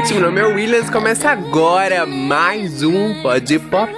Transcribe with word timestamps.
gente, 0.00 0.14
meu 0.14 0.22
nome 0.22 0.40
é 0.40 0.46
Williams, 0.46 0.88
começa 0.88 1.28
agora 1.28 2.06
mais 2.06 2.82
um 2.82 3.20
Pod 3.20 3.58
Pop. 3.58 3.94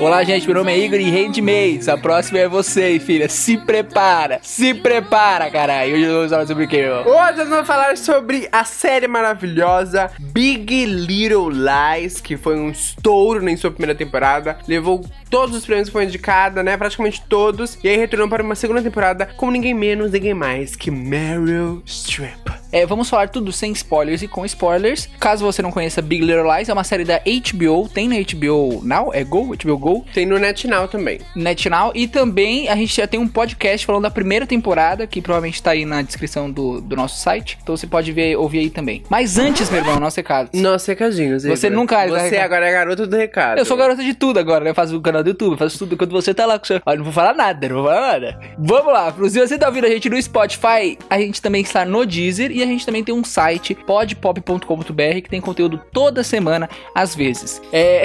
Olá, 0.00 0.24
gente, 0.24 0.46
meu 0.46 0.56
nome 0.56 0.72
é 0.72 0.78
Igor 0.78 0.98
e 0.98 1.08
Handmaids. 1.10 1.88
A 1.88 1.96
próxima 1.96 2.40
é 2.40 2.48
você, 2.48 2.98
filha. 2.98 3.28
Se 3.28 3.56
prepara, 3.56 4.40
se 4.42 4.74
prepara, 4.74 5.48
caralho. 5.48 5.94
Hoje 5.94 6.06
nós 6.06 6.30
vamos 6.30 6.30
falar 6.30 6.46
sobre 6.46 6.64
o 6.64 6.68
quê, 6.68 6.82
meu? 6.82 7.14
Hoje 7.14 7.38
nós 7.38 7.48
vamos 7.48 7.66
falar 7.68 7.96
sobre 7.96 8.48
a 8.50 8.64
série 8.64 9.06
maravilhosa 9.06 10.10
Big 10.18 10.86
Little 10.86 11.50
Lies, 11.50 12.20
que 12.20 12.36
foi 12.36 12.56
um 12.56 12.70
estouro 12.70 13.48
em 13.48 13.56
sua 13.56 13.70
primeira 13.70 13.94
temporada, 13.94 14.58
levou 14.66 15.04
todos 15.32 15.56
os 15.56 15.64
prêmios 15.64 15.88
que 15.88 15.92
foi 15.92 16.04
indicada, 16.04 16.62
né, 16.62 16.76
praticamente 16.76 17.22
todos, 17.26 17.78
e 17.82 17.88
aí 17.88 17.96
retornou 17.96 18.28
para 18.28 18.42
uma 18.42 18.54
segunda 18.54 18.82
temporada 18.82 19.24
com 19.34 19.50
ninguém 19.50 19.72
menos, 19.72 20.12
ninguém 20.12 20.34
mais 20.34 20.76
que 20.76 20.90
Meryl 20.90 21.82
Streep. 21.86 22.36
É, 22.70 22.86
vamos 22.86 23.08
falar 23.10 23.28
tudo 23.28 23.52
sem 23.52 23.72
spoilers 23.72 24.22
e 24.22 24.28
com 24.28 24.46
spoilers. 24.46 25.06
Caso 25.20 25.44
você 25.44 25.60
não 25.60 25.70
conheça 25.70 26.00
Big 26.00 26.22
Little 26.24 26.50
Lies, 26.56 26.68
é 26.70 26.72
uma 26.72 26.84
série 26.84 27.04
da 27.04 27.18
HBO, 27.18 27.86
tem 27.88 28.08
na 28.08 28.16
HBO 28.16 28.80
Now, 28.82 29.10
é 29.12 29.22
Go? 29.24 29.54
HBO 29.56 29.76
Go? 29.78 30.06
Tem 30.14 30.24
no 30.24 30.38
NetNow 30.38 30.88
também. 30.88 31.18
NetNow, 31.36 31.92
e 31.94 32.06
também 32.08 32.68
a 32.68 32.76
gente 32.76 32.94
já 32.96 33.06
tem 33.06 33.20
um 33.20 33.28
podcast 33.28 33.84
falando 33.86 34.02
da 34.04 34.10
primeira 34.10 34.46
temporada, 34.46 35.06
que 35.06 35.20
provavelmente 35.20 35.62
tá 35.62 35.70
aí 35.72 35.84
na 35.84 36.00
descrição 36.02 36.50
do, 36.50 36.80
do 36.80 36.94
nosso 36.96 37.20
site, 37.20 37.58
então 37.62 37.76
você 37.76 37.86
pode 37.86 38.10
ver, 38.12 38.36
ouvir 38.36 38.60
aí 38.60 38.70
também. 38.70 39.02
Mas 39.10 39.38
antes, 39.38 39.68
meu 39.70 39.80
irmão, 39.80 39.98
nosso 40.00 40.16
recado. 40.16 40.50
Nossos 40.54 40.86
recadinhos, 40.88 41.44
Você 41.44 41.66
Igor. 41.66 41.78
nunca- 41.78 42.06
Você 42.08 42.36
agora 42.38 42.68
é 42.68 42.72
garota 42.72 43.06
do 43.06 43.16
recado. 43.16 43.58
Eu 43.58 43.64
sou 43.64 43.76
garota 43.76 44.02
de 44.02 44.14
tudo 44.14 44.38
agora, 44.38 44.64
né? 44.64 44.70
Eu 44.70 44.74
faço 44.74 44.96
o 44.96 45.00
canal 45.00 45.21
do 45.22 45.30
YouTube, 45.30 45.58
faço 45.58 45.78
tudo 45.78 45.96
quando 45.96 46.10
você 46.10 46.32
tá 46.34 46.46
lá 46.46 46.58
com 46.58 46.64
o 46.64 46.66
seu. 46.66 46.80
Olha, 46.84 46.96
não 46.96 47.04
vou 47.04 47.12
falar 47.12 47.34
nada, 47.34 47.68
não 47.68 47.76
vou 47.76 47.84
falar 47.86 48.12
nada. 48.12 48.40
Vamos 48.58 48.92
lá, 48.92 49.12
se 49.28 49.38
você 49.38 49.58
tá 49.58 49.68
ouvindo 49.68 49.86
a 49.86 49.90
gente 49.90 50.08
no 50.08 50.20
Spotify, 50.20 50.98
a 51.08 51.18
gente 51.18 51.40
também 51.40 51.62
está 51.62 51.84
no 51.84 52.04
Deezer 52.04 52.50
e 52.50 52.62
a 52.62 52.66
gente 52.66 52.84
também 52.84 53.04
tem 53.04 53.14
um 53.14 53.24
site, 53.24 53.74
podpop.com.br, 53.74 55.20
que 55.22 55.28
tem 55.28 55.40
conteúdo 55.40 55.80
toda 55.92 56.22
semana, 56.22 56.68
às 56.94 57.14
vezes. 57.14 57.60
É, 57.72 58.04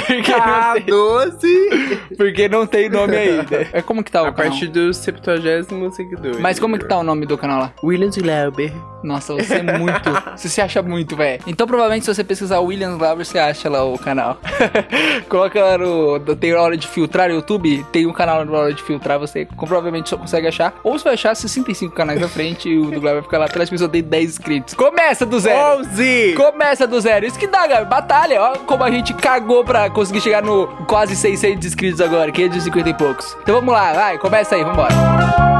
Porque 0.06 0.30
não 0.32 0.38
Ah, 0.40 0.72
tem- 0.74 0.84
12 0.86 1.98
porque 2.16 2.48
não 2.48 2.66
tem 2.66 2.88
nome 2.88 3.16
ainda. 3.16 3.68
É 3.72 3.82
como 3.82 4.02
que 4.02 4.10
tá 4.10 4.22
o 4.22 4.26
a 4.26 4.32
canal? 4.32 4.50
partir 4.50 4.68
do 4.68 4.92
70 4.92 5.90
seguidor. 5.92 6.40
Mas 6.40 6.58
como 6.58 6.78
que 6.78 6.84
tá 6.86 6.98
o 6.98 7.02
nome 7.02 7.26
do 7.26 7.36
canal 7.36 7.60
lá? 7.60 7.72
Williams 7.82 8.16
Glauber. 8.28 8.72
Nossa, 9.02 9.34
você 9.34 9.54
é 9.54 9.62
muito. 9.78 10.10
você 10.36 10.48
se 10.48 10.60
acha 10.60 10.82
muito, 10.82 11.16
velho. 11.16 11.42
Então, 11.46 11.66
provavelmente, 11.66 12.04
se 12.04 12.14
você 12.14 12.22
pesquisar 12.22 12.60
Williams 12.60 12.98
Glauber, 12.98 13.24
você 13.24 13.38
acha 13.38 13.70
lá 13.70 13.84
o 13.84 13.98
canal. 13.98 14.38
Coloca 15.28 15.62
lá 15.62 15.78
no. 15.78 16.18
Tem 16.36 16.52
hora 16.54 16.76
de 16.76 16.86
filtrar 16.86 17.28
no 17.28 17.36
YouTube, 17.36 17.86
tem 17.90 18.06
um 18.06 18.12
canal 18.12 18.44
na 18.44 18.52
hora 18.52 18.74
de 18.74 18.82
filtrar, 18.82 19.18
você 19.18 19.46
provavelmente 19.56 20.10
só 20.10 20.16
consegue 20.18 20.46
achar. 20.46 20.74
Ou 20.82 20.98
você 20.98 21.04
vai 21.04 21.14
achar 21.14 21.34
65 21.34 21.94
canais 21.94 22.20
na 22.20 22.28
frente 22.28 22.68
e 22.68 22.78
o 22.78 22.90
do 22.90 23.00
Glauber 23.00 23.22
fica 23.22 23.38
lá 23.38 23.46
atrás, 23.46 23.70
porque 23.70 23.78
só 23.82 23.88
tem 23.88 24.02
10 24.02 24.30
inscritos. 24.30 24.74
Começa 24.74 25.24
do 25.24 25.40
zero! 25.40 25.80
11! 25.80 26.34
Começa 26.36 26.86
do 26.86 27.00
zero. 27.00 27.24
Isso 27.24 27.38
que 27.38 27.46
dá, 27.46 27.66
galera. 27.66 27.86
Batalha. 27.86 28.42
Olha 28.42 28.58
como 28.58 28.84
a 28.84 28.90
gente 28.90 29.14
cagou 29.14 29.64
pra 29.64 29.88
conseguir 29.88 30.20
chegar 30.20 30.42
no 30.42 30.66
quase 30.86 31.16
600 31.16 31.66
inscritos 31.66 32.00
agora. 32.00 32.30
550 32.30 32.88
e 32.90 32.94
poucos. 32.94 33.36
Então 33.42 33.54
vamos 33.54 33.72
lá, 33.72 33.92
vai. 33.92 34.18
Começa 34.18 34.54
aí, 34.54 34.64
vambora. 34.64 34.94
Bom, 34.94 35.57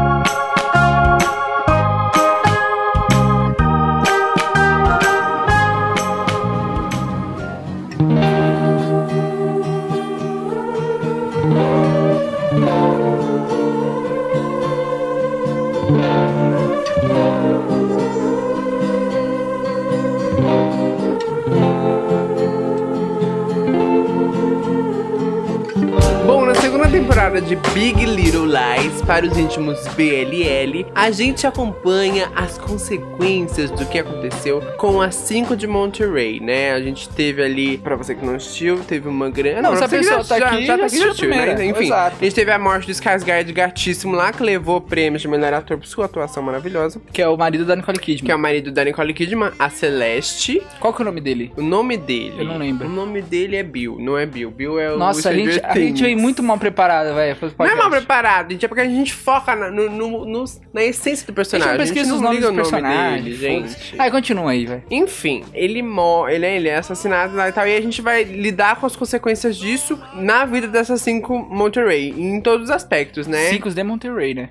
temporada 27.28 27.40
de 27.42 27.56
Big 27.74 28.06
Little 28.06 28.46
Lies 28.46 29.02
para 29.02 29.26
os 29.26 29.36
íntimos 29.36 29.78
BLL, 29.88 30.86
a 30.94 31.10
gente 31.10 31.46
acompanha 31.46 32.30
as 32.34 32.56
consequências 32.56 33.70
do 33.70 33.84
que 33.86 33.98
aconteceu 33.98 34.62
com 34.78 35.02
as 35.02 35.14
5 35.14 35.54
de 35.54 35.66
Monterey, 35.66 36.40
né? 36.40 36.72
A 36.72 36.80
gente 36.80 37.06
teve 37.10 37.42
ali, 37.42 37.76
pra 37.76 37.96
você 37.96 38.14
que 38.14 38.24
não 38.24 38.36
assistiu, 38.36 38.78
teve 38.80 39.08
uma 39.08 39.28
grande. 39.28 39.60
Não, 39.60 39.72
se 39.72 39.76
pra 39.78 39.86
a 39.86 39.88
pessoa 39.88 40.22
já- 40.22 40.24
tá 40.28 40.38
já- 40.38 40.46
aqui, 40.46 40.60
já 40.64 40.72
já 40.72 40.78
tá 40.78 40.84
assistiu 40.86 41.32
a 41.32 41.36
né? 41.36 41.66
Enfim, 41.66 41.84
Exato. 41.84 42.16
a 42.18 42.24
gente 42.24 42.34
teve 42.34 42.50
a 42.50 42.58
morte 42.58 42.86
do 42.86 42.92
Skarsgård 42.92 43.52
gatíssimo 43.52 44.14
lá, 44.14 44.32
que 44.32 44.42
levou 44.42 44.80
prêmios 44.80 45.20
de 45.20 45.28
melhor 45.28 45.52
ator 45.52 45.76
por 45.76 45.86
sua 45.86 46.06
atuação 46.06 46.42
maravilhosa, 46.42 47.00
Que 47.12 47.20
é 47.20 47.28
o 47.28 47.36
marido 47.36 47.64
da 47.66 47.76
Nicole 47.76 47.98
Kidman. 47.98 48.24
que 48.26 48.32
é 48.32 48.34
o 48.34 48.38
marido 48.38 48.70
da 48.72 48.84
Nicole 48.84 49.12
Kidman, 49.12 49.50
a 49.58 49.68
Celeste. 49.68 50.62
Qual 50.80 50.94
que 50.94 51.02
é 51.02 51.04
o 51.04 51.06
nome 51.06 51.20
dele? 51.20 51.52
O 51.56 51.62
nome 51.62 51.96
dele. 51.98 52.34
Eu 52.38 52.44
não 52.46 52.56
lembro. 52.58 52.86
O 52.88 52.90
nome 52.90 53.20
dele 53.20 53.56
é 53.56 53.62
Bill, 53.62 53.98
não 54.00 54.16
é 54.16 54.24
Bill. 54.24 54.50
Bill 54.50 54.78
é 54.80 54.94
o 54.94 54.98
Nossa, 54.98 55.28
a 55.28 55.34
gente, 55.34 55.60
a 55.62 55.74
gente 55.78 56.02
veio 56.02 56.16
muito 56.18 56.42
mal 56.42 56.56
preparada, 56.58 57.12
velho. 57.18 57.54
Não 57.58 57.66
é 57.66 57.74
mal 57.74 57.90
preparado, 57.90 58.50
gente, 58.52 58.64
é 58.64 58.68
porque 58.68 58.80
a 58.80 58.84
gente 58.88 59.12
foca 59.12 59.54
na, 59.56 59.70
no, 59.70 59.90
no- 59.90 60.24
no- 60.24 60.44
na 60.72 60.82
essência 60.84 61.26
do 61.26 61.32
personagem. 61.32 61.72
não 61.72 61.78
pesquisa 61.78 62.14
os 62.14 62.20
não 62.20 62.28
nomes 62.32 62.44
liga 62.44 62.50
dos 62.52 62.68
o 62.68 62.70
nome 62.72 62.82
personagens. 62.84 63.24
dele, 63.24 63.36
gente. 63.36 64.00
Aí, 64.00 64.10
continua 64.10 64.50
aí, 64.50 64.66
velho. 64.66 64.82
Enfim, 64.90 65.44
ele 65.52 65.82
morre, 65.82 66.34
ele, 66.34 66.46
é- 66.46 66.56
ele 66.56 66.68
é 66.68 66.76
assassinado 66.76 67.34
lá 67.36 67.48
e 67.48 67.52
tal, 67.52 67.66
e 67.66 67.76
a 67.76 67.80
gente 67.80 68.00
vai 68.02 68.22
lidar 68.24 68.76
com 68.80 68.86
as 68.86 68.96
consequências 68.96 69.56
disso 69.56 69.98
na 70.14 70.44
vida 70.44 70.66
dessas 70.68 71.00
cinco 71.02 71.38
Monterey, 71.38 72.10
em 72.10 72.40
todos 72.40 72.68
os 72.68 72.70
aspectos, 72.74 73.26
né? 73.26 73.50
Cinco 73.50 73.70
de 73.70 73.82
Monterey, 73.82 74.34
né? 74.34 74.50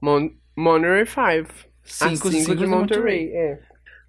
Mon 0.00 0.30
Monterey 0.56 1.06
5. 1.06 1.48
Cinco- 1.82 2.14
cinco 2.16 2.30
cinco 2.30 2.54
de 2.56 2.64
de 2.64 2.66
Monterey, 2.66 3.30
é. 3.32 3.58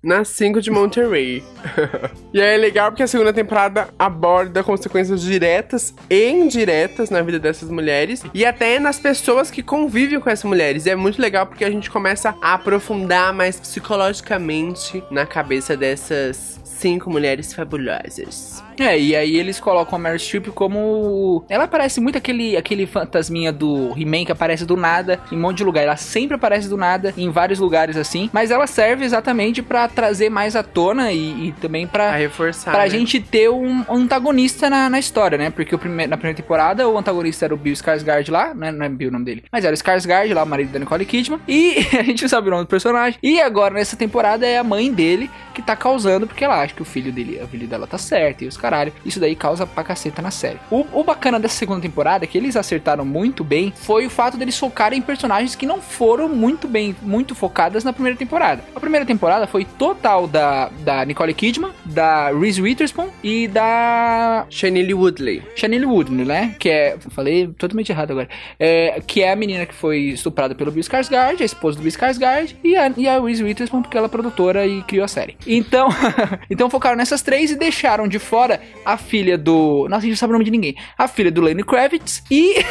Nas 0.03 0.29
5 0.29 0.62
de 0.62 0.72
Monterey. 0.72 1.44
e 2.34 2.41
aí 2.41 2.56
é 2.56 2.57
legal 2.57 2.89
porque 2.89 3.03
a 3.03 3.07
segunda 3.07 3.31
temporada 3.31 3.89
aborda 4.00 4.63
consequências 4.63 5.22
diretas 5.22 5.94
e 6.09 6.28
indiretas 6.28 7.12
na 7.12 7.22
vida 7.22 7.39
dessas 7.39 7.69
mulheres 7.69 8.23
e 8.34 8.44
até 8.44 8.79
nas 8.79 9.00
pessoas 9.00 9.51
que 9.51 9.61
convivem 9.61 10.19
com 10.19 10.29
essas 10.29 10.45
mulheres. 10.45 10.88
E 10.88 10.90
é 10.90 10.95
muito 10.95 11.22
legal 11.22 11.45
porque 11.45 11.63
a 11.63 11.69
gente 11.69 11.91
começa 11.91 12.35
a 12.41 12.56
aprofundar 12.56 13.31
mais 13.31 13.59
psicologicamente 13.59 15.03
na 15.11 15.25
cabeça 15.28 15.78
dessas 15.78 16.59
cinco 16.63 17.11
mulheres 17.11 17.53
fabulosas. 17.53 18.63
É, 18.79 18.99
e 18.99 19.15
aí 19.15 19.35
eles 19.37 19.59
colocam 19.59 19.97
a 19.97 19.99
Meryl 19.99 20.19
Streep 20.19 20.47
como. 20.49 21.45
Ela 21.49 21.67
parece 21.67 21.99
muito 22.01 22.17
aquele, 22.17 22.55
aquele 22.57 22.85
fantasminha 22.85 23.51
do 23.51 23.93
He-Man 23.97 24.25
que 24.25 24.31
aparece 24.31 24.66
do 24.66 24.75
nada 24.75 25.19
em 25.31 25.37
um 25.37 25.41
monte 25.41 25.57
de 25.57 25.63
lugar. 25.63 25.84
Ela 25.84 25.97
sempre 25.97 26.35
aparece 26.35 26.67
do 26.67 26.78
nada 26.78 27.13
em 27.17 27.29
vários 27.29 27.59
lugares 27.59 27.97
assim. 27.97 28.29
Mas 28.34 28.51
ela 28.51 28.67
serve 28.67 29.05
exatamente 29.05 29.61
pra 29.61 29.87
trazer 29.87 30.29
mais 30.29 30.55
à 30.55 30.63
tona 30.63 31.11
e, 31.11 31.47
e 31.47 31.51
também 31.53 31.85
pra. 31.87 32.09
A 32.11 32.16
reforçar. 32.16 32.72
Pra 32.72 32.84
né? 32.84 32.90
gente 32.90 33.19
ter 33.19 33.49
um 33.49 33.84
antagonista 33.90 34.69
na, 34.69 34.90
na 34.90 34.99
história, 34.99 35.37
né? 35.37 35.49
Porque 35.49 35.73
o 35.75 35.79
prime- 35.79 36.07
na 36.07 36.17
primeira 36.17 36.35
temporada 36.37 36.87
o 36.87 36.97
antagonista 36.97 37.46
era 37.46 37.53
o 37.53 37.57
Bill 37.57 37.73
Skarsgård 37.73 38.29
lá, 38.31 38.53
né? 38.53 38.72
Não 38.72 38.85
é 38.85 38.90
Bill 38.90 39.09
o 39.09 39.11
nome 39.11 39.25
dele. 39.25 39.43
Mas 39.51 39.63
era 39.66 39.73
o 39.73 39.78
Skarsgård 39.78 40.34
lá, 40.34 40.43
o 40.43 40.47
marido 40.47 40.72
da 40.72 40.79
Nicole 40.79 41.05
Kidman. 41.05 41.40
E 41.47 41.78
a 41.97 42.03
gente 42.03 42.22
não 42.23 42.29
sabe 42.29 42.47
o 42.47 42.51
nome 42.51 42.63
do 42.63 42.67
personagem. 42.67 43.19
E 43.22 43.40
agora 43.41 43.73
nessa 43.73 43.96
temporada 43.96 44.46
é 44.46 44.57
a 44.57 44.63
mãe 44.63 44.91
dele 44.91 45.29
que 45.53 45.61
tá 45.61 45.75
causando, 45.75 46.25
porque 46.28 46.43
ela 46.43 46.61
acha 46.61 46.73
que 46.73 46.81
o 46.81 46.85
filho 46.85 47.11
dele, 47.11 47.40
o 47.43 47.47
filho 47.47 47.67
dela 47.67 47.85
tá 47.87 47.97
certo 47.97 48.43
e 48.43 48.47
os 48.47 48.57
caralho. 48.61 48.93
Isso 49.05 49.19
daí 49.19 49.35
causa 49.35 49.66
pra 49.66 49.84
caceta 49.84 50.22
na 50.22 50.31
série. 50.31 50.59
O, 50.69 50.85
o 50.93 51.03
bacana 51.03 51.40
dessa 51.40 51.55
segunda 51.55 51.81
temporada, 51.81 52.28
que 52.28 52.37
eles 52.37 52.55
acertaram 52.55 53.03
muito 53.03 53.43
bem, 53.43 53.73
foi 53.75 54.05
o 54.05 54.09
fato 54.09 54.37
deles 54.37 54.58
focarem 54.58 54.99
em 54.99 55.02
personagens 55.02 55.55
que 55.55 55.66
não 55.66 55.81
foram 55.81 56.29
muito 56.29 56.67
bem, 56.67 56.96
muito 57.02 57.34
focadas 57.34 57.84
na 57.84 57.91
primeira 57.91 58.17
temporada. 58.17 58.63
A 58.75 58.79
primeira 58.79 59.05
temporada 59.05 59.47
foi 59.47 59.66
total 59.66 60.28
da, 60.28 60.69
da 60.79 61.03
Nicole 61.05 61.34
Kidman, 61.34 61.72
da 61.85 62.31
Reese 62.31 62.61
Witherspoon 62.61 63.09
e 63.23 63.47
da 63.47 64.46
Shailene 64.49 64.93
Woodley. 64.93 65.43
Chanel 65.55 65.90
Woodley, 65.90 66.25
né? 66.25 66.55
Que 66.59 66.69
é. 66.69 66.97
Falei 67.09 67.47
totalmente 67.47 67.91
errado 67.91 68.11
agora. 68.11 68.29
É, 68.59 69.02
que 69.05 69.22
é 69.22 69.31
a 69.31 69.35
menina 69.35 69.66
que 69.66 69.73
foi 69.73 69.99
estuprada 70.09 70.53
pelo 70.53 70.72
Bill 70.72 70.84
Skarsgård, 70.84 71.41
a 71.41 71.46
esposa 71.46 71.78
do 71.78 71.84
Bill 71.84 71.91
Skarsgård, 71.91 72.55
e 72.63 72.75
a, 72.75 72.91
e 72.96 73.08
a 73.08 73.19
Reese 73.19 73.43
Witherspoon, 73.43 73.81
porque 73.81 73.97
ela 73.97 74.08
é 74.08 74.09
produtora 74.09 74.66
e 74.66 74.81
criou 74.84 75.05
a 75.05 75.08
série. 75.08 75.35
Então, 75.46 75.90
então 76.49 76.69
focaram 76.69 76.97
nessas 76.97 77.22
três 77.22 77.52
e 77.52 77.55
deixaram 77.55 78.08
de 78.08 78.19
fora 78.19 78.50
a 78.85 78.97
filha 78.97 79.37
do. 79.37 79.87
Nossa, 79.89 79.97
a 79.97 80.01
gente 80.01 80.11
não 80.11 80.17
sabe 80.17 80.31
o 80.31 80.33
nome 80.33 80.45
de 80.45 80.51
ninguém. 80.51 80.75
A 80.97 81.07
filha 81.07 81.31
do 81.31 81.41
Lenny 81.41 81.63
Kravitz 81.63 82.23
e. 82.29 82.55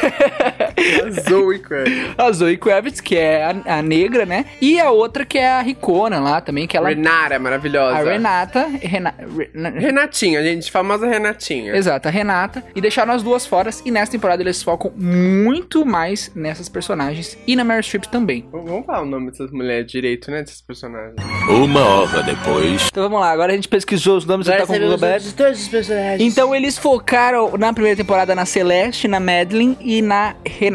A 0.80 1.10
Zoe 1.28 1.58
Kravitz. 1.58 2.14
A 2.18 2.32
Zoe 2.32 2.56
Kravitz, 2.56 3.00
que 3.00 3.16
é 3.16 3.44
a, 3.44 3.78
a 3.78 3.82
negra, 3.82 4.24
né? 4.26 4.44
E 4.60 4.80
a 4.80 4.90
outra 4.90 5.24
que 5.24 5.38
é 5.38 5.48
a 5.50 5.60
Ricona 5.62 6.20
lá 6.20 6.40
também, 6.40 6.66
que 6.66 6.76
ela... 6.76 6.88
Renata, 6.88 7.38
maravilhosa. 7.38 7.96
A 7.96 8.02
Renata... 8.02 8.66
Rena, 8.80 9.14
Re- 9.18 9.50
Renatinha, 9.78 10.42
gente, 10.42 10.70
famosa 10.70 11.06
Renatinha. 11.06 11.74
Exato, 11.76 12.08
a 12.08 12.10
Renata. 12.10 12.62
E 12.74 12.80
deixaram 12.80 13.12
as 13.12 13.22
duas 13.22 13.46
fora. 13.46 13.70
E 13.84 13.90
nessa 13.90 14.12
temporada 14.12 14.42
eles 14.42 14.62
focam 14.62 14.92
muito 14.96 15.84
mais 15.84 16.30
nessas 16.34 16.68
personagens. 16.68 17.36
E 17.46 17.54
na 17.56 17.64
Meryl 17.64 17.82
Streep 17.82 18.04
também. 18.06 18.48
Vamos 18.50 18.86
falar 18.86 19.02
o 19.02 19.06
nome 19.06 19.30
dessas 19.30 19.50
mulheres 19.50 19.90
direito, 19.90 20.30
né? 20.30 20.42
Desses 20.42 20.60
personagens. 20.62 21.14
Uma 21.48 21.84
hora 21.84 22.22
depois. 22.22 22.86
Então 22.88 23.04
vamos 23.04 23.20
lá, 23.20 23.30
agora 23.30 23.52
a 23.52 23.54
gente 23.54 23.68
pesquisou 23.68 24.16
os 24.16 24.24
nomes 24.24 24.46
e 24.46 24.50
tá 24.50 24.66
com 24.66 24.72
o 24.72 24.78
Google 24.78 24.94
aberto. 24.94 25.32
todos 25.34 25.60
os 25.62 25.68
personagens. 25.68 26.20
Então 26.32 26.54
eles 26.54 26.78
focaram 26.78 27.56
na 27.58 27.72
primeira 27.72 27.96
temporada 27.96 28.34
na 28.34 28.44
Celeste, 28.46 29.06
na 29.08 29.20
Madeline 29.20 29.76
e 29.80 30.00
na 30.02 30.34
Renata. 30.46 30.69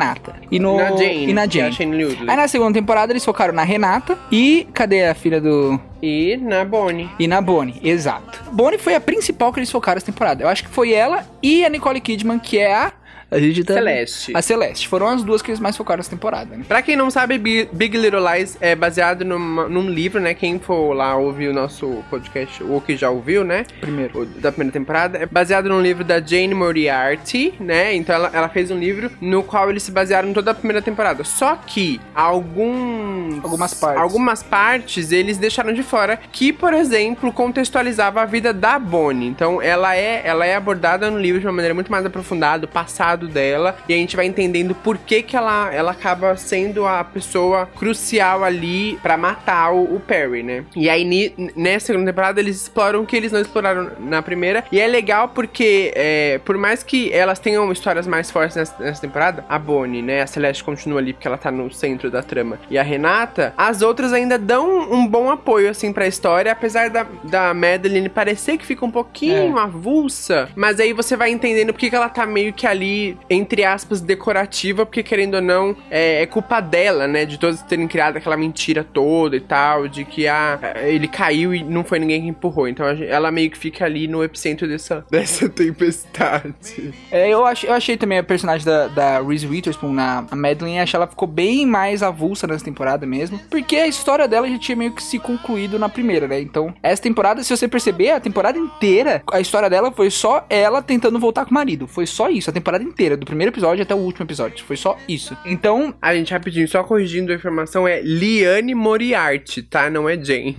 E, 0.52 0.60
no, 0.60 0.78
na 0.78 0.92
Jane. 0.92 1.30
e 1.30 1.34
na 1.34 1.44
é 1.44 1.50
Jane. 1.50 2.04
Ludley. 2.04 2.30
Aí 2.30 2.36
na 2.36 2.48
segunda 2.48 2.74
temporada 2.74 3.12
eles 3.12 3.24
focaram 3.24 3.54
na 3.54 3.64
Renata 3.64 4.18
e 4.32 4.68
cadê 4.74 5.06
a 5.06 5.16
filha 5.16 5.40
do. 5.42 5.80
E 6.02 6.38
na 6.38 6.64
Bonnie. 6.64 7.10
E 7.18 7.28
na 7.28 7.42
Bonnie, 7.42 7.80
exato. 7.84 8.44
Bonnie 8.52 8.78
foi 8.78 8.96
a 8.96 9.02
principal 9.02 9.52
que 9.52 9.60
eles 9.60 9.72
focaram 9.72 9.98
essa 9.98 10.06
temporada. 10.06 10.44
Eu 10.44 10.48
acho 10.48 10.64
que 10.64 10.70
foi 10.70 10.94
ela 10.94 11.26
e 11.42 11.66
a 11.66 11.70
Nicole 11.70 12.00
Kidman, 12.00 12.40
que 12.40 12.58
é 12.58 12.74
a. 12.76 12.92
A 13.32 13.40
gente 13.40 13.64
tá... 13.64 13.74
Celeste. 13.74 14.32
A 14.36 14.42
Celeste. 14.42 14.88
Foram 14.88 15.08
as 15.10 15.24
duas 15.24 15.42
que 15.42 15.50
eles 15.52 15.60
mais 15.60 15.76
focaram 15.76 16.00
essa 16.00 16.10
temporada, 16.10 16.56
né? 16.56 16.64
Pra 16.68 16.82
quem 16.82 16.96
não 16.96 17.10
sabe, 17.10 17.38
Bi- 17.38 17.68
Big 17.74 17.98
Little 17.98 18.22
Lies 18.34 18.58
é 18.62 18.76
baseado 18.76 19.26
numa- 19.26 19.68
num 19.68 19.90
livro, 19.90 20.22
né? 20.22 20.34
Quem 20.34 20.60
for 20.60 20.94
lá 20.94 21.16
ouvir 21.18 21.48
o 21.50 21.54
nosso 21.54 22.04
podcast, 22.10 22.64
ou 22.64 22.80
que 22.80 22.96
já 22.96 23.10
ouviu, 23.10 23.44
né? 23.44 23.66
Primeiro. 23.82 24.22
o 24.22 24.26
da 24.26 24.52
primeira 24.52 24.72
temporada, 24.72 25.18
é 25.18 25.26
baseado 25.26 25.68
num 25.70 25.82
livro 25.82 26.04
da 26.04 26.22
Jane 26.22 26.54
Moriarty, 26.54 27.54
né? 27.60 27.96
Então 27.96 28.16
ela, 28.16 28.30
ela 28.34 28.50
fez 28.50 28.70
um 28.72 28.78
livro 28.78 29.10
no 29.20 29.42
qual 29.44 29.70
eles 29.70 29.84
se 29.84 29.92
basearam 29.92 30.30
em 30.30 30.34
toda 30.34 30.52
a 30.52 30.54
primeira 30.54 30.82
temporada. 30.82 31.24
Só 31.24 31.56
que 31.56 32.00
alguns. 32.14 33.44
Algumas 33.44 33.74
partes. 33.74 34.02
Algumas 34.02 34.44
partes 34.44 35.12
eles 35.12 35.38
deixaram 35.38 35.74
de 35.74 35.84
fora, 35.84 36.20
que, 36.32 36.52
por 36.54 36.74
exemplo, 36.74 37.32
contextualizava 37.34 38.22
a 38.22 38.26
vida 38.26 38.54
da 38.54 38.78
Bonnie. 38.80 39.28
Então 39.28 39.62
ela 39.62 39.96
é, 39.96 40.22
ela 40.26 40.46
é 40.46 40.56
abordada 40.56 41.10
no 41.10 41.20
livro 41.20 41.40
de 41.40 41.46
uma 41.48 41.54
maneira 41.54 41.74
muito 41.74 41.92
mais 41.92 42.06
aprofundada, 42.06 42.66
o 42.66 42.68
passado 42.70 43.15
dela, 43.18 43.76
e 43.88 43.94
a 43.94 43.98
gente 43.98 44.16
vai 44.16 44.26
entendendo 44.26 44.76
por 44.76 44.98
que, 44.98 45.22
que 45.22 45.36
ela, 45.36 45.74
ela 45.74 45.92
acaba 45.92 46.36
sendo 46.36 46.86
a 46.86 47.04
pessoa 47.04 47.68
crucial 47.78 48.44
ali 48.44 48.98
pra 49.02 49.16
matar 49.18 49.72
o, 49.74 49.96
o 49.96 50.00
Perry, 50.00 50.44
né? 50.44 50.64
E 50.76 50.90
aí, 50.90 51.04
ni- 51.04 51.34
nessa 51.56 51.88
segunda 51.88 52.12
temporada, 52.12 52.40
eles 52.40 52.62
exploram 52.64 53.02
o 53.02 53.06
que 53.06 53.16
eles 53.16 53.32
não 53.32 53.40
exploraram 53.42 53.92
na 54.00 54.22
primeira. 54.22 54.64
E 54.72 54.80
é 54.80 54.88
legal 54.88 55.30
porque, 55.30 55.92
é, 55.96 56.40
por 56.44 56.58
mais 56.58 56.84
que 56.84 57.12
elas 57.14 57.40
tenham 57.40 57.72
histórias 57.72 58.08
mais 58.08 58.30
fortes 58.32 58.56
nessa, 58.58 58.76
nessa 58.84 59.02
temporada, 59.02 59.46
a 59.48 59.58
Bonnie, 59.60 60.02
né? 60.02 60.22
A 60.22 60.28
Celeste 60.28 60.64
continua 60.64 61.00
ali 61.00 61.14
porque 61.14 61.28
ela 61.28 61.38
tá 61.38 61.52
no 61.52 61.72
centro 61.72 62.10
da 62.12 62.22
trama. 62.22 62.60
E 62.70 62.78
a 62.78 62.84
Renata, 62.84 63.54
as 63.58 63.82
outras 63.82 64.12
ainda 64.14 64.38
dão 64.38 64.92
um 64.92 65.06
bom 65.08 65.30
apoio, 65.30 65.70
assim, 65.70 65.92
pra 65.94 66.08
história, 66.08 66.52
apesar 66.52 66.90
da, 66.90 67.06
da 67.24 67.54
Madeline 67.54 68.10
parecer 68.10 68.58
que 68.58 68.66
fica 68.66 68.86
um 68.86 68.92
pouquinho 68.92 69.58
avulsa. 69.58 70.50
Mas 70.56 70.80
aí 70.80 70.94
você 70.94 71.16
vai 71.16 71.30
entendendo 71.32 71.74
porque 71.74 71.90
que 71.90 71.96
ela 71.96 72.10
tá 72.10 72.26
meio 72.26 72.54
que 72.54 72.66
ali, 72.66 73.05
entre 73.30 73.64
aspas, 73.64 74.02
decorativa, 74.02 74.86
porque 74.86 75.04
querendo 75.04 75.36
ou 75.36 75.42
não, 75.42 75.76
é, 75.90 76.22
é 76.22 76.26
culpa 76.26 76.60
dela, 76.60 77.08
né? 77.08 77.26
De 77.26 77.38
todos 77.38 77.62
terem 77.64 77.88
criado 77.88 78.18
aquela 78.18 78.38
mentira 78.38 78.84
toda 78.84 79.36
e 79.36 79.42
tal, 79.42 79.88
de 79.88 80.06
que 80.06 80.28
ah, 80.28 80.60
ele 80.84 81.08
caiu 81.08 81.54
e 81.54 81.64
não 81.64 81.84
foi 81.84 82.00
ninguém 82.00 82.22
que 82.22 82.28
empurrou. 82.28 82.68
Então 82.68 82.86
ela 82.86 83.32
meio 83.32 83.50
que 83.50 83.58
fica 83.58 83.86
ali 83.86 84.08
no 84.08 84.24
epicentro 84.24 84.68
dessa, 84.68 85.06
dessa 85.12 85.50
tempestade. 85.50 86.94
É, 87.12 87.30
eu, 87.30 87.46
achei, 87.46 87.70
eu 87.70 87.74
achei 87.74 87.98
também 87.98 88.18
a 88.18 88.24
personagem 88.24 88.66
da, 88.66 88.88
da 88.88 89.22
Reese 89.22 89.48
Witherspoon 89.48 89.94
na 89.94 90.26
Madeline, 90.32 90.80
acho 90.80 90.92
que 90.92 90.96
ela 90.96 91.08
ficou 91.08 91.28
bem 91.28 91.66
mais 91.66 92.02
avulsa 92.02 92.48
nessa 92.48 92.64
temporada 92.64 93.06
mesmo, 93.06 93.40
porque 93.50 93.76
a 93.76 93.88
história 93.88 94.28
dela 94.28 94.48
já 94.50 94.58
tinha 94.58 94.76
meio 94.76 94.92
que 94.92 95.04
se 95.04 95.20
concluído 95.20 95.78
na 95.80 95.90
primeira, 95.90 96.28
né? 96.28 96.40
Então, 96.40 96.74
essa 96.82 97.02
temporada, 97.02 97.44
se 97.44 97.56
você 97.56 97.68
perceber, 97.68 98.12
a 98.12 98.20
temporada 98.20 98.58
inteira, 98.58 99.24
a 99.32 99.40
história 99.40 99.70
dela 99.70 99.92
foi 99.92 100.10
só 100.10 100.46
ela 100.50 100.82
tentando 100.82 101.20
voltar 101.20 101.46
com 101.46 101.52
o 101.52 101.54
marido. 101.54 101.88
Foi 101.88 102.06
só 102.06 102.30
isso, 102.30 102.50
a 102.50 102.54
temporada 102.54 102.84
inteira, 102.84 102.95
do 103.18 103.26
primeiro 103.26 103.52
episódio 103.52 103.84
até 103.84 103.94
o 103.94 103.98
último 103.98 104.26
episódio. 104.26 104.64
Foi 104.66 104.78
só 104.78 104.98
isso. 105.08 105.36
Então, 105.46 105.94
A 106.02 106.14
gente, 106.16 106.32
rapidinho, 106.34 106.68
só 106.68 106.84
corrigindo 106.84 107.32
a 107.32 107.36
informação, 107.36 107.88
é 107.88 108.02
Liane 108.02 108.74
Moriarty, 108.74 109.62
tá? 109.64 109.90
Não 109.90 110.08
é 110.10 110.18
Jane. 110.22 110.56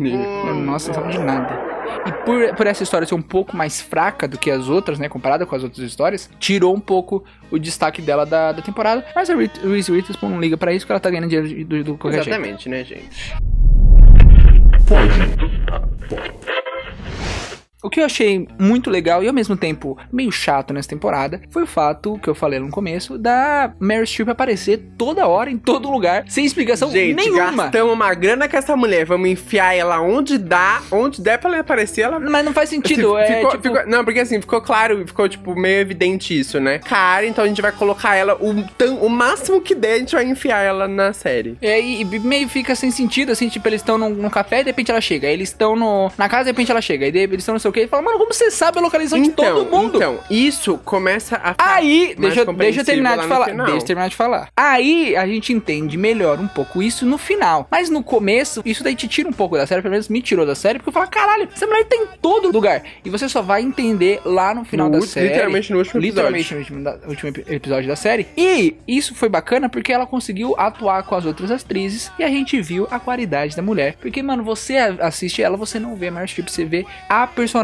nossa, 0.65 0.89
não 0.89 0.95
sabe 0.95 1.13
de 1.13 1.19
nada. 1.19 1.59
E 2.07 2.13
por, 2.25 2.55
por 2.55 2.67
essa 2.67 2.83
história 2.83 3.07
ser 3.07 3.15
um 3.15 3.23
pouco 3.23 3.57
mais 3.57 3.81
fraca 3.81 4.29
do 4.29 4.39
que 4.39 4.51
as 4.51 4.69
outras, 4.69 4.99
né? 4.99 5.09
Comparada 5.09 5.45
com 5.47 5.55
as 5.57 5.63
outras 5.65 5.85
histórias, 5.87 6.29
tirou 6.39 6.75
um 6.75 6.81
pouco 6.81 7.25
o 7.51 7.59
destaque 7.59 8.03
dela 8.03 8.25
da, 8.27 8.53
da 8.53 8.63
temporada. 8.63 9.05
Mas 9.15 9.31
a 9.31 9.35
Re- 9.35 9.51
Reese 9.65 9.91
Witherspoon 9.91 10.29
não 10.31 10.41
liga 10.41 10.57
pra 10.57 10.73
isso, 10.73 10.85
porque 10.85 10.93
ela 10.93 11.01
tá 11.01 11.11
ganhando 11.11 11.29
dinheiro 11.29 11.65
do, 11.67 11.85
do 11.85 11.97
qualquer 11.97 12.23
jeito. 12.23 12.29
Exatamente, 12.29 12.69
né, 12.69 12.85
gente? 12.85 13.37
O 17.83 17.91
que 17.91 18.01
eu 18.01 18.05
achei 18.07 18.49
muito 18.59 18.91
legal 18.91 19.23
e 19.23 19.29
ao 19.29 19.35
mesmo 19.35 19.57
tempo 19.57 19.97
meio 20.11 20.33
chato 20.33 20.73
nessa 20.73 20.89
temporada 20.89 21.41
foi 21.51 21.63
o 21.63 21.67
fato 21.67 22.19
que 22.19 22.29
eu 22.29 22.35
falei 22.35 22.59
no 22.59 22.71
começo 22.71 23.19
da 23.19 23.73
Meryl 23.79 24.07
Streep 24.07 24.29
aparecer 24.31 24.83
toda 24.97 25.27
hora, 25.27 25.51
em 25.51 25.59
todo 25.59 25.91
lugar, 25.91 26.25
sem 26.27 26.45
explicação 26.45 26.91
Gente, 26.91 27.15
nenhuma. 27.17 27.65
gastamos 27.65 27.93
uma 27.93 28.13
grana 28.15 28.49
com 28.49 28.57
essa 28.57 28.75
mulher. 28.75 29.05
Vamos 29.05 29.29
enfiar 29.29 29.75
ela 29.75 30.01
onde 30.01 30.39
dá, 30.39 30.81
onde 30.91 31.21
der 31.21 31.39
pra 31.39 31.51
ela 31.51 31.61
aparecer, 31.61 32.01
ela 32.03 32.19
Mas 32.19 32.45
não 32.45 32.53
faz 32.53 32.71
sentido, 32.71 33.15
Assim, 33.17 33.33
é 33.33 33.37
ficou- 33.37 33.51
tipo... 33.53 33.63
ficou- 33.63 33.87
não, 33.87 34.05
porque 34.05 34.21
assim, 34.21 34.41
ficou 34.41 34.61
claro, 34.63 35.07
ficou, 35.07 35.29
tipo, 35.29 35.55
meio 35.55 35.81
evidente 35.81 36.39
isso, 36.39 36.59
né? 36.59 36.79
Cara, 36.79 37.27
então 37.27 37.45
a 37.45 37.49
gente 37.49 37.61
vai 37.63 37.73
colocar 37.73 38.17
ela 38.17 38.35
o, 38.41 38.63
tam- 38.79 38.97
o 39.01 39.09
máximo 39.11 39.61
que 39.61 39.75
der, 39.75 39.93
a 39.95 39.99
gente 39.99 40.15
vai 40.15 40.25
enfiar 40.25 40.63
ela 40.63 40.89
na 40.89 41.13
série. 41.13 41.57
É, 41.61 41.81
e, 41.81 42.01
e 42.03 42.19
meio 42.21 42.49
fica 42.49 42.75
sem 42.75 42.91
sentido, 42.91 43.33
assim, 43.33 43.49
tipo, 43.49 43.69
eles 43.69 43.81
estão 43.83 43.99
num, 43.99 44.09
num 44.11 44.31
café 44.31 44.61
e 44.61 44.65
de 44.65 44.71
repente 44.71 44.91
ela 44.91 45.01
chega. 45.01 45.29
Aí 45.29 45.35
eles 45.35 45.51
estão 45.51 45.77
no, 45.77 46.11
na 46.17 46.29
casa 46.29 46.43
e 46.43 46.45
de 46.47 46.51
repente 46.53 46.71
ela 46.71 46.81
chega. 46.81 47.05
Aí 47.05 47.13
de- 47.13 47.19
eles 47.19 47.39
estão 47.41 47.55
não 47.55 47.61
sei 47.61 47.69
o 47.81 47.81
que. 47.81 47.87
E 47.87 47.89
fala, 47.89 48.03
mano, 48.03 48.19
como 48.19 48.33
você 48.33 48.51
sabe 48.51 48.79
a 48.79 48.81
localização 48.83 49.23
de 49.23 49.31
todo 49.31 49.67
mundo? 49.71 49.97
então, 49.97 50.19
isso 50.31 50.79
começa 50.85 51.37
a 51.37 51.55
Aí, 51.59 52.15
deixa, 52.19 52.41
eu- 52.41 52.53
deixa 52.53 52.81
eu 52.81 52.85
terminar 52.85 53.19
de 53.19 53.27
falar. 53.27 53.47
Deixa 53.47 53.71
eu 53.73 53.79
terminar 53.85 54.09
de 54.09 54.17
falar. 54.17 54.49
Aí 54.57 55.15
a 55.17 55.27
gente 55.27 55.53
entende 55.53 55.97
melhor 55.97 56.39
um 56.41 56.49
pouco 56.49 56.83
isso 56.83 57.05
no 57.07 57.19
final. 57.19 57.67
Mas 57.71 57.89
no 57.91 58.03
começo, 58.03 58.63
isso 58.65 58.83
daí 58.83 58.95
te 58.95 59.07
tira 59.09 59.29
um 59.29 59.33
pouco 59.33 59.57
da 59.57 59.67
série, 59.67 59.83
pelo 59.83 59.93
menos 59.93 60.09
me 60.09 60.21
tirou 60.23 60.47
da 60.47 60.55
série, 60.55 60.79
porque 60.79 60.89
eu 60.91 60.93
falo, 60.93 61.09
caralho, 61.09 61.49
essa 61.55 61.67
mulher 61.67 61.85
tá 61.85 61.97
em 61.97 62.07
todo 62.21 62.51
lugar. 62.51 62.83
E 63.05 63.11
você 63.11 63.29
só 63.29 63.43
vai 63.43 63.63
entender 63.63 64.21
lá 64.25 64.55
no 64.55 64.65
final 64.65 64.89
No 64.89 65.01
da 65.01 65.07
série. 65.07 65.29
literalmente 65.29 65.73
no 65.73 65.79
último 65.79 66.01
Literalmente 66.01 66.53
no 66.55 66.61
último, 66.61 66.85
da- 66.85 66.99
último 67.07 67.29
epi- 67.31 67.45
episódio 67.55 67.89
da 67.89 67.97
série. 67.97 68.27
E 68.37 68.77
isso 68.87 69.15
foi 69.15 69.29
bacana 69.29 69.69
porque 69.69 69.93
ela 69.93 70.07
conseguiu 70.07 70.55
atuar 70.59 71.03
com 71.03 71.15
as 71.15 71.25
outras 71.25 71.51
atrizes 71.51 72.11
e 72.19 72.25
a 72.25 72.29
gente 72.29 72.61
viu 72.61 72.87
a 72.91 72.99
qualidade 72.99 73.57
da 73.57 73.63
mulher. 73.63 73.97
Porque, 74.01 74.23
mano, 74.23 74.43
você 74.43 74.77
assiste 74.77 75.43
ela, 75.43 75.57
você 75.57 75.79
não 75.79 75.95
vê 75.97 76.09
a 76.09 76.11
Meryl 76.11 76.27
Streep, 76.29 76.49
você 76.49 76.65
vê 76.65 76.87
a 77.09 77.27
personagem. 77.27 77.56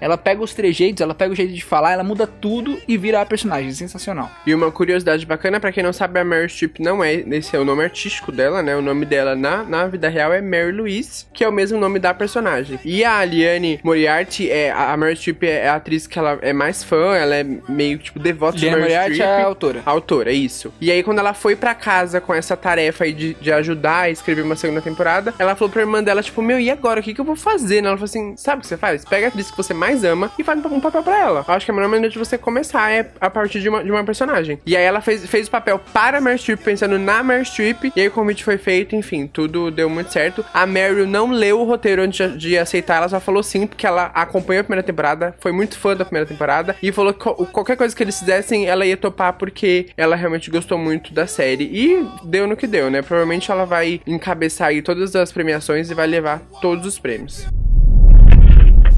Ela 0.00 0.16
pega 0.16 0.42
os 0.42 0.54
trejeitos, 0.54 1.00
ela 1.00 1.14
pega 1.14 1.32
o 1.32 1.36
jeito 1.36 1.52
de 1.52 1.64
falar, 1.64 1.92
ela 1.92 2.04
muda 2.04 2.26
tudo 2.26 2.78
e 2.86 2.96
vira 2.96 3.20
a 3.20 3.26
personagem. 3.26 3.72
Sensacional. 3.72 4.30
E 4.46 4.54
uma 4.54 4.70
curiosidade 4.70 5.24
bacana, 5.26 5.60
pra 5.60 5.72
quem 5.72 5.82
não 5.82 5.92
sabe, 5.92 6.18
a 6.18 6.24
Meryl 6.24 6.48
Streep 6.48 6.78
não 6.80 7.02
é, 7.02 7.14
esse 7.14 7.54
é 7.54 7.58
o 7.58 7.64
nome 7.64 7.82
artístico 7.82 8.32
dela, 8.32 8.62
né? 8.62 8.76
O 8.76 8.82
nome 8.82 9.04
dela 9.04 9.34
na, 9.34 9.62
na 9.62 9.86
vida 9.86 10.08
real 10.08 10.32
é 10.32 10.40
Mary 10.40 10.72
Louise, 10.72 11.26
que 11.32 11.44
é 11.44 11.48
o 11.48 11.52
mesmo 11.52 11.78
nome 11.78 11.98
da 11.98 12.12
personagem. 12.14 12.78
E 12.84 13.04
a 13.04 13.24
Liane 13.24 13.80
Moriarty, 13.82 14.50
é, 14.50 14.70
a 14.70 14.96
Meryl 14.96 15.16
Streep 15.16 15.42
é 15.44 15.68
a 15.68 15.76
atriz 15.76 16.06
que 16.06 16.18
ela 16.18 16.38
é 16.42 16.52
mais 16.52 16.82
fã, 16.82 17.14
ela 17.14 17.34
é 17.34 17.44
meio, 17.68 17.98
tipo, 17.98 18.18
devota 18.18 18.56
de 18.56 18.64
Liane 18.64 18.82
Meryl 18.82 18.94
Moriarty 18.94 19.22
é 19.22 19.24
Streep. 19.24 19.44
a 19.44 19.46
autora. 19.46 19.82
A 19.84 19.90
autora, 19.90 20.32
isso. 20.32 20.72
E 20.80 20.90
aí, 20.90 21.02
quando 21.02 21.18
ela 21.18 21.34
foi 21.34 21.56
pra 21.56 21.74
casa 21.74 22.20
com 22.20 22.34
essa 22.34 22.56
tarefa 22.56 23.04
aí 23.04 23.12
de, 23.12 23.34
de 23.34 23.52
ajudar 23.52 24.00
a 24.02 24.10
escrever 24.10 24.42
uma 24.42 24.56
segunda 24.56 24.80
temporada, 24.80 25.34
ela 25.38 25.54
falou 25.54 25.70
pra 25.72 25.82
irmã 25.82 26.02
dela, 26.02 26.22
tipo, 26.22 26.42
meu, 26.42 26.58
e 26.58 26.70
agora? 26.70 27.00
O 27.00 27.02
que, 27.02 27.14
que 27.14 27.20
eu 27.20 27.24
vou 27.24 27.36
fazer? 27.36 27.78
Ela 27.78 27.90
falou 27.90 28.04
assim: 28.04 28.36
sabe 28.36 28.58
o 28.58 28.60
que 28.62 28.66
você 28.66 28.76
faz? 28.76 29.04
Pega 29.04 29.30
atriz 29.38 29.50
que 29.50 29.56
você 29.56 29.72
mais 29.72 30.04
ama 30.04 30.30
e 30.38 30.44
faz 30.44 30.64
um 30.64 30.80
papel 30.80 31.02
pra 31.02 31.18
ela. 31.18 31.44
Eu 31.46 31.54
acho 31.54 31.64
que 31.64 31.70
a 31.70 31.74
melhor 31.74 31.88
maneira 31.88 32.10
de 32.10 32.18
você 32.18 32.36
começar 32.36 32.90
é 32.90 33.10
a 33.20 33.30
partir 33.30 33.60
de 33.60 33.68
uma, 33.68 33.84
de 33.84 33.90
uma 33.90 34.04
personagem. 34.04 34.58
E 34.66 34.76
aí 34.76 34.82
ela 34.82 35.00
fez, 35.00 35.24
fez 35.26 35.46
o 35.46 35.50
papel 35.50 35.80
para 35.92 36.18
a 36.18 36.20
Meryl 36.20 36.38
Streep, 36.38 36.60
pensando 36.60 36.98
na 36.98 37.22
Meryl 37.22 37.44
Streep, 37.44 37.84
e 37.94 38.00
aí 38.00 38.08
o 38.08 38.10
convite 38.10 38.44
foi 38.44 38.58
feito, 38.58 38.96
enfim, 38.96 39.26
tudo 39.26 39.70
deu 39.70 39.88
muito 39.88 40.12
certo. 40.12 40.44
A 40.52 40.66
Meryl 40.66 41.06
não 41.06 41.30
leu 41.30 41.60
o 41.60 41.64
roteiro 41.64 42.02
antes 42.02 42.32
de, 42.32 42.38
de 42.38 42.58
aceitar, 42.58 42.96
ela 42.96 43.08
só 43.08 43.20
falou 43.20 43.42
sim, 43.42 43.66
porque 43.66 43.86
ela 43.86 44.10
acompanhou 44.14 44.60
a 44.60 44.64
primeira 44.64 44.82
temporada, 44.82 45.34
foi 45.38 45.52
muito 45.52 45.78
fã 45.78 45.94
da 45.94 46.04
primeira 46.04 46.26
temporada, 46.26 46.76
e 46.82 46.90
falou 46.90 47.14
que 47.14 47.24
qualquer 47.46 47.76
coisa 47.76 47.94
que 47.94 48.02
eles 48.02 48.18
fizessem, 48.18 48.66
ela 48.66 48.84
ia 48.84 48.96
topar 48.96 49.34
porque 49.34 49.86
ela 49.96 50.16
realmente 50.16 50.50
gostou 50.50 50.78
muito 50.78 51.12
da 51.12 51.26
série. 51.26 51.64
E 51.64 52.06
deu 52.24 52.46
no 52.46 52.56
que 52.56 52.66
deu, 52.66 52.90
né? 52.90 53.02
Provavelmente 53.02 53.50
ela 53.50 53.64
vai 53.64 54.00
encabeçar 54.06 54.68
aí 54.68 54.82
todas 54.82 55.14
as 55.14 55.30
premiações 55.30 55.90
e 55.90 55.94
vai 55.94 56.06
levar 56.06 56.40
todos 56.60 56.86
os 56.86 56.98
prêmios. 56.98 57.46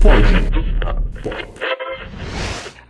Poison. 0.00 1.59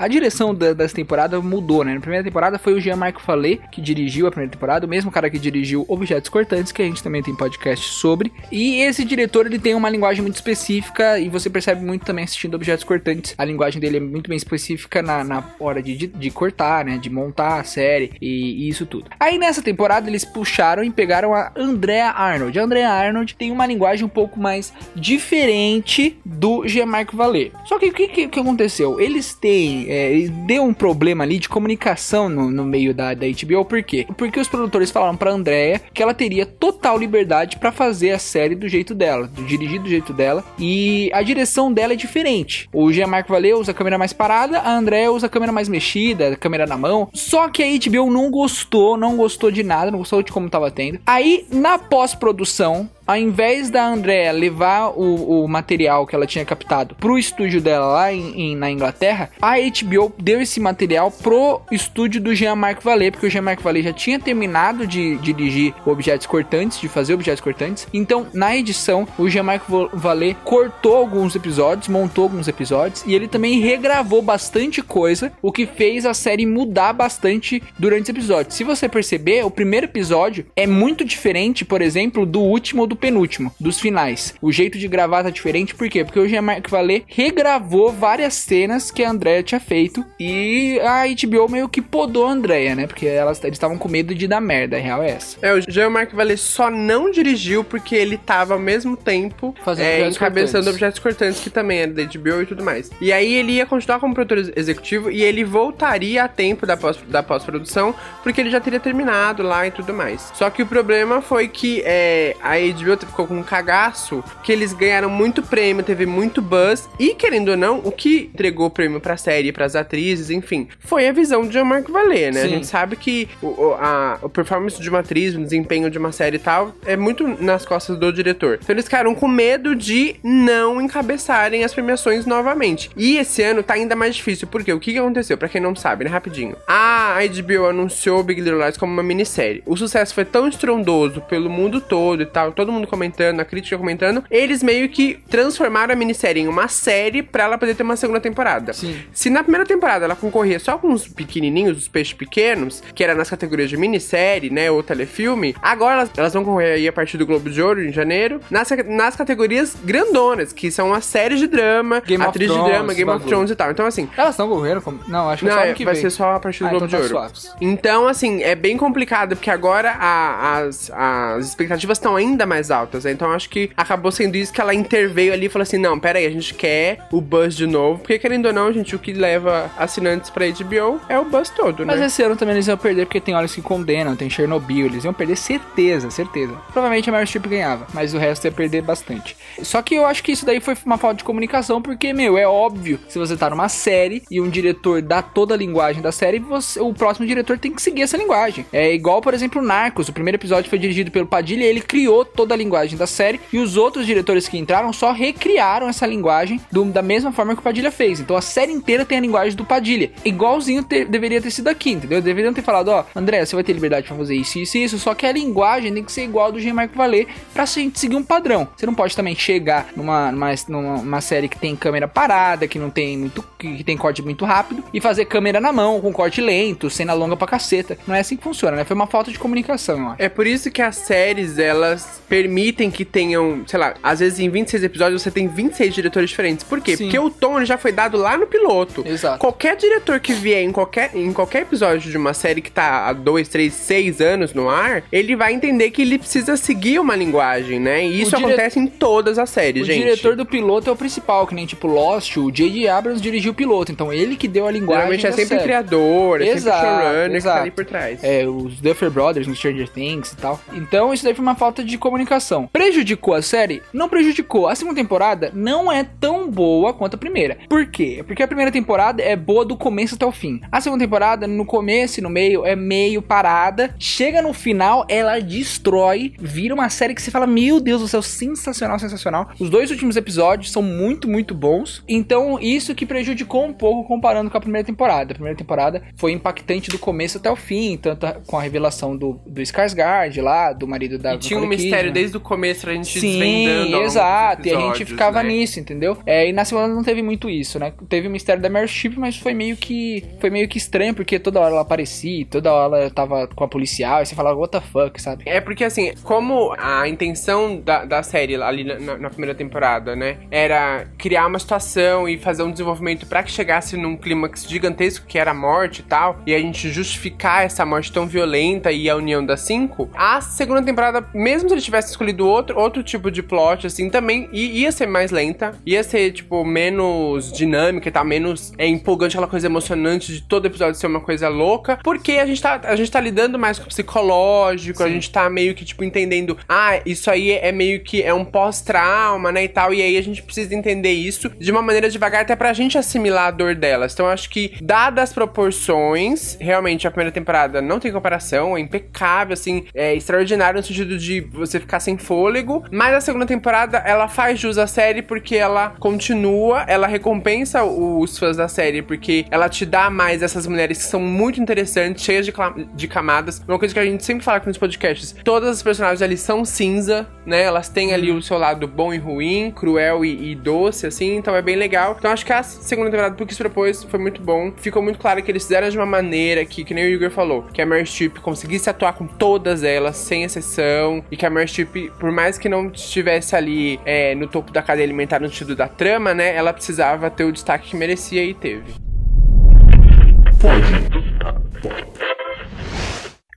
A 0.00 0.09
direção 0.09 0.54
da, 0.54 0.73
dessa 0.73 0.95
temporada 0.95 1.38
mudou, 1.42 1.85
né? 1.85 1.92
Na 1.92 2.00
primeira 2.00 2.25
temporada 2.25 2.59
foi 2.59 2.73
o 2.73 2.80
Jean-Marc 2.80 3.21
Fallet 3.21 3.61
que 3.71 3.83
dirigiu 3.83 4.26
a 4.26 4.30
primeira 4.30 4.50
temporada, 4.50 4.87
o 4.87 4.88
mesmo 4.88 5.11
cara 5.11 5.28
que 5.28 5.38
dirigiu 5.38 5.85
Objetos 5.87 6.30
Cortantes, 6.30 6.73
que 6.73 6.80
a 6.80 6.87
gente 6.87 7.02
também 7.02 7.23
tem 7.23 7.37
podcast 7.37 7.87
sobre. 7.87 8.33
E 8.50 8.80
esse 8.80 9.04
diretor, 9.04 9.45
ele 9.45 9.59
tem 9.59 9.75
uma 9.75 9.90
linguagem 9.90 10.23
muito 10.23 10.37
específica 10.37 11.19
e 11.19 11.28
você 11.28 11.50
percebe 11.50 11.85
muito 11.85 12.07
também 12.07 12.25
assistindo 12.25 12.54
Objetos 12.54 12.83
Cortantes. 12.83 13.35
A 13.37 13.45
linguagem 13.45 13.78
dele 13.78 13.99
é 13.99 14.00
muito 14.00 14.28
bem 14.28 14.38
específica 14.38 15.02
na, 15.02 15.23
na 15.23 15.45
hora 15.61 15.83
de, 15.83 15.95
de, 15.95 16.07
de 16.07 16.30
cortar, 16.30 16.83
né? 16.83 16.97
De 16.97 17.11
montar 17.11 17.61
a 17.61 17.64
série 17.64 18.12
e, 18.23 18.64
e 18.64 18.69
isso 18.71 18.87
tudo. 18.87 19.11
Aí 19.21 19.37
nessa 19.37 19.61
temporada 19.61 20.09
eles 20.09 20.25
puxaram 20.25 20.83
e 20.83 20.90
pegaram 20.90 21.35
a 21.35 21.52
Andrea 21.54 22.09
Arnold. 22.09 22.59
A 22.59 22.64
Andrea 22.64 22.88
Arnold 22.88 23.35
tem 23.35 23.50
uma 23.50 23.66
linguagem 23.66 24.07
um 24.07 24.09
pouco 24.09 24.40
mais 24.40 24.73
diferente 24.97 26.19
do 26.25 26.66
Jean-Marc 26.66 27.14
Vallée. 27.14 27.52
Só 27.66 27.78
que 27.78 27.88
o 27.88 27.92
que, 27.92 28.09
que, 28.09 28.28
que 28.28 28.40
aconteceu? 28.40 28.99
Eles 28.99 29.35
têm. 29.35 29.89
É, 29.90 30.28
deu 30.47 30.62
um 30.62 30.73
problema 30.73 31.25
ali 31.25 31.38
de 31.40 31.49
comunicação 31.49 32.28
no, 32.28 32.49
no 32.49 32.64
meio 32.64 32.94
da, 32.94 33.12
da 33.12 33.26
HBO, 33.26 33.64
por 33.64 33.82
quê? 33.82 34.06
Porque 34.16 34.38
os 34.38 34.47
produtores 34.47 34.88
falaram 34.88 35.16
pra 35.16 35.32
Andrea 35.32 35.80
que 35.92 36.00
ela 36.00 36.14
teria 36.14 36.47
total 36.47 36.97
liberdade 36.97 37.59
para 37.59 37.73
fazer 37.73 38.12
a 38.12 38.18
série 38.18 38.54
do 38.54 38.68
jeito 38.68 38.94
dela, 38.94 39.28
dirigir 39.49 39.80
do 39.80 39.88
jeito 39.88 40.12
dela, 40.12 40.44
e 40.56 41.11
a 41.12 41.23
direção 41.23 41.73
dela 41.73 41.94
é 41.94 41.97
diferente. 41.97 42.68
O 42.73 42.92
Jean-Marc 42.92 43.28
Vallée 43.28 43.52
usa 43.52 43.73
a 43.73 43.75
câmera 43.75 43.99
mais 43.99 44.12
parada, 44.12 44.61
a 44.61 44.73
Andrea 44.73 45.11
usa 45.11 45.26
a 45.26 45.30
câmera 45.30 45.50
mais 45.50 45.68
mexida, 45.68 46.28
a 46.28 46.37
câmera 46.37 46.66
na 46.66 46.76
mão. 46.76 47.09
Só 47.12 47.49
que 47.49 47.62
a 47.62 47.66
HBO 47.66 48.11
não 48.11 48.30
gostou, 48.30 48.97
não 48.97 49.16
gostou 49.16 49.50
de 49.50 49.64
nada, 49.64 49.90
não 49.90 49.99
gostou 49.99 50.23
de 50.23 50.30
como 50.30 50.49
tava 50.49 50.70
tendo. 50.70 51.00
Aí, 51.04 51.47
na 51.50 51.78
pós-produção, 51.78 52.88
ao 53.11 53.17
invés 53.17 53.71
da 53.71 53.85
Andrea 53.85 54.31
levar 54.31 54.90
o, 54.90 55.43
o, 55.43 55.49
material 55.49 56.07
que 56.07 56.14
ela 56.14 56.29
tinha 56.29 56.45
captado 56.45 56.95
pro 56.95 57.19
estúdio 57.19 57.61
dela 57.61 57.87
lá 57.87 58.12
em, 58.12 58.40
em, 58.40 58.57
na 58.57 58.71
Inglaterra, 58.71 59.31
a 59.43 59.57
HBO 59.57 60.12
deu 60.17 60.40
esse 60.40 60.61
material 60.61 61.11
pro 61.11 61.61
estúdio 61.73 62.21
do 62.21 62.33
Jean-Marc 62.33 62.81
Vallée, 62.85 63.11
porque 63.11 63.26
o 63.26 63.31
Jean-Marc 63.31 63.61
Vallée 63.62 63.83
já 63.83 63.93
tinha 63.93 64.21
terminado 64.21 64.87
de, 64.87 65.17
de 65.17 65.33
dirigir 65.33 65.75
objetos 65.85 66.25
cortantes, 66.29 66.81
de 66.81 66.87
fazer 66.87 67.14
objetos 67.14 67.40
cortantes. 67.40 67.88
Então, 67.93 68.29
na 68.33 68.57
edição, 68.57 69.09
o 69.19 69.29
Jean-Marc 69.29 69.64
Vallée 69.93 70.37
cortou 70.45 70.95
alguns 70.95 71.35
episódios, 71.35 71.88
montou 71.88 72.23
alguns 72.25 72.47
episódios 72.47 73.02
e 73.05 73.12
ele 73.12 73.26
também 73.26 73.59
regravou 73.59 74.23
bastante 74.23 74.83
coisa, 74.83 75.33
o 75.43 75.50
que 75.50 75.67
fez 75.67 76.07
a 76.07 76.14
série 76.14 76.47
mudar 76.47 76.93
bastante 76.93 77.61
durante 77.76 78.05
os 78.05 78.09
episódios. 78.11 78.55
Se 78.55 78.62
você 78.62 78.88
perceber, 78.88 79.45
o 79.45 79.50
primeiro 79.50 79.87
episódio 79.87 80.47
é 80.55 80.64
muito 80.64 81.05
diferente, 81.05 81.64
por 81.64 81.83
exemplo, 81.83 82.25
do 82.25 82.40
último 82.40 82.87
do 82.87 83.00
penúltimo, 83.00 83.52
dos 83.59 83.80
finais. 83.80 84.35
O 84.40 84.52
jeito 84.52 84.78
de 84.78 84.87
gravar 84.87 85.23
tá 85.25 85.30
diferente, 85.30 85.75
por 85.75 85.88
quê? 85.88 86.04
Porque 86.04 86.21
o 86.21 86.28
Jean-Marc 86.28 86.69
Vallée 86.71 87.04
regravou 87.09 87.92
várias 87.92 88.35
cenas 88.35 88.90
que 88.90 89.02
a 89.02 89.11
Andrea 89.11 89.42
tinha 89.42 89.61
feito 89.61 90.04
e 90.19 90.78
a 90.80 91.04
HBO 91.07 91.49
meio 91.50 91.69
que 91.69 91.80
podou 91.80 92.26
a 92.26 92.30
Andrea, 92.33 92.75
né? 92.75 92.87
Porque 92.87 93.07
elas, 93.07 93.42
eles 93.42 93.54
estavam 93.57 93.78
com 93.78 93.88
medo 93.88 94.14
de 94.14 94.26
dar 94.28 94.40
merda, 94.40 94.76
a 94.76 94.80
real 94.80 95.02
é 95.02 95.11
essa. 95.11 95.37
É, 95.42 95.54
o 95.54 95.61
Jean-Marc 95.69 96.14
Vallée 96.14 96.37
só 96.37 96.71
não 96.71 97.11
dirigiu 97.11 97.64
porque 97.64 97.95
ele 97.95 98.16
tava 98.19 98.54
ao 98.54 98.61
mesmo 98.61 98.97
tempo 98.97 99.54
Fazendo 99.64 99.87
é, 99.87 99.95
objetos 99.97 100.16
encabeçando 100.16 100.52
cortantes. 100.52 100.75
objetos 100.75 100.99
cortantes, 101.00 101.40
que 101.40 101.50
também 101.50 101.78
é 101.80 101.87
da 101.87 102.02
HBO 102.04 102.42
e 102.42 102.47
tudo 102.47 102.62
mais. 102.62 102.90
E 103.00 103.12
aí 103.12 103.33
ele 103.35 103.52
ia 103.52 103.66
continuar 103.66 103.99
como 104.00 104.14
produtor 104.14 104.52
executivo 104.57 105.11
e 105.11 105.23
ele 105.23 105.45
voltaria 105.45 106.25
a 106.25 106.28
tempo 106.28 106.66
da 106.66 106.76
pós- 106.76 106.99
da 107.09 107.23
pós-produção, 107.23 107.95
porque 108.23 108.40
ele 108.40 108.50
já 108.50 108.61
teria 108.61 108.80
terminado 108.80 109.42
lá 109.42 109.66
e 109.66 109.71
tudo 109.71 109.95
mais. 109.95 110.30
Só 110.35 110.50
que 110.50 110.62
o 110.62 110.66
problema 110.66 111.21
foi 111.23 111.49
que 111.49 111.83
é, 111.85 112.37
a 112.42 112.57
HBO 112.59 112.89
ficou 112.99 113.26
com 113.26 113.38
um 113.38 113.42
cagaço, 113.42 114.23
que 114.42 114.52
eles 114.52 114.73
ganharam 114.73 115.09
muito 115.09 115.42
prêmio, 115.42 115.82
teve 115.85 116.06
muito 116.06 116.40
buzz, 116.40 116.88
e 116.99 117.14
querendo 117.14 117.50
ou 117.50 117.56
não, 117.56 117.78
o 117.78 117.92
que 117.92 118.30
entregou 118.32 118.66
o 118.66 118.70
prêmio 118.70 119.00
pra 119.00 119.16
série, 119.16 119.52
pras 119.52 119.76
atrizes, 119.76 120.30
enfim, 120.30 120.68
foi 120.80 121.09
a 121.09 121.12
visão 121.12 121.42
de 121.42 121.52
Jean-Marc 121.52 121.90
Vallée, 121.90 122.30
né? 122.30 122.40
A 122.40 122.44
Sim. 122.44 122.49
gente 122.50 122.66
sabe 122.66 122.97
que 122.97 123.28
o, 123.42 123.75
a, 123.78 124.18
o 124.23 124.28
performance 124.28 124.80
de 124.80 124.88
uma 124.88 125.00
atriz, 125.00 125.35
o 125.35 125.38
desempenho 125.38 125.90
de 125.90 125.99
uma 125.99 126.12
série 126.12 126.37
e 126.37 126.40
tal, 126.40 126.75
é 126.85 126.97
muito 126.97 127.26
nas 127.42 127.64
costas 127.64 127.99
do 127.99 128.12
diretor. 128.12 128.59
Então 128.62 128.75
eles 128.75 128.85
ficaram 128.85 129.14
com 129.14 129.28
medo 129.28 129.75
de 129.75 130.16
não 130.23 130.80
encabeçarem 130.80 131.64
as 131.64 131.73
premiações 131.73 132.26
novamente. 132.26 132.90
E 132.97 133.16
esse 133.16 133.42
ano 133.42 133.62
tá 133.62 133.75
ainda 133.75 133.97
mais 133.97 134.16
difícil, 134.16 134.49
porque 134.49 134.73
o 134.73 134.80
que, 134.80 134.97
aconteceu? 134.99 135.37
Pra 135.37 135.49
quem 135.49 135.61
não 135.61 135.75
sabe, 135.75 136.04
né? 136.04 136.11
Rapidinho. 136.11 136.56
A 136.66 137.18
HBO 137.20 137.66
anunciou 137.66 138.23
Big 138.23 138.40
Little 138.40 138.64
Lies 138.64 138.76
como 138.76 138.92
uma 138.92 139.02
minissérie. 139.02 139.62
O 139.66 139.76
sucesso 139.76 140.14
foi 140.14 140.25
tão 140.25 140.49
estrondoso 140.49 141.20
pelo 141.23 141.50
mundo 141.50 141.80
todo 141.80 142.23
e 142.23 142.26
tal, 142.26 142.52
todo 142.52 142.73
mundo 142.73 142.80
comentando, 142.87 143.41
a 143.41 143.45
crítica 143.45 143.77
comentando, 143.79 144.25
eles 144.31 144.63
meio 144.63 144.89
que 144.89 145.19
transformaram 145.29 145.93
a 145.93 145.97
minissérie 145.97 146.43
em 146.43 146.49
uma 146.49 146.69
série 146.69 147.23
pra 147.23 147.45
ela 147.45 147.59
poder 147.59 147.75
ter 147.75 147.83
uma 147.83 147.97
segunda 147.97 148.21
temporada. 148.21 148.73
Sim. 148.73 148.97
Se 149.13 149.31
na 149.31 149.43
primeira 149.43 149.67
temporada 149.67 150.05
ela 150.05 150.17
concorria 150.17 150.59
só 150.59 150.77
com 150.79 150.93
os 150.93 151.07
pequenininhos, 151.09 151.77
os 151.79 151.89
peixes 151.89 152.13
pequenos, 152.15 152.83
que 152.95 153.03
era 153.05 153.15
nas 153.15 153.29
categorias 153.31 153.71
de 153.71 153.77
minissérie, 153.77 154.51
né, 154.51 154.71
ou 154.71 154.83
telefilme, 154.83 155.55
agora 155.63 155.95
elas, 155.95 156.11
elas 156.17 156.33
vão 156.35 156.45
concorrer 156.45 156.75
aí 156.75 156.89
a 156.89 156.93
partir 156.93 157.17
do 157.19 157.27
Globo 157.27 157.49
de 157.51 157.61
Ouro, 157.63 157.83
em 157.83 157.93
janeiro, 157.93 158.41
nas, 158.51 158.69
nas 158.87 159.17
categorias 159.17 159.77
grandonas, 159.85 160.53
que 160.53 160.71
são 160.71 160.93
as 160.93 161.05
séries 161.05 161.39
de 161.41 161.47
drama, 161.47 162.01
Game 162.01 162.23
of 162.23 162.31
atriz 162.31 162.49
Thrones, 162.49 162.65
de 162.65 162.71
drama, 162.71 162.95
Game 162.95 163.11
of 163.11 163.19
bagulho. 163.19 163.29
Thrones 163.29 163.51
e 163.51 163.55
tal. 163.57 163.71
Então, 163.71 163.87
assim, 163.87 164.09
Elas 164.17 164.31
estão 164.31 164.49
correndo? 164.49 164.81
Como... 164.81 165.01
Não, 165.09 165.29
acho 165.31 165.45
que 165.45 165.51
não, 165.51 165.59
é 165.59 165.73
que 165.73 165.85
vai 165.85 165.95
vem. 165.95 166.03
ser 166.03 166.11
só 166.11 166.35
a 166.35 166.41
partir 166.41 166.61
do 166.61 166.67
Ah, 166.67 166.71
Globo 166.71 166.87
então 166.87 167.01
de 167.01 167.09
tá 167.09 167.21
Ouro. 167.21 167.31
Então, 167.61 168.09
assim, 168.09 168.43
é 168.43 168.55
bem 168.55 168.77
complicado, 168.77 169.37
porque 169.37 169.51
agora 169.51 169.93
a- 169.99 170.59
as, 170.59 170.91
as 170.95 171.47
expectativas 171.47 171.99
estão 171.99 172.17
ainda 172.17 172.45
mais 172.47 172.60
altas. 172.69 173.05
né? 173.05 173.12
Então, 173.12 173.31
acho 173.31 173.49
que 173.49 173.71
acabou 173.76 174.11
sendo 174.11 174.35
isso 174.35 174.52
que 174.52 174.61
ela 174.61 174.75
interveio 174.75 175.33
ali 175.33 175.47
e 175.47 175.49
falou 175.49 175.62
assim: 175.62 175.79
não, 175.79 176.00
pera 176.00 176.19
aí, 176.19 176.26
a 176.26 176.31
gente 176.31 176.52
quer 176.52 176.99
o 177.12 177.21
buzz 177.21 177.55
de 177.57 177.64
novo. 177.64 178.00
Porque, 178.00 178.19
querendo 178.19 178.47
ou 178.47 178.52
não, 178.52 178.73
gente, 178.73 178.97
o 178.97 178.99
que 178.99 179.12
leva 179.12 179.71
assinantes 179.79 180.31
pra 180.31 180.47
HBO 180.47 181.00
é 181.09 181.17
o 181.17 181.25
buzz 181.25 181.49
todo, 181.50 181.85
né? 181.85 181.95
Mas 181.95 182.00
esse 182.00 182.21
ano 182.25 182.35
também 182.35 182.57
eles 182.57 182.67
iam 182.67 182.76
perder 182.76 183.07
porque 183.07 183.21
tem 183.21 183.37
Olhos 183.37 183.55
que 183.55 183.62
Condenam, 183.62 184.17
tem 184.17 184.29
Chernobyl, 184.29 184.87
eles 184.87 185.05
iam 185.05 185.12
perder 185.14 185.37
certeza, 185.37 186.11
certeza. 186.11 186.52
Provavelmente 186.73 187.09
a 187.09 187.12
Meryl 187.12 187.26
Streep 187.26 187.47
ganhava, 187.47 187.87
mas 187.95 188.14
o 188.14 188.19
resto 188.19 188.47
ia 188.47 188.50
perder 188.52 188.83
bastante. 188.83 189.37
Só 189.62 189.83
que 189.83 189.95
eu 189.95 190.07
acho 190.07 190.23
que 190.25 190.33
isso 190.33 190.45
daí 190.47 190.59
foi 190.61 190.75
uma 190.85 190.99
falta 190.99 191.19
de 191.19 191.25
comunicação, 191.25 191.81
porque, 191.81 192.12
meu, 192.12 192.37
é 192.38 192.47
óbvio, 192.49 192.99
se 193.09 193.19
você 193.19 193.37
tá 193.37 193.49
numa 193.50 193.69
série 193.69 194.23
e 194.31 194.40
um 194.40 194.49
diretor 194.49 195.02
dá 195.02 195.21
toda 195.23 195.55
a 195.55 195.57
linguagem 195.57 196.02
da 196.02 196.11
série, 196.11 196.38
você- 196.38 196.81
o 196.81 196.93
próximo 196.95 197.26
diretor 197.26 197.59
tem 197.59 197.73
que 197.73 197.83
seguir 197.83 198.02
essa 198.02 198.17
linguagem. 198.17 198.64
É 198.73 198.93
igual, 198.93 199.21
por 199.21 199.35
exemplo, 199.35 199.61
Narcos, 199.62 200.09
o 200.09 200.12
primeiro 200.12 200.37
episódio 200.37 200.71
foi 200.71 200.79
dirigido 200.79 201.11
pelo 201.11 201.26
Padilha, 201.26 201.64
ele 201.64 201.81
criou 201.81 202.25
toda 202.50 202.54
a 202.54 202.57
linguagem 202.57 202.99
da 202.99 203.07
série 203.07 203.40
e 203.52 203.59
os 203.59 203.76
outros 203.76 204.04
diretores 204.04 204.49
que 204.49 204.59
entraram 204.59 204.92
só 204.92 205.12
recriaram 205.12 205.88
essa 205.88 206.04
linguagem 206.07 206.61
do- 206.71 206.85
da 206.87 207.00
mesma 207.02 207.30
forma 207.33 207.54
que 207.54 207.61
o 207.61 207.62
Padilha 207.62 207.92
fez. 207.92 208.19
Então 208.19 208.37
a 208.37 208.40
série 208.42 208.73
inteira 208.73 209.04
tem 209.04 209.19
a 209.19 209.21
linguagem 209.21 209.54
do 209.57 209.64
Padilha. 209.64 210.11
Igualzinho 210.25 210.83
te- 210.83 211.04
deveria 211.04 211.40
ter 211.40 211.50
sido 211.52 211.69
aqui, 211.69 211.92
entendeu? 211.92 212.21
Deveriam 212.21 212.52
ter 212.52 212.62
falado, 212.62 212.88
ó, 212.88 213.04
André, 213.14 213.45
você 213.45 213.54
vai 213.54 213.62
ter 213.62 213.73
liberdade 213.73 214.07
pra 214.09 214.16
fazer 214.16 214.35
isso, 214.35 214.59
isso 214.59 214.76
isso, 214.78 214.99
só 214.99 215.14
que 215.14 215.25
a 215.26 215.33
linguagem 215.33 215.92
tem 215.95 216.02
que 216.02 216.11
ser 216.11 216.25
igual 216.25 216.47
ao 216.47 216.52
do 216.52 216.59
Jean-Marc 216.61 216.95
Vallée 216.97 217.28
pra 217.54 217.64
gente 217.66 218.00
seguir 218.00 218.16
um 218.16 218.23
padrão. 218.25 218.66
Você 218.76 218.85
não 218.87 218.95
pode 218.95 219.14
também 219.14 219.35
chegar 219.37 219.88
numa, 219.95 220.33
numa, 220.33 220.50
numa 220.69 220.95
uma 221.00 221.21
série 221.21 221.49
que 221.49 221.59
tem 221.59 221.76
câmera 221.76 222.09
parada, 222.09 222.66
que 222.66 222.78
não 222.78 222.90
tem 222.90 223.16
muito, 223.16 223.45
que, 223.59 223.76
que 223.76 223.85
tem 223.85 223.97
corte 223.97 224.23
muito 224.23 224.45
rápido, 224.45 224.83
e 224.92 225.00
fazer 225.00 225.26
câmera 225.26 225.61
na 225.61 225.73
mão, 225.73 226.00
com 226.00 226.12
corte 226.12 226.40
lento, 226.40 226.90
cena 226.90 227.12
longa 227.12 227.37
pra 227.37 227.47
caceta. 227.47 227.97
Não 228.07 228.14
é 228.14 228.21
assim 228.21 228.37
que 228.37 228.42
funciona, 228.42 228.76
né? 228.78 228.85
Foi 228.85 228.97
uma 228.97 229.07
falta 229.07 229.30
de 229.30 229.38
comunicação, 229.38 229.99
eu 229.99 230.07
acho. 230.09 230.16
É 230.23 230.28
por 230.28 230.47
isso 230.47 230.71
que 230.71 230.83
as 230.83 230.97
séries, 230.97 231.59
elas 231.59 232.21
permitem 232.40 232.90
que 232.90 233.04
tenham, 233.04 233.62
sei 233.66 233.78
lá, 233.78 233.94
às 234.02 234.20
vezes 234.20 234.38
em 234.40 234.49
26 234.49 234.82
episódios 234.85 235.23
você 235.23 235.30
tem 235.30 235.47
26 235.47 235.94
diretores 235.94 236.30
diferentes. 236.30 236.64
Por 236.64 236.80
quê? 236.80 236.97
Sim. 236.97 237.04
Porque 237.04 237.18
o 237.18 237.28
tom 237.30 237.62
já 237.64 237.76
foi 237.76 237.92
dado 237.92 238.16
lá 238.16 238.37
no 238.37 238.47
piloto. 238.47 239.04
Exato. 239.06 239.38
Qualquer 239.38 239.76
diretor 239.76 240.18
que 240.20 240.32
vier 240.32 240.62
em 240.62 240.73
qualquer, 240.73 241.11
em 241.14 241.32
qualquer 241.32 241.62
episódio 241.62 242.11
de 242.11 242.16
uma 242.16 242.32
série 242.35 242.61
que 242.62 242.70
tá 242.70 243.09
há 243.09 243.12
2, 243.12 243.49
3, 243.49 243.73
6 243.73 244.20
anos 244.20 244.54
no 244.54 244.68
ar, 244.70 245.02
ele 245.12 245.37
vai 245.37 245.52
entender 245.52 245.90
que 245.90 246.02
ele 246.02 246.18
precisa 246.18 246.56
seguir 246.56 246.99
uma 246.99 247.14
linguagem, 247.14 247.78
né? 247.78 248.04
E 248.06 248.23
isso 248.23 248.37
dire- 248.37 248.47
acontece 248.49 248.78
em 248.78 248.87
todas 248.87 249.38
as 249.38 249.50
séries, 249.50 249.82
O 249.82 249.87
gente. 249.87 249.99
diretor 250.02 250.35
do 250.37 250.47
piloto 250.47 250.88
é 250.88 250.92
o 250.92 250.97
principal, 250.97 251.47
que 251.47 251.54
nem 251.54 251.66
tipo 251.66 251.87
Lost, 251.87 252.37
o 252.37 252.50
J.J. 252.50 252.88
Abrams 252.88 253.20
dirigiu 253.20 253.52
o 253.52 253.54
piloto, 253.54 253.92
então 253.92 254.12
ele 254.12 254.37
que 254.37 254.49
deu 254.49 254.66
a 254.66 254.70
linguagem. 254.70 255.00
Geralmente 255.18 255.26
é 255.26 255.30
sempre 255.32 255.44
o 255.44 255.49
série. 255.49 255.62
criador, 255.62 256.40
é 256.40 256.44
sempre 256.47 256.54
o 256.54 256.62
Exato, 256.62 256.80
showrunner 256.87 257.25
que 257.26 257.30
tá 257.30 257.37
exato. 257.37 257.61
ali 257.61 257.70
por 257.70 257.85
trás. 257.85 258.18
É, 258.25 258.47
os 258.47 258.80
Duffer 258.80 259.11
Brothers 259.11 259.47
no 259.47 259.54
Stranger 259.54 259.88
Things 259.88 260.32
e 260.32 260.37
tal. 260.37 260.61
Então 260.73 261.12
isso 261.12 261.25
daí 261.25 261.35
foi 261.35 261.42
uma 261.42 261.54
falta 261.54 261.82
de 261.82 261.99
comunicação. 261.99 262.30
Prejudicou 262.73 263.35
a 263.35 263.43
série? 263.43 263.83
Não 263.93 264.09
prejudicou. 264.09 264.69
A 264.69 264.75
segunda 264.75 265.01
temporada 265.01 265.51
não 265.55 265.91
é 265.91 266.05
tão 266.05 266.51
boa 266.51 266.93
quanto 266.93 267.15
a 267.15 267.19
primeira. 267.19 267.59
Por 267.69 267.87
quê? 267.87 268.23
Porque 268.27 268.43
a 268.43 268.47
primeira 268.47 268.71
temporada 268.71 269.23
é 269.23 269.35
boa 269.35 269.65
do 269.65 269.77
começo 269.77 270.15
até 270.15 270.27
o 270.27 270.33
fim. 270.33 270.61
A 270.71 270.81
segunda 270.81 271.05
temporada, 271.05 271.47
no 271.47 271.65
começo 271.65 272.21
e 272.21 272.23
no 272.23 272.31
meio, 272.31 272.65
é 272.65 272.77
meio 272.77 273.23
parada. 273.23 273.95
Chega 273.99 274.43
no 274.43 274.53
final, 274.53 275.07
ela 275.09 275.41
destrói, 275.41 276.35
vira 276.39 276.75
uma 276.75 276.89
série 276.89 277.15
que 277.15 277.23
você 277.23 277.31
fala, 277.31 277.47
meu 277.47 277.81
Deus 277.81 278.01
do 278.01 278.09
céu, 278.09 278.23
sensacional, 278.23 278.99
sensacional. 278.99 279.51
Os 279.59 279.71
dois 279.71 279.91
últimos 279.91 280.17
episódios 280.17 280.71
são 280.71 280.83
muito, 280.83 281.29
muito 281.29 281.55
bons. 281.55 282.03
Então, 282.09 282.59
isso 282.61 282.95
que 282.95 283.07
prejudicou 283.07 283.65
um 283.65 283.73
pouco 283.73 284.07
comparando 284.07 284.51
com 284.51 284.57
a 284.57 284.61
primeira 284.61 284.87
temporada. 284.87 285.33
A 285.33 285.35
primeira 285.35 285.57
temporada 285.57 286.03
foi 286.17 286.33
impactante 286.33 286.91
do 286.91 286.99
começo 286.99 287.39
até 287.39 287.51
o 287.51 287.57
fim, 287.57 287.97
tanto 287.97 288.27
com 288.47 288.59
a 288.59 288.63
revelação 288.63 289.17
do, 289.17 289.41
do 289.47 289.61
Skarsgård 289.63 290.41
lá, 290.41 290.73
do 290.73 290.87
marido 290.87 291.19
da 291.19 291.35
E 291.35 291.39
tinha 291.39 291.59
um 291.59 291.67
mistério 291.67 292.13
Kidman. 292.13 292.20
Desde 292.21 292.37
o 292.37 292.41
começo 292.41 292.83
pra 292.83 292.93
gente 292.93 293.19
Sim, 293.19 293.39
desvendando. 293.39 294.03
exato. 294.05 294.69
E 294.69 294.75
a 294.75 294.79
gente 294.81 295.05
ficava 295.05 295.43
né? 295.43 295.49
nisso, 295.50 295.81
entendeu? 295.81 296.19
É, 296.27 296.49
e 296.49 296.53
na 296.53 296.65
segunda 296.65 296.89
não 296.89 297.03
teve 297.03 297.23
muito 297.23 297.49
isso, 297.49 297.79
né? 297.79 297.93
Teve 298.09 298.29
o 298.29 298.31
mistério 298.31 298.62
da 298.62 298.69
Meryl 298.69 298.89
Streep, 298.89 299.17
mas 299.17 299.37
foi 299.37 299.55
meio 299.55 299.77
que 299.77 300.25
foi 300.41 300.50
meio 300.50 300.69
que 300.69 300.79
estranho, 300.79 301.15
porque 301.15 301.39
toda 301.39 301.61
hora 301.61 301.71
ela 301.73 301.81
aparecia, 301.81 302.45
toda 302.47 302.73
hora 302.73 302.99
ela 302.99 303.11
tava 303.11 303.47
com 303.49 303.65
a 303.65 303.69
policial, 303.69 304.23
e 304.23 304.27
você 304.27 304.35
falava, 304.35 304.57
what 304.59 304.73
the 304.73 304.81
fuck, 304.81 305.21
sabe? 305.21 305.45
É 305.47 305.61
porque, 305.61 305.85
assim, 305.85 306.12
como 306.23 306.75
a 306.79 307.09
intenção 307.09 307.81
da, 307.81 308.05
da 308.05 308.23
série 308.23 308.57
ali 308.57 308.85
na, 308.85 309.17
na- 309.17 309.31
primeira 309.31 309.55
temporada, 309.55 310.15
né, 310.17 310.39
era 310.50 311.07
criar 311.17 311.47
uma 311.47 311.59
situação 311.59 312.29
e 312.29 312.37
fazer 312.37 312.62
um 312.62 312.71
desenvolvimento 312.71 313.27
pra 313.27 313.43
que 313.43 313.50
chegasse 313.50 313.97
num 313.97 314.17
clímax 314.17 314.67
gigantesco, 314.69 315.25
que 315.27 315.39
era 315.39 315.53
a 315.53 315.55
morte 315.55 316.00
e 316.00 316.03
tal, 316.03 316.41
e 316.47 316.55
a 316.55 316.59
gente 316.59 316.91
justificar 316.91 317.65
essa 317.65 317.87
morte 317.87 318.12
tão 318.12 318.27
violenta 318.27 318.91
e 318.93 319.09
a 319.09 319.17
união 319.17 319.45
das 319.45 319.61
cinco, 319.61 320.11
a 320.15 320.41
segunda 320.41 320.83
temporada, 320.83 321.27
mesmo 321.33 321.69
se 321.69 321.75
eles 321.75 321.85
escolhido 322.12 322.47
outro, 322.47 322.79
outro 322.79 323.02
tipo 323.02 323.31
de 323.31 323.43
plot, 323.43 323.87
assim, 323.87 324.11
também 324.11 324.49
ia 324.52 324.90
ser 324.93 325.07
mais 325.07 325.31
lenta, 325.31 325.73
ia 325.85 326.02
ser, 326.02 326.33
tipo, 326.33 326.64
menos 326.64 327.52
dinâmica 327.52 328.09
e 328.09 328.12
tal, 328.12 328.25
menos 328.25 328.73
é, 328.79 328.87
empolgante, 328.87 329.37
aquela 329.37 329.49
coisa 329.49 329.67
emocionante 329.67 330.33
de 330.33 330.43
todo 330.43 330.67
episódio 330.67 330.95
ser 330.95 331.07
uma 331.07 331.21
coisa 331.21 331.49
louca, 331.49 331.99
porque 332.02 332.33
a 332.33 332.47
gente 332.47 332.61
tá, 332.61 332.81
a 332.85 332.97
gente 332.97 333.11
tá 333.11 333.21
lidando 333.21 333.59
mais 333.59 333.79
com 333.79 333.85
o 333.85 333.88
psicológico, 333.88 335.02
a 335.02 335.09
gente 335.09 335.31
tá 335.31 335.49
meio 335.49 335.75
que, 335.75 335.85
tipo, 335.85 336.05
entendendo, 336.05 336.57
ah, 336.69 337.00
isso 337.07 337.31
aí 337.31 337.52
é 337.52 337.73
meio 337.73 338.00
que 338.00 338.23
é 338.23 338.33
um 338.35 338.45
pós-trauma, 338.45 339.52
né, 339.52 339.64
e 339.64 339.69
tal, 339.69 339.95
e 339.95 340.02
aí 340.02 340.17
a 340.17 340.23
gente 340.23 340.43
precisa 340.43 340.75
entender 340.75 341.12
isso 341.12 341.50
de 341.59 341.71
uma 341.71 341.83
maneira 341.83 342.11
devagar, 342.11 342.43
até 342.43 342.57
pra 342.57 342.73
gente 342.73 342.99
assimilar 342.99 343.49
a 343.49 343.50
dor 343.50 343.75
delas. 343.75 344.12
Então, 344.12 344.26
acho 344.26 344.50
que, 344.50 344.75
dadas 344.81 345.31
as 345.31 345.33
proporções, 345.33 346.57
realmente, 346.61 347.07
a 347.07 347.11
primeira 347.11 347.31
temporada 347.31 347.81
não 347.81 348.00
tem 348.00 348.11
comparação, 348.11 348.76
é 348.76 348.81
impecável, 348.81 349.52
assim, 349.52 349.85
é 349.95 350.14
extraordinário 350.14 350.81
no 350.81 350.87
sentido 350.87 351.17
de 351.19 351.40
você 351.40 351.79
ficar 351.79 352.00
sem 352.00 352.19
fôlego, 352.19 352.85
mas 352.90 353.14
a 353.14 353.21
segunda 353.21 353.47
temporada, 353.47 353.99
ela 353.99 354.28
faz 354.28 354.59
jus 354.59 354.78
à 354.78 354.87
série 354.87 355.23
porque 355.23 355.57
ela 355.57 355.95
continua, 355.99 356.85
ela 356.87 357.07
recompensa 357.07 357.85
os 357.85 358.38
fãs 358.38 358.57
da 358.57 358.69
série, 358.69 359.02
porque 359.02 359.45
ela 359.50 359.69
te 359.69 359.85
dá 359.85 360.11
mais 360.11 360.42
essas 360.42 360.66
mulheres 360.66 360.99
que 360.99 361.04
são 361.04 361.21
muito 361.21 361.61
interessantes, 361.61 362.25
cheias 362.25 362.47
de, 362.47 362.52
de 362.95 363.09
camadas. 363.09 363.62
Uma 363.66 363.78
coisa 363.78 363.95
que 363.95 364.00
a 364.00 364.04
gente 364.04 364.25
sempre 364.25 364.45
fala 364.45 364.59
aqui 364.59 364.66
nos 364.66 364.78
podcasts: 364.78 365.35
todas 365.45 365.69
as 365.69 365.83
personagens 365.83 366.23
ali 366.23 366.37
são 366.37 366.64
cinza, 366.64 367.26
né? 367.45 367.62
Elas 367.62 367.88
têm 367.88 368.12
ali 368.12 368.30
o 368.30 368.42
seu 368.42 368.59
lado 368.59 368.87
bom 368.87 369.12
e 369.12 369.19
ruim, 369.19 369.71
cruel 369.71 370.25
e, 370.25 370.52
e 370.52 370.54
doce, 370.54 371.07
assim, 371.07 371.37
então 371.37 371.54
é 371.54 371.62
bem 371.62 371.76
legal. 371.76 372.16
Então 372.19 372.30
acho 372.30 372.45
que 372.45 372.52
a 372.52 372.62
segunda 372.62 373.11
temporada, 373.11 373.35
porque 373.35 373.54
se 373.54 373.59
propôs, 373.59 374.04
foi 374.04 374.19
muito 374.19 374.42
bom. 374.42 374.73
Ficou 374.76 375.02
muito 375.02 375.19
claro 375.19 375.42
que 375.42 375.50
eles 375.50 375.62
fizeram 375.62 375.88
de 375.88 375.97
uma 375.97 376.07
maneira 376.07 376.64
que, 376.64 376.85
que 376.85 376.95
nem 376.95 377.04
o 377.04 377.09
Igor 377.09 377.30
falou, 377.30 377.62
que 377.73 377.80
a 377.80 377.87
Meryl 377.87 378.07
Streep 378.07 378.38
conseguisse 378.38 378.88
atuar 378.88 379.12
com 379.14 379.26
todas 379.26 379.83
elas, 379.83 380.16
sem 380.16 380.45
exceção, 380.45 381.25
e 381.30 381.37
que 381.37 381.47
a 381.47 381.50
Meryl 381.50 381.69
Streep, 381.69 381.89
por 382.18 382.30
mais 382.30 382.59
que 382.59 382.68
não 382.68 382.88
estivesse 382.88 383.56
ali 383.56 384.00
é, 384.04 384.35
no 384.35 384.47
topo 384.47 384.73
da 384.73 384.82
cadeia 384.82 385.06
alimentar 385.06 385.40
no 385.40 385.49
sentido 385.49 385.75
da 385.75 385.88
trama, 385.88 386.32
né? 386.35 386.54
Ela 386.54 386.73
precisava 386.73 387.30
ter 387.30 387.44
o 387.44 387.52
destaque 387.52 387.90
que 387.90 387.97
merecia 387.97 388.44
e 388.44 388.54
teve. 388.54 388.94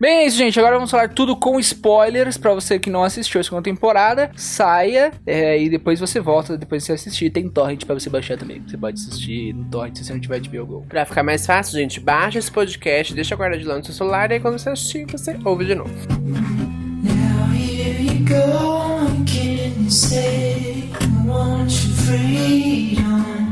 Bem, 0.04 0.18
é 0.18 0.26
isso, 0.26 0.36
gente. 0.36 0.60
Agora 0.60 0.76
vamos 0.76 0.92
falar 0.92 1.08
tudo 1.08 1.34
com 1.34 1.58
spoilers 1.62 2.38
pra 2.38 2.54
você 2.54 2.78
que 2.78 2.90
não 2.90 3.06
assistiu 3.06 3.40
a 3.40 3.44
segunda 3.44 3.64
temporada. 3.64 4.30
Saia 4.36 5.14
é, 5.26 5.58
e 5.58 5.70
depois 5.70 5.98
você 5.98 6.20
volta 6.20 6.58
depois 6.58 6.84
de 6.84 6.88
você 6.88 6.92
assistir. 6.92 7.30
Tem 7.30 7.48
torrent 7.48 7.86
pra 7.86 7.94
você 7.94 8.10
baixar 8.10 8.38
também. 8.38 8.62
Você 8.68 8.78
pode 8.78 9.00
assistir 9.00 9.54
no 9.54 9.64
torrent 9.64 9.96
se 9.96 10.04
você 10.04 10.12
não 10.12 10.20
tiver 10.20 10.42
de 10.42 10.50
Go. 10.50 10.86
Pra 10.90 11.06
ficar 11.06 11.24
mais 11.24 11.46
fácil, 11.46 11.80
gente, 11.80 12.02
baixa 12.02 12.38
esse 12.38 12.52
podcast, 12.52 13.14
deixa 13.14 13.34
guardado 13.34 13.62
de 13.62 13.66
lá 13.66 13.78
no 13.78 13.86
seu 13.86 13.94
celular 13.94 14.30
e 14.30 14.34
aí 14.34 14.40
quando 14.42 14.60
você 14.60 14.72
assistir, 14.72 15.06
você 15.10 15.38
ouve 15.46 15.64
de 15.64 15.76
novo. 15.76 15.94
go, 18.34 18.98
I 19.00 19.24
can 19.28 19.90
say 19.90 20.90
I 21.00 21.26
want 21.26 21.72
your 21.72 21.94
freedom. 22.04 23.43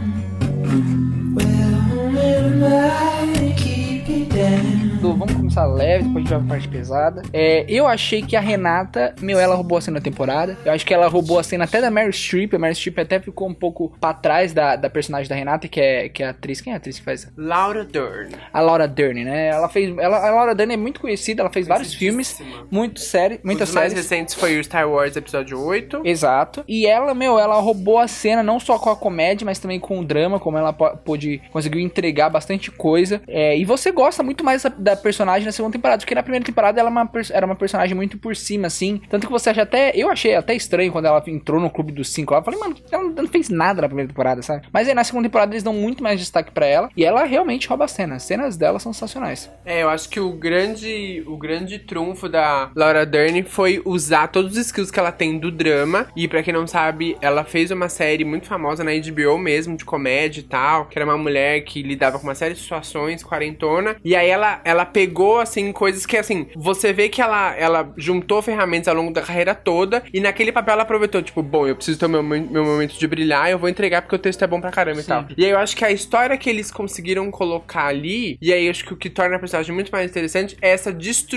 Do- 5.02 5.14
Vamos 5.16 5.34
começar 5.34 5.66
leve, 5.66 6.04
depois 6.04 6.16
a 6.18 6.20
gente 6.20 6.30
vai 6.30 6.40
pra 6.40 6.48
parte 6.50 6.68
pesada. 6.68 7.22
É, 7.34 7.66
eu 7.68 7.88
achei 7.88 8.22
que 8.22 8.36
a 8.36 8.40
Renata, 8.40 9.16
meu, 9.20 9.40
ela 9.40 9.56
roubou 9.56 9.78
a 9.78 9.82
cena 9.82 10.00
da 10.00 10.04
temporada. 10.04 10.58
Eu 10.64 10.72
acho 10.72 10.86
que 10.86 10.94
ela 10.94 11.08
roubou 11.08 11.40
a 11.40 11.44
cena 11.44 11.64
até 11.64 11.82
da 11.82 11.90
Meryl 11.90 12.12
Streep. 12.14 12.54
A 12.54 12.60
Meryl 12.60 12.76
Streep 12.76 13.00
até 13.00 13.20
ficou 13.20 13.48
um 13.50 13.54
pouco 13.54 13.92
pra 14.00 14.14
trás 14.14 14.54
da, 14.54 14.76
da 14.76 14.90
personagem 14.90 15.28
da 15.28 15.36
Renata, 15.36 15.68
que 15.68 15.80
é, 15.82 16.08
que 16.10 16.22
é 16.24 16.28
a 16.28 16.30
atriz. 16.30 16.62
Quem 16.62 16.72
é 16.72 16.76
a 16.76 16.78
atriz 16.78 17.00
que 17.00 17.06
faz? 17.06 17.28
Laura 17.36 17.84
Dern. 17.84 18.36
A 18.54 18.62
Laura 18.62 18.88
Dern, 18.88 19.24
né? 19.24 19.48
Ela 19.48 19.68
fez. 19.70 19.96
Ela, 19.98 20.18
a 20.28 20.32
Laura 20.32 20.54
Dern 20.56 20.74
é 20.74 20.78
muito 20.78 21.00
conhecida, 21.00 21.42
ela 21.42 21.52
fez 21.52 21.68
vários 21.68 21.94
filmes, 21.94 22.40
muito 22.70 23.00
série, 23.00 23.40
muitas 23.44 23.74
mais 23.74 23.92
séries. 23.92 24.10
recentes 24.10 24.36
foi 24.36 24.60
o 24.60 24.64
Star 24.64 24.88
Wars 24.90 25.16
Episódio 25.16 25.60
8. 25.60 26.02
Exato. 26.06 26.64
E 26.68 26.86
ela, 26.86 27.14
meu, 27.16 27.40
ela 27.40 27.60
roubou 27.60 27.98
a 27.98 28.08
cena 28.08 28.44
não 28.44 28.60
só 28.60 28.78
com 28.78 28.90
a 28.90 28.96
comédia, 28.96 29.46
mas 29.46 29.60
também 29.60 29.80
com 29.80 30.00
o 30.00 30.06
drama, 30.06 30.40
como 30.40 30.58
ela 30.58 30.72
pôde 30.72 31.42
conseguiu 31.52 31.80
entregar 31.82 32.30
bastante 32.30 32.70
coisa. 32.72 33.22
É, 33.28 33.58
e 33.58 33.66
você 33.66 33.92
gosta 33.92 34.22
muito 34.22 34.44
mais 34.44 34.64
da, 34.78 34.91
da 34.96 35.02
personagem 35.02 35.46
na 35.46 35.52
segunda 35.52 35.74
temporada, 35.74 36.00
porque 36.00 36.16
na 36.16 36.24
primeira 36.24 36.46
temporada 36.46 36.80
ela 36.80 36.90
é 36.90 36.92
uma 36.92 37.10
era 37.32 37.46
uma 37.46 37.56
personagem 37.56 37.96
muito 37.96 38.18
por 38.18 38.36
cima, 38.36 38.68
assim. 38.68 39.02
Tanto 39.10 39.28
que 39.28 39.32
você 39.32 39.50
acha 39.50 39.62
até. 39.62 39.92
Eu 39.96 40.10
achei 40.10 40.36
até 40.36 40.54
estranho 40.56 40.92
quando 40.92 41.06
ela 41.06 41.22
entrou 41.28 41.60
no 41.60 41.70
clube 41.70 41.92
dos 41.92 42.10
cinco. 42.10 42.34
Eu 42.34 42.44
falei, 42.44 42.60
mano, 42.60 42.76
ela 42.92 43.04
não 43.04 43.28
fez 43.28 43.50
nada 43.50 43.82
na 43.82 43.88
primeira 43.88 44.10
temporada, 44.10 44.42
sabe? 44.42 44.68
Mas 44.72 44.88
aí 44.88 44.94
na 44.94 45.04
segunda 45.04 45.28
temporada 45.28 45.54
eles 45.54 45.64
dão 45.64 45.74
muito 45.74 46.04
mais 46.04 46.20
destaque 46.20 46.52
pra 46.52 46.66
ela. 46.66 46.90
E 46.96 47.06
ela 47.06 47.24
realmente 47.24 47.68
rouba 47.68 47.86
a 47.86 47.88
cena. 47.88 48.16
As 48.16 48.24
cenas 48.24 48.58
dela 48.58 48.80
são 48.80 48.94
sensacionais. 48.94 49.52
É, 49.66 49.84
eu 49.84 49.90
acho 49.90 50.10
que 50.10 50.20
o 50.20 50.32
grande, 50.32 51.24
o 51.28 51.38
grande 51.38 51.80
trunfo 51.80 52.28
da 52.28 52.72
Laura 52.76 53.06
Dern 53.06 53.44
foi 53.44 53.82
usar 53.86 54.28
todos 54.28 54.52
os 54.52 54.58
skills 54.68 54.92
que 54.92 55.00
ela 55.00 55.12
tem 55.12 55.38
do 55.40 55.52
drama. 55.52 56.08
E 56.16 56.28
pra 56.28 56.44
quem 56.44 56.54
não 56.54 56.68
sabe, 56.68 57.18
ela 57.22 57.44
fez 57.44 57.72
uma 57.72 57.90
série 57.90 58.24
muito 58.24 58.48
famosa 58.48 58.84
na 58.84 58.92
HBO 58.92 59.38
mesmo, 59.38 59.78
de 59.78 59.86
comédia 59.86 60.42
e 60.42 60.44
tal, 60.44 60.86
que 60.86 60.98
era 60.98 61.06
uma 61.06 61.18
mulher 61.18 61.62
que 61.62 61.82
lidava 61.82 62.18
com 62.18 62.24
uma 62.24 62.36
série 62.36 62.54
de 62.54 62.60
situações, 62.60 63.24
quarentona. 63.24 63.96
E 64.04 64.16
aí 64.16 64.30
ela, 64.30 64.62
ela 64.64 64.81
pegou, 64.86 65.40
assim, 65.40 65.72
coisas 65.72 66.06
que, 66.06 66.18
assim, 66.18 66.48
você 66.56 66.92
vê 66.94 67.10
que 67.10 67.22
ela, 67.22 67.56
ela 67.56 67.94
juntou 67.98 68.42
ferramentas 68.42 68.88
ao 68.88 68.96
longo 68.96 69.12
da 69.14 69.22
carreira 69.22 69.54
toda. 69.56 70.04
E 70.14 70.20
naquele 70.20 70.52
papel 70.52 70.74
ela 70.74 70.84
aproveitou, 70.84 71.22
tipo, 71.22 71.42
bom, 71.44 71.68
eu 71.68 71.76
preciso 71.76 72.00
ter 72.00 72.06
o 72.06 72.10
meu, 72.10 72.24
meu 72.24 72.64
momento 72.64 72.98
de 72.98 73.08
brilhar, 73.08 73.50
eu 73.50 73.58
vou 73.60 73.70
entregar 73.70 74.02
porque 74.02 74.16
o 74.16 74.20
texto 74.20 74.44
é 74.44 74.48
bom 74.48 74.60
pra 74.62 74.72
caramba 74.72 75.02
e 75.02 75.04
tal. 75.04 75.26
E 75.38 75.46
aí 75.46 75.52
eu 75.52 75.58
acho 75.60 75.76
que 75.76 75.86
a 75.86 75.92
história 75.92 76.38
que 76.38 76.50
eles 76.50 76.72
conseguiram 76.72 77.30
colocar 77.32 77.86
ali, 77.88 78.38
e 78.42 78.52
aí 78.54 78.70
acho 78.70 78.86
que 78.86 78.94
o 78.94 78.98
que 78.98 79.10
torna 79.10 79.36
a 79.36 79.40
personagem 79.40 79.74
muito 79.74 79.92
mais 79.92 80.10
interessante 80.10 80.58
é 80.62 80.70
essa 80.72 80.92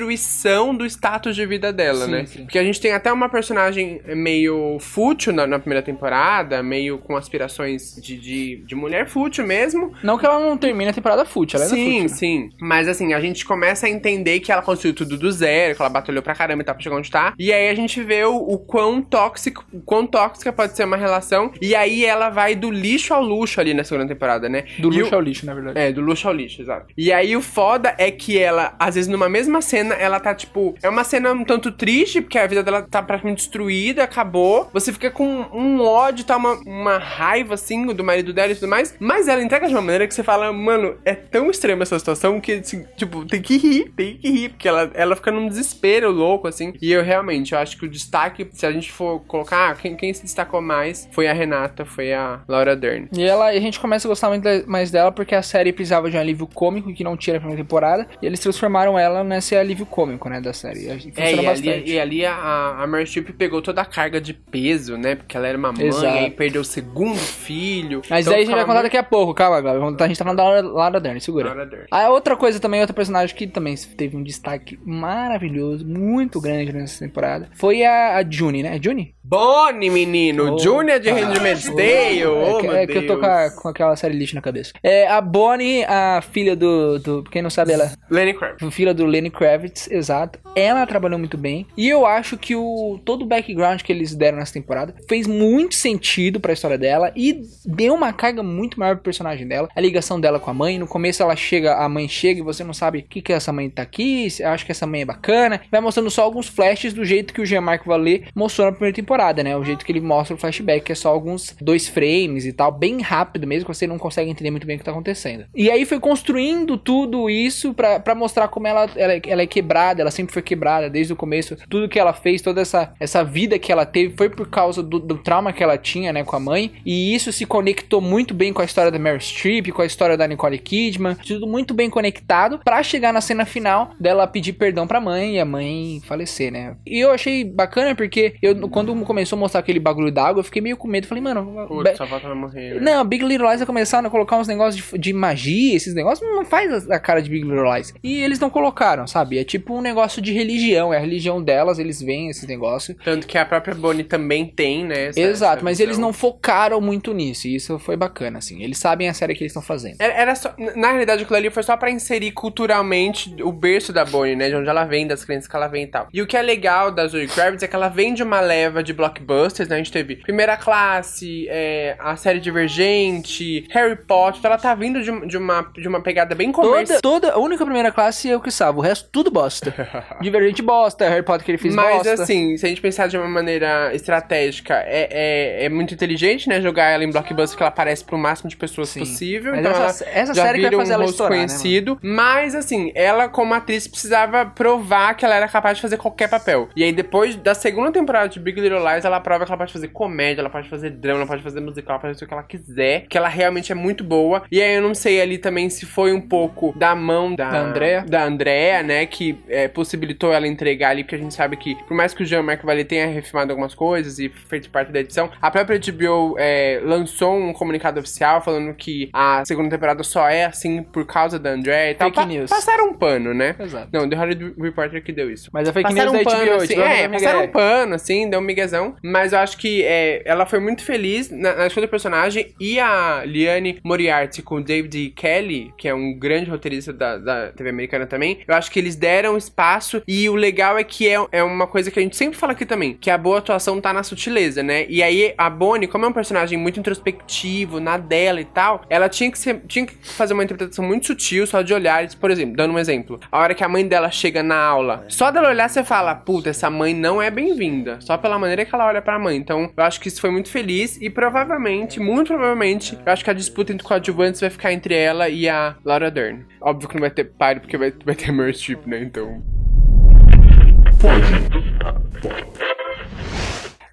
destruição 0.04 0.74
do 0.74 0.84
status 0.86 1.34
de 1.34 1.46
vida 1.46 1.72
dela, 1.72 2.04
Sim, 2.06 2.10
né? 2.10 2.26
sim. 2.26 2.42
Porque 2.44 2.58
a 2.58 2.64
gente 2.64 2.80
tem 2.80 2.92
até 2.92 3.12
uma 3.12 3.28
personagem 3.28 4.00
meio 4.08 4.78
fútil 4.80 5.32
na, 5.32 5.46
na 5.46 5.58
primeira 5.58 5.82
temporada, 5.82 6.62
meio 6.62 6.98
com 6.98 7.16
aspirações 7.16 7.96
de, 8.00 8.16
de, 8.18 8.56
de 8.66 8.74
mulher 8.74 9.06
fútil 9.08 9.46
mesmo. 9.46 9.92
Não 10.02 10.18
que 10.18 10.26
ela 10.26 10.38
não 10.40 10.56
termine 10.56 10.90
a 10.90 10.94
temporada 10.94 11.24
fútil, 11.24 11.58
ela 11.58 11.66
é 11.66 11.68
Sim, 11.68 11.84
fútil. 11.84 12.02
né? 12.02 12.08
sim. 12.08 12.50
Mas 12.60 12.88
assim, 12.88 13.12
a 13.12 13.20
gente 13.20 13.33
começa 13.42 13.86
a 13.86 13.90
entender 13.90 14.40
que 14.40 14.52
ela 14.52 14.60
construiu 14.60 14.94
tudo 14.94 15.16
do 15.16 15.32
zero, 15.32 15.74
que 15.74 15.80
ela 15.80 15.88
batalhou 15.88 16.22
pra 16.22 16.34
caramba 16.34 16.60
e 16.62 16.64
tal 16.64 16.74
pra 16.74 16.84
chegar 16.84 16.96
onde 16.96 17.10
tá. 17.10 17.32
E 17.38 17.50
aí 17.52 17.70
a 17.70 17.74
gente 17.74 18.02
vê 18.02 18.22
o, 18.24 18.36
o 18.36 18.58
quão 18.58 19.00
tóxico, 19.00 19.64
o 19.72 19.80
quão 19.80 20.06
tóxica 20.06 20.52
pode 20.52 20.76
ser 20.76 20.84
uma 20.84 20.96
relação. 20.98 21.50
E 21.62 21.74
aí 21.74 22.04
ela 22.04 22.28
vai 22.28 22.54
do 22.54 22.70
lixo 22.70 23.14
ao 23.14 23.22
luxo 23.22 23.60
ali 23.60 23.72
na 23.72 23.82
segunda 23.84 24.06
temporada, 24.06 24.46
né? 24.48 24.64
Do 24.78 24.92
E 24.92 24.98
luxo 24.98 25.12
o- 25.12 25.14
ao 25.14 25.20
lixo, 25.22 25.46
na 25.46 25.54
verdade. 25.54 25.78
é, 25.78 25.90
do 25.92 26.02
luxo 26.02 26.28
ao 26.28 26.34
lixo, 26.34 26.60
exato. 26.60 26.86
E 26.98 27.10
aí 27.12 27.34
o 27.36 27.40
foda 27.40 27.94
é 27.96 28.10
que 28.10 28.38
ela, 28.38 28.74
às 28.78 28.94
vezes 28.96 29.08
numa 29.08 29.28
mesma 29.28 29.62
cena, 29.62 29.94
ela 29.94 30.20
tá 30.20 30.34
tipo. 30.34 30.74
É 30.82 30.88
uma 30.88 31.04
cena 31.04 31.32
um 31.32 31.44
tanto 31.44 31.72
triste, 31.72 32.20
porque 32.20 32.38
a 32.38 32.46
vida 32.46 32.62
dela 32.62 32.82
tá 32.82 33.02
praticamente 33.02 33.38
destruída, 33.42 34.02
acabou. 34.04 34.68
Você 34.72 34.92
fica 34.92 35.10
com 35.10 35.24
um 35.52 35.80
ódio, 35.80 36.24
tá 36.24 36.36
uma, 36.36 36.54
uma 36.66 36.98
raiva 36.98 37.54
assim 37.54 37.86
do 37.86 38.04
marido 38.04 38.32
dela 38.32 38.52
e 38.52 38.54
tudo 38.54 38.68
mais. 38.68 38.94
Mas 38.98 39.28
ela 39.28 39.42
entrega 39.42 39.66
de 39.66 39.72
uma 39.74 39.80
maneira 39.80 40.06
que 40.06 40.14
você 40.14 40.22
fala, 40.22 40.52
mano, 40.52 40.96
é 41.04 41.14
tão 41.14 41.50
extrema 41.50 41.82
essa 41.82 41.98
situação 41.98 42.40
que, 42.40 42.52
assim, 42.52 42.84
tipo, 42.96 43.23
tem 43.26 43.42
que 43.42 43.56
rir, 43.56 43.92
tem 43.96 44.16
que 44.16 44.30
rir, 44.30 44.48
porque 44.50 44.68
ela, 44.68 44.90
ela 44.94 45.16
fica 45.16 45.30
num 45.30 45.48
desespero 45.48 46.10
louco, 46.10 46.46
assim. 46.48 46.72
E 46.80 46.92
eu 46.92 47.02
realmente, 47.02 47.52
eu 47.52 47.58
acho 47.58 47.76
que 47.78 47.84
o 47.84 47.88
destaque, 47.88 48.46
se 48.52 48.66
a 48.66 48.72
gente 48.72 48.90
for 48.92 49.20
colocar, 49.26 49.70
ah, 49.70 49.74
quem, 49.74 49.94
quem 49.96 50.12
se 50.12 50.22
destacou 50.22 50.60
mais 50.60 51.08
foi 51.12 51.26
a 51.28 51.32
Renata, 51.32 51.84
foi 51.84 52.12
a 52.12 52.40
Laura 52.48 52.74
Dern. 52.76 53.08
E 53.16 53.22
ela, 53.24 53.46
a 53.46 53.60
gente 53.60 53.78
começa 53.80 54.06
a 54.06 54.10
gostar 54.10 54.28
muito 54.28 54.46
mais 54.66 54.90
dela 54.90 55.10
porque 55.12 55.34
a 55.34 55.42
série 55.42 55.72
precisava 55.72 56.10
de 56.10 56.16
um 56.16 56.20
alívio 56.20 56.46
cômico 56.46 56.92
que 56.92 57.04
não 57.04 57.16
tinha 57.16 57.34
na 57.34 57.40
primeira 57.40 57.62
temporada. 57.62 58.06
E 58.20 58.26
eles 58.26 58.40
transformaram 58.40 58.98
ela 58.98 59.22
nesse 59.24 59.54
alívio 59.56 59.86
cômico, 59.86 60.28
né, 60.28 60.40
da 60.40 60.52
série. 60.52 60.80
E 60.86 60.88
É, 60.90 60.98
funciona 60.98 61.20
e 61.24 61.32
ali, 61.32 61.44
bastante. 61.46 61.90
e 61.92 61.98
ali 62.00 62.26
a, 62.26 62.76
a 62.78 62.86
Meryl 62.86 63.06
Streep 63.06 63.30
pegou 63.36 63.60
toda 63.62 63.80
a 63.82 63.84
carga 63.84 64.20
de 64.20 64.32
peso, 64.34 64.96
né? 64.96 65.14
Porque 65.14 65.36
ela 65.36 65.46
era 65.46 65.56
uma 65.58 65.72
mãe, 65.72 65.86
Exato. 65.86 66.06
aí 66.06 66.30
perdeu 66.30 66.60
o 66.62 66.64
segundo 66.64 67.18
filho. 67.18 68.02
Mas 68.08 68.26
Então 68.26 68.34
aí 68.34 68.42
a 68.42 68.44
gente 68.44 68.54
vai 68.54 68.62
contar 68.64 68.74
muito- 68.74 68.82
daqui 68.84 68.96
a 68.96 69.02
pouco, 69.02 69.34
calma, 69.34 69.60
Glauber. 69.60 70.02
A 70.02 70.06
gente 70.08 70.18
tá 70.18 70.24
falando 70.24 70.36
da 70.38 70.44
Laura, 70.44 70.62
Laura 70.62 71.00
Dern, 71.00 71.20
segura. 71.20 71.48
Laura 71.48 71.66
Dern. 71.66 71.86
A 71.90 72.08
outra 72.10 72.36
coisa 72.36 72.58
também, 72.60 72.80
outra, 72.80 72.94
perso- 72.94 73.12
personagem 73.14 73.36
que 73.36 73.46
também 73.46 73.74
teve 73.96 74.16
um 74.16 74.22
destaque 74.22 74.78
maravilhoso, 74.84 75.86
muito 75.86 76.40
grande 76.40 76.72
nessa 76.72 77.04
temporada, 77.04 77.48
foi 77.54 77.84
a, 77.84 78.16
a 78.16 78.24
Juni, 78.28 78.62
né? 78.62 78.78
Juni? 78.82 79.14
Bonnie, 79.22 79.88
menino! 79.88 80.54
Oh, 80.54 80.58
Junior 80.58 81.00
de 81.00 81.08
ah, 81.08 81.14
Handmaid's 81.14 81.68
oh, 81.68 81.76
Tale! 81.76 82.20
é, 82.20 82.28
Oh, 82.28 82.58
que, 82.58 82.66
é 82.66 82.86
que 82.86 82.98
eu 82.98 83.06
tô 83.06 83.18
com, 83.18 83.24
a- 83.24 83.50
com 83.50 83.68
aquela 83.68 83.96
série 83.96 84.14
lixo 84.14 84.34
na 84.34 84.42
cabeça. 84.42 84.72
É, 84.82 85.06
a 85.08 85.20
Bonnie, 85.20 85.82
a 85.84 86.20
filha 86.20 86.54
do, 86.54 86.98
do. 86.98 87.24
Quem 87.24 87.40
não 87.40 87.48
sabe, 87.48 87.72
ela. 87.72 87.90
Lenny 88.10 88.34
Kravitz. 88.34 88.74
Filha 88.74 88.92
do 88.92 89.06
Lenny 89.06 89.30
Kravitz, 89.30 89.90
exato. 89.90 90.38
Ela 90.54 90.86
trabalhou 90.86 91.18
muito 91.18 91.38
bem. 91.38 91.66
E 91.76 91.88
eu 91.88 92.04
acho 92.04 92.36
que 92.36 92.54
o 92.54 93.00
todo 93.04 93.22
o 93.22 93.26
background 93.26 93.80
que 93.80 93.90
eles 93.90 94.14
deram 94.14 94.38
nessa 94.38 94.52
temporada 94.52 94.94
fez 95.08 95.26
muito 95.26 95.74
sentido 95.74 96.38
pra 96.38 96.52
história 96.52 96.76
dela 96.76 97.10
e 97.16 97.40
deu 97.64 97.94
uma 97.94 98.12
carga 98.12 98.42
muito 98.42 98.78
maior 98.78 98.96
pro 98.96 99.04
personagem 99.04 99.48
dela. 99.48 99.68
A 99.74 99.80
ligação 99.80 100.20
dela 100.20 100.38
com 100.38 100.50
a 100.50 100.54
mãe. 100.54 100.78
No 100.78 100.86
começo 100.86 101.22
ela 101.22 101.34
chega, 101.34 101.76
a 101.76 101.88
mãe 101.88 102.06
chega 102.08 102.40
e 102.40 102.42
você 102.42 102.62
não 102.62 102.74
sabe 102.74 102.93
o 103.00 103.04
que, 103.04 103.22
que 103.22 103.32
essa 103.32 103.52
mãe 103.52 103.68
tá 103.70 103.82
aqui. 103.82 104.28
Acho 104.44 104.64
que 104.64 104.72
essa 104.72 104.86
mãe 104.86 105.02
é 105.02 105.04
bacana. 105.04 105.60
Vai 105.70 105.80
mostrando 105.80 106.10
só 106.10 106.22
alguns 106.22 106.48
flashes 106.48 106.92
do 106.92 107.04
jeito 107.04 107.32
que 107.32 107.40
o 107.40 107.46
Jean-Marc 107.46 107.86
Vallée 107.86 108.24
mostrou 108.34 108.66
na 108.66 108.72
primeira 108.72 108.94
temporada, 108.94 109.42
né? 109.42 109.56
O 109.56 109.64
jeito 109.64 109.84
que 109.84 109.92
ele 109.92 110.00
mostra 110.00 110.34
o 110.34 110.38
flashback, 110.38 110.84
que 110.84 110.92
é 110.92 110.94
só 110.94 111.08
alguns 111.08 111.56
dois 111.60 111.88
frames 111.88 112.46
e 112.46 112.52
tal, 112.52 112.72
bem 112.72 113.00
rápido 113.00 113.46
mesmo, 113.46 113.66
que 113.68 113.74
você 113.74 113.86
não 113.86 113.98
consegue 113.98 114.30
entender 114.30 114.50
muito 114.50 114.66
bem 114.66 114.76
o 114.76 114.78
que 114.78 114.84
tá 114.84 114.90
acontecendo. 114.90 115.44
E 115.54 115.70
aí 115.70 115.84
foi 115.84 115.98
construindo 116.00 116.76
tudo 116.76 117.28
isso 117.30 117.74
pra 117.74 118.14
mostrar 118.14 118.48
como 118.48 118.66
ela, 118.66 118.88
ela, 118.96 119.14
ela 119.26 119.42
é 119.42 119.46
quebrada, 119.46 120.00
ela 120.00 120.10
sempre 120.10 120.32
foi 120.32 120.42
quebrada 120.42 120.90
desde 120.90 121.12
o 121.12 121.16
começo. 121.16 121.56
Tudo 121.68 121.88
que 121.88 121.98
ela 121.98 122.12
fez, 122.12 122.42
toda 122.42 122.60
essa, 122.60 122.92
essa 123.00 123.24
vida 123.24 123.58
que 123.58 123.72
ela 123.72 123.86
teve 123.86 124.14
foi 124.16 124.28
por 124.28 124.48
causa 124.48 124.82
do, 124.82 124.98
do 124.98 125.18
trauma 125.18 125.52
que 125.52 125.62
ela 125.62 125.78
tinha, 125.78 126.12
né, 126.12 126.24
com 126.24 126.36
a 126.36 126.40
mãe. 126.40 126.72
E 126.84 127.14
isso 127.14 127.32
se 127.32 127.46
conectou 127.46 128.00
muito 128.00 128.34
bem 128.34 128.52
com 128.52 128.62
a 128.62 128.64
história 128.64 128.90
da 128.90 128.98
Meryl 128.98 129.20
Streep, 129.20 129.68
com 129.68 129.82
a 129.82 129.86
história 129.86 130.16
da 130.16 130.26
Nicole 130.26 130.58
Kidman, 130.58 131.14
tudo 131.14 131.46
muito 131.46 131.74
bem 131.74 131.90
conectado 131.90 132.60
pra 132.64 132.82
chegar 132.84 133.12
na 133.12 133.20
cena 133.20 133.44
final 133.44 133.90
dela 133.98 134.26
pedir 134.26 134.52
perdão 134.52 134.86
pra 134.86 135.00
mãe 135.00 135.36
e 135.36 135.40
a 135.40 135.44
mãe 135.44 136.00
falecer, 136.06 136.52
né? 136.52 136.76
E 136.86 137.00
eu 137.00 137.10
achei 137.10 137.44
bacana 137.44 137.94
porque 137.94 138.34
eu, 138.42 138.68
quando 138.68 138.94
começou 139.04 139.36
a 139.36 139.40
mostrar 139.40 139.60
aquele 139.60 139.80
bagulho 139.80 140.12
d'água, 140.12 140.40
eu 140.40 140.44
fiquei 140.44 140.62
meio 140.62 140.76
com 140.76 140.86
medo. 140.88 141.06
Falei, 141.06 141.22
mano, 141.22 141.66
Putz, 141.66 141.96
falta 141.98 142.26
ela 142.26 142.34
morrer. 142.34 142.80
né? 142.80 142.92
não, 142.94 143.04
Big 143.04 143.24
Little 143.24 143.46
Lies 143.48 143.58
vai 143.60 143.66
começar 143.66 144.04
a 144.04 144.10
colocar 144.10 144.36
uns 144.36 144.46
negócios 144.48 144.84
de, 144.92 144.98
de 144.98 145.12
magia, 145.12 145.74
esses 145.76 145.94
negócios, 145.94 146.28
não 146.28 146.44
faz 146.44 146.90
a, 146.90 146.96
a 146.96 146.98
cara 146.98 147.20
de 147.22 147.30
Big 147.30 147.44
Little 147.44 147.72
Lies. 147.74 147.92
E 148.02 148.22
eles 148.22 148.38
não 148.38 148.50
colocaram, 148.50 149.06
sabe? 149.06 149.38
É 149.38 149.44
tipo 149.44 149.74
um 149.76 149.80
negócio 149.80 150.20
de 150.22 150.32
religião, 150.32 150.92
é 150.92 150.96
a 150.96 151.00
religião 151.00 151.42
delas, 151.42 151.78
eles 151.78 152.00
veem 152.02 152.28
esses 152.28 152.46
negócios. 152.46 152.96
Tanto 153.04 153.26
que 153.26 153.38
a 153.38 153.44
própria 153.44 153.74
Bonnie 153.74 154.04
também 154.04 154.46
tem, 154.46 154.84
né? 154.84 155.06
essa- 155.06 155.20
Exato, 155.20 155.56
essa 155.56 155.64
mas 155.64 155.80
eles 155.80 155.98
não 155.98 156.12
focaram 156.12 156.80
muito 156.80 157.12
nisso, 157.14 157.46
e 157.48 157.54
isso 157.56 157.78
foi 157.78 157.96
bacana, 157.96 158.38
assim. 158.38 158.62
Eles 158.62 158.78
sabem 158.78 159.08
a 159.08 159.14
série 159.14 159.34
que 159.34 159.42
eles 159.42 159.50
estão 159.50 159.62
fazendo. 159.62 159.96
Era, 159.98 160.12
era 160.14 160.34
só, 160.34 160.54
na 160.76 160.88
realidade, 160.90 161.22
aquilo 161.22 161.36
ali 161.36 161.50
foi 161.50 161.62
só 161.62 161.76
pra 161.76 161.90
inserir 161.90 162.32
culturalmente 162.74 163.34
o 163.42 163.52
berço 163.52 163.92
da 163.92 164.04
Bonnie, 164.04 164.36
né? 164.36 164.48
De 164.48 164.56
onde 164.56 164.68
ela 164.68 164.84
vem, 164.84 165.06
das 165.06 165.24
crenças 165.24 165.48
que 165.48 165.54
ela 165.56 165.68
vem 165.68 165.84
e 165.84 165.86
tal. 165.86 166.08
E 166.12 166.20
o 166.20 166.26
que 166.26 166.36
é 166.36 166.42
legal 166.42 166.90
da 166.90 167.06
Zoe 167.06 167.26
Kravitz 167.26 167.62
é 167.62 167.68
que 167.68 167.76
ela 167.76 167.88
vem 167.88 168.14
de 168.14 168.22
uma 168.22 168.40
leva 168.40 168.82
de 168.82 168.92
blockbusters, 168.92 169.68
né? 169.68 169.76
A 169.76 169.78
gente 169.78 169.92
teve 169.92 170.16
Primeira 170.16 170.56
Classe, 170.56 171.46
é, 171.48 171.96
a 171.98 172.16
série 172.16 172.40
Divergente, 172.40 173.66
Harry 173.70 173.96
Potter. 173.96 174.38
Então 174.38 174.50
ela 174.50 174.60
tá 174.60 174.74
vindo 174.74 175.02
de, 175.02 175.26
de 175.26 175.36
uma, 175.36 175.70
de 175.74 175.86
uma 175.88 176.00
pegada 176.00 176.34
bem 176.34 176.50
comercial. 176.52 177.00
Toda, 177.00 177.20
toda, 177.20 177.34
a 177.34 177.38
única 177.38 177.64
primeira 177.64 177.90
classe 177.92 178.30
é 178.30 178.36
o 178.36 178.40
que 178.40 178.50
salva, 178.50 178.78
o 178.78 178.82
resto 178.82 179.08
tudo 179.10 179.30
bosta. 179.30 179.72
Divergente 180.20 180.62
bosta, 180.62 181.08
Harry 181.08 181.22
Potter 181.22 181.44
que 181.44 181.50
ele 181.52 181.58
fez 181.58 181.74
Mas 181.74 182.06
bosta. 182.06 182.22
assim, 182.22 182.56
se 182.56 182.66
a 182.66 182.68
gente 182.68 182.80
pensar 182.80 183.08
de 183.08 183.16
uma 183.16 183.28
maneira 183.28 183.94
estratégica, 183.94 184.74
é, 184.86 185.08
é, 185.10 185.64
é 185.64 185.68
muito 185.68 185.94
inteligente, 185.94 186.48
né? 186.48 186.60
Jogar 186.60 186.90
ela 186.90 187.04
em 187.04 187.10
blockbuster 187.10 187.56
que 187.56 187.62
ela 187.62 187.68
aparece 187.68 188.04
pro 188.04 188.18
máximo 188.18 188.48
de 188.48 188.56
pessoas 188.56 188.88
Sim. 188.88 189.00
possível. 189.00 189.52
Mas 189.52 189.60
então 189.60 189.72
essa- 189.72 190.04
ela 190.04 190.18
essa 190.24 190.34
série 190.34 190.58
que 190.60 190.68
vai 190.70 190.76
fazer 190.78 190.92
um 190.92 190.94
ela 190.94 191.04
estourar, 191.04 191.38
né, 191.38 191.46
conhecido. 191.46 191.98
mas 192.02 192.54
assim, 192.64 192.92
ela 192.94 193.28
como 193.28 193.54
atriz 193.54 193.86
precisava 193.86 194.44
provar 194.46 195.14
que 195.14 195.24
ela 195.24 195.34
era 195.34 195.48
capaz 195.48 195.76
de 195.76 195.82
fazer 195.82 195.96
qualquer 195.96 196.28
papel. 196.28 196.68
E 196.76 196.82
aí 196.82 196.92
depois 196.92 197.36
da 197.36 197.54
segunda 197.54 197.92
temporada 197.92 198.28
de 198.28 198.40
Big 198.40 198.60
Little 198.60 198.78
Lies, 198.78 199.04
ela 199.04 199.20
prova 199.20 199.44
que 199.44 199.50
ela 199.50 199.58
pode 199.58 199.72
fazer 199.72 199.88
comédia, 199.88 200.40
ela 200.40 200.50
pode 200.50 200.68
fazer 200.68 200.90
drama, 200.90 201.20
ela 201.20 201.26
pode 201.26 201.42
fazer 201.42 201.60
musical, 201.60 201.92
ela 201.94 202.00
pode 202.00 202.14
fazer 202.14 202.24
o 202.24 202.28
que 202.28 202.34
ela 202.34 202.42
quiser, 202.42 203.06
que 203.08 203.16
ela 203.16 203.28
realmente 203.28 203.72
é 203.72 203.74
muito 203.74 204.02
boa. 204.02 204.42
E 204.50 204.60
aí 204.60 204.74
eu 204.74 204.82
não 204.82 204.94
sei 204.94 205.20
ali 205.20 205.38
também 205.38 205.68
se 205.70 205.86
foi 205.86 206.12
um 206.12 206.20
pouco 206.20 206.72
da 206.76 206.94
mão 206.94 207.34
da, 207.34 207.50
Da 207.50 207.60
Andrea. 207.60 208.04
da 208.06 208.24
Andrea, 208.24 208.82
né, 208.82 209.06
que 209.06 209.38
é, 209.48 209.68
possibilitou 209.68 210.32
ela 210.32 210.46
entregar 210.46 210.90
ali, 210.90 211.04
porque 211.04 211.16
a 211.16 211.18
gente 211.18 211.34
sabe 211.34 211.56
que, 211.56 211.74
por 211.86 211.96
mais 211.96 212.14
que 212.14 212.22
o 212.22 212.26
Jean-Marc 212.26 212.64
Vallée 212.64 212.84
tenha 212.84 213.06
refilmado 213.06 213.52
algumas 213.52 213.74
coisas 213.74 214.18
e 214.18 214.28
feito 214.28 214.70
parte 214.70 214.90
da 214.92 215.00
edição, 215.00 215.30
a 215.40 215.50
própria 215.50 215.78
HBO 215.78 216.36
é, 216.38 216.80
lançou 216.82 217.36
um 217.36 217.52
comunicado 217.52 218.00
oficial 218.00 218.40
falando 218.42 218.74
que 218.74 219.10
a 219.12 219.42
segunda 219.44 219.70
temporada 219.70 220.02
só 220.02 220.28
é 220.28 220.44
assim 220.44 220.82
por 220.82 221.04
causa 221.06 221.38
da 221.38 221.50
Andrea 221.50 221.90
e 221.90 221.94
tal. 221.94 222.10
Fake 222.12 222.26
news. 222.26 222.50
Passaram 222.54 222.90
um 222.90 222.94
pano, 222.94 223.34
né? 223.34 223.54
Exato. 223.58 223.88
Não, 223.92 224.08
The 224.08 224.16
Hollywood 224.16 224.54
Reporter 224.60 225.02
que 225.02 225.12
deu 225.12 225.30
isso. 225.30 225.50
Mas 225.52 225.68
a 225.68 225.72
fake 225.72 225.88
Passaram 225.88 226.12
news 226.12 226.20
um 226.20 226.24
da 226.24 226.30
pano, 226.30 226.50
HBO, 226.50 226.62
assim, 226.62 226.74
HBO 226.74 226.82
é, 226.82 227.00
deu 227.02 227.10
passaram 227.10 227.42
um 227.44 227.48
pano, 227.48 227.94
assim, 227.94 228.30
deu 228.30 228.40
um 228.40 228.42
miguezão. 228.42 228.96
Mas 229.02 229.32
eu 229.32 229.38
acho 229.38 229.58
que 229.58 229.82
é, 229.82 230.22
ela 230.24 230.46
foi 230.46 230.60
muito 230.60 230.84
feliz 230.84 231.30
na, 231.30 231.54
na 231.54 231.66
escolha 231.66 231.86
do 231.86 231.90
personagem. 231.90 232.54
E 232.60 232.78
a 232.78 233.22
Liane 233.24 233.80
Moriarty 233.84 234.42
com 234.42 234.56
o 234.56 234.62
David 234.62 235.10
Kelly, 235.16 235.72
que 235.76 235.88
é 235.88 235.94
um 235.94 236.16
grande 236.18 236.50
roteirista 236.50 236.92
da, 236.92 237.18
da 237.18 237.52
TV 237.52 237.70
americana 237.70 238.06
também, 238.06 238.40
eu 238.46 238.54
acho 238.54 238.70
que 238.70 238.78
eles 238.78 238.96
deram 238.96 239.36
espaço. 239.36 240.02
E 240.06 240.28
o 240.28 240.34
legal 240.34 240.78
é 240.78 240.84
que 240.84 241.08
é, 241.08 241.16
é 241.32 241.42
uma 241.42 241.66
coisa 241.66 241.90
que 241.90 241.98
a 241.98 242.02
gente 242.02 242.16
sempre 242.16 242.38
fala 242.38 242.52
aqui 242.52 242.64
também, 242.64 242.94
que 242.94 243.10
a 243.10 243.18
boa 243.18 243.38
atuação 243.38 243.80
tá 243.80 243.92
na 243.92 244.02
sutileza, 244.02 244.62
né? 244.62 244.86
E 244.88 245.02
aí 245.02 245.34
a 245.36 245.48
Bonnie, 245.50 245.88
como 245.88 246.04
é 246.04 246.08
um 246.08 246.12
personagem 246.12 246.58
muito 246.58 246.78
introspectivo, 246.78 247.80
na 247.80 247.96
dela 247.96 248.40
e 248.40 248.44
tal, 248.44 248.82
ela 248.88 249.08
tinha 249.08 249.30
que, 249.30 249.38
ser, 249.38 249.60
tinha 249.66 249.86
que 249.86 249.94
fazer 250.02 250.34
uma 250.34 250.44
interpretação 250.44 250.84
muito 250.84 251.06
sutil, 251.06 251.46
só 251.46 251.62
de 251.62 251.72
olhares. 251.72 252.14
Por 252.14 252.30
exemplo, 252.30 252.43
dando 252.44 252.74
um 252.74 252.78
exemplo, 252.78 253.20
a 253.30 253.38
hora 253.38 253.54
que 253.54 253.64
a 253.64 253.68
mãe 253.68 253.86
dela 253.86 254.10
chega 254.10 254.42
na 254.42 254.56
aula, 254.56 255.04
só 255.08 255.30
dela 255.30 255.48
olhar 255.48 255.68
você 255.68 255.84
fala, 255.84 256.14
puta, 256.14 256.50
essa 256.50 256.70
mãe 256.70 256.94
não 256.94 257.20
é 257.20 257.30
bem-vinda. 257.30 257.98
Só 258.00 258.16
pela 258.16 258.38
maneira 258.38 258.64
que 258.64 258.74
ela 258.74 258.86
olha 258.86 259.02
pra 259.02 259.18
mãe. 259.18 259.36
Então, 259.36 259.70
eu 259.76 259.84
acho 259.84 260.00
que 260.00 260.08
isso 260.08 260.20
foi 260.20 260.30
muito 260.30 260.48
feliz 260.48 261.00
e 261.00 261.10
provavelmente, 261.10 262.00
muito 262.00 262.28
provavelmente, 262.28 262.98
eu 263.04 263.12
acho 263.12 263.24
que 263.24 263.30
a 263.30 263.34
disputa 263.34 263.72
entre 263.72 263.86
coadjuvantes 263.86 264.40
vai 264.40 264.50
ficar 264.50 264.72
entre 264.72 264.94
ela 264.94 265.28
e 265.28 265.48
a 265.48 265.76
Laura 265.84 266.10
Dern. 266.10 266.44
Óbvio 266.60 266.88
que 266.88 266.94
não 266.94 267.00
vai 267.00 267.10
ter 267.10 267.24
páreo, 267.24 267.60
porque 267.62 267.76
vai, 267.76 267.92
vai 268.04 268.14
ter 268.14 268.32
Meryl 268.32 268.54
né? 268.86 269.02
Então... 269.02 269.42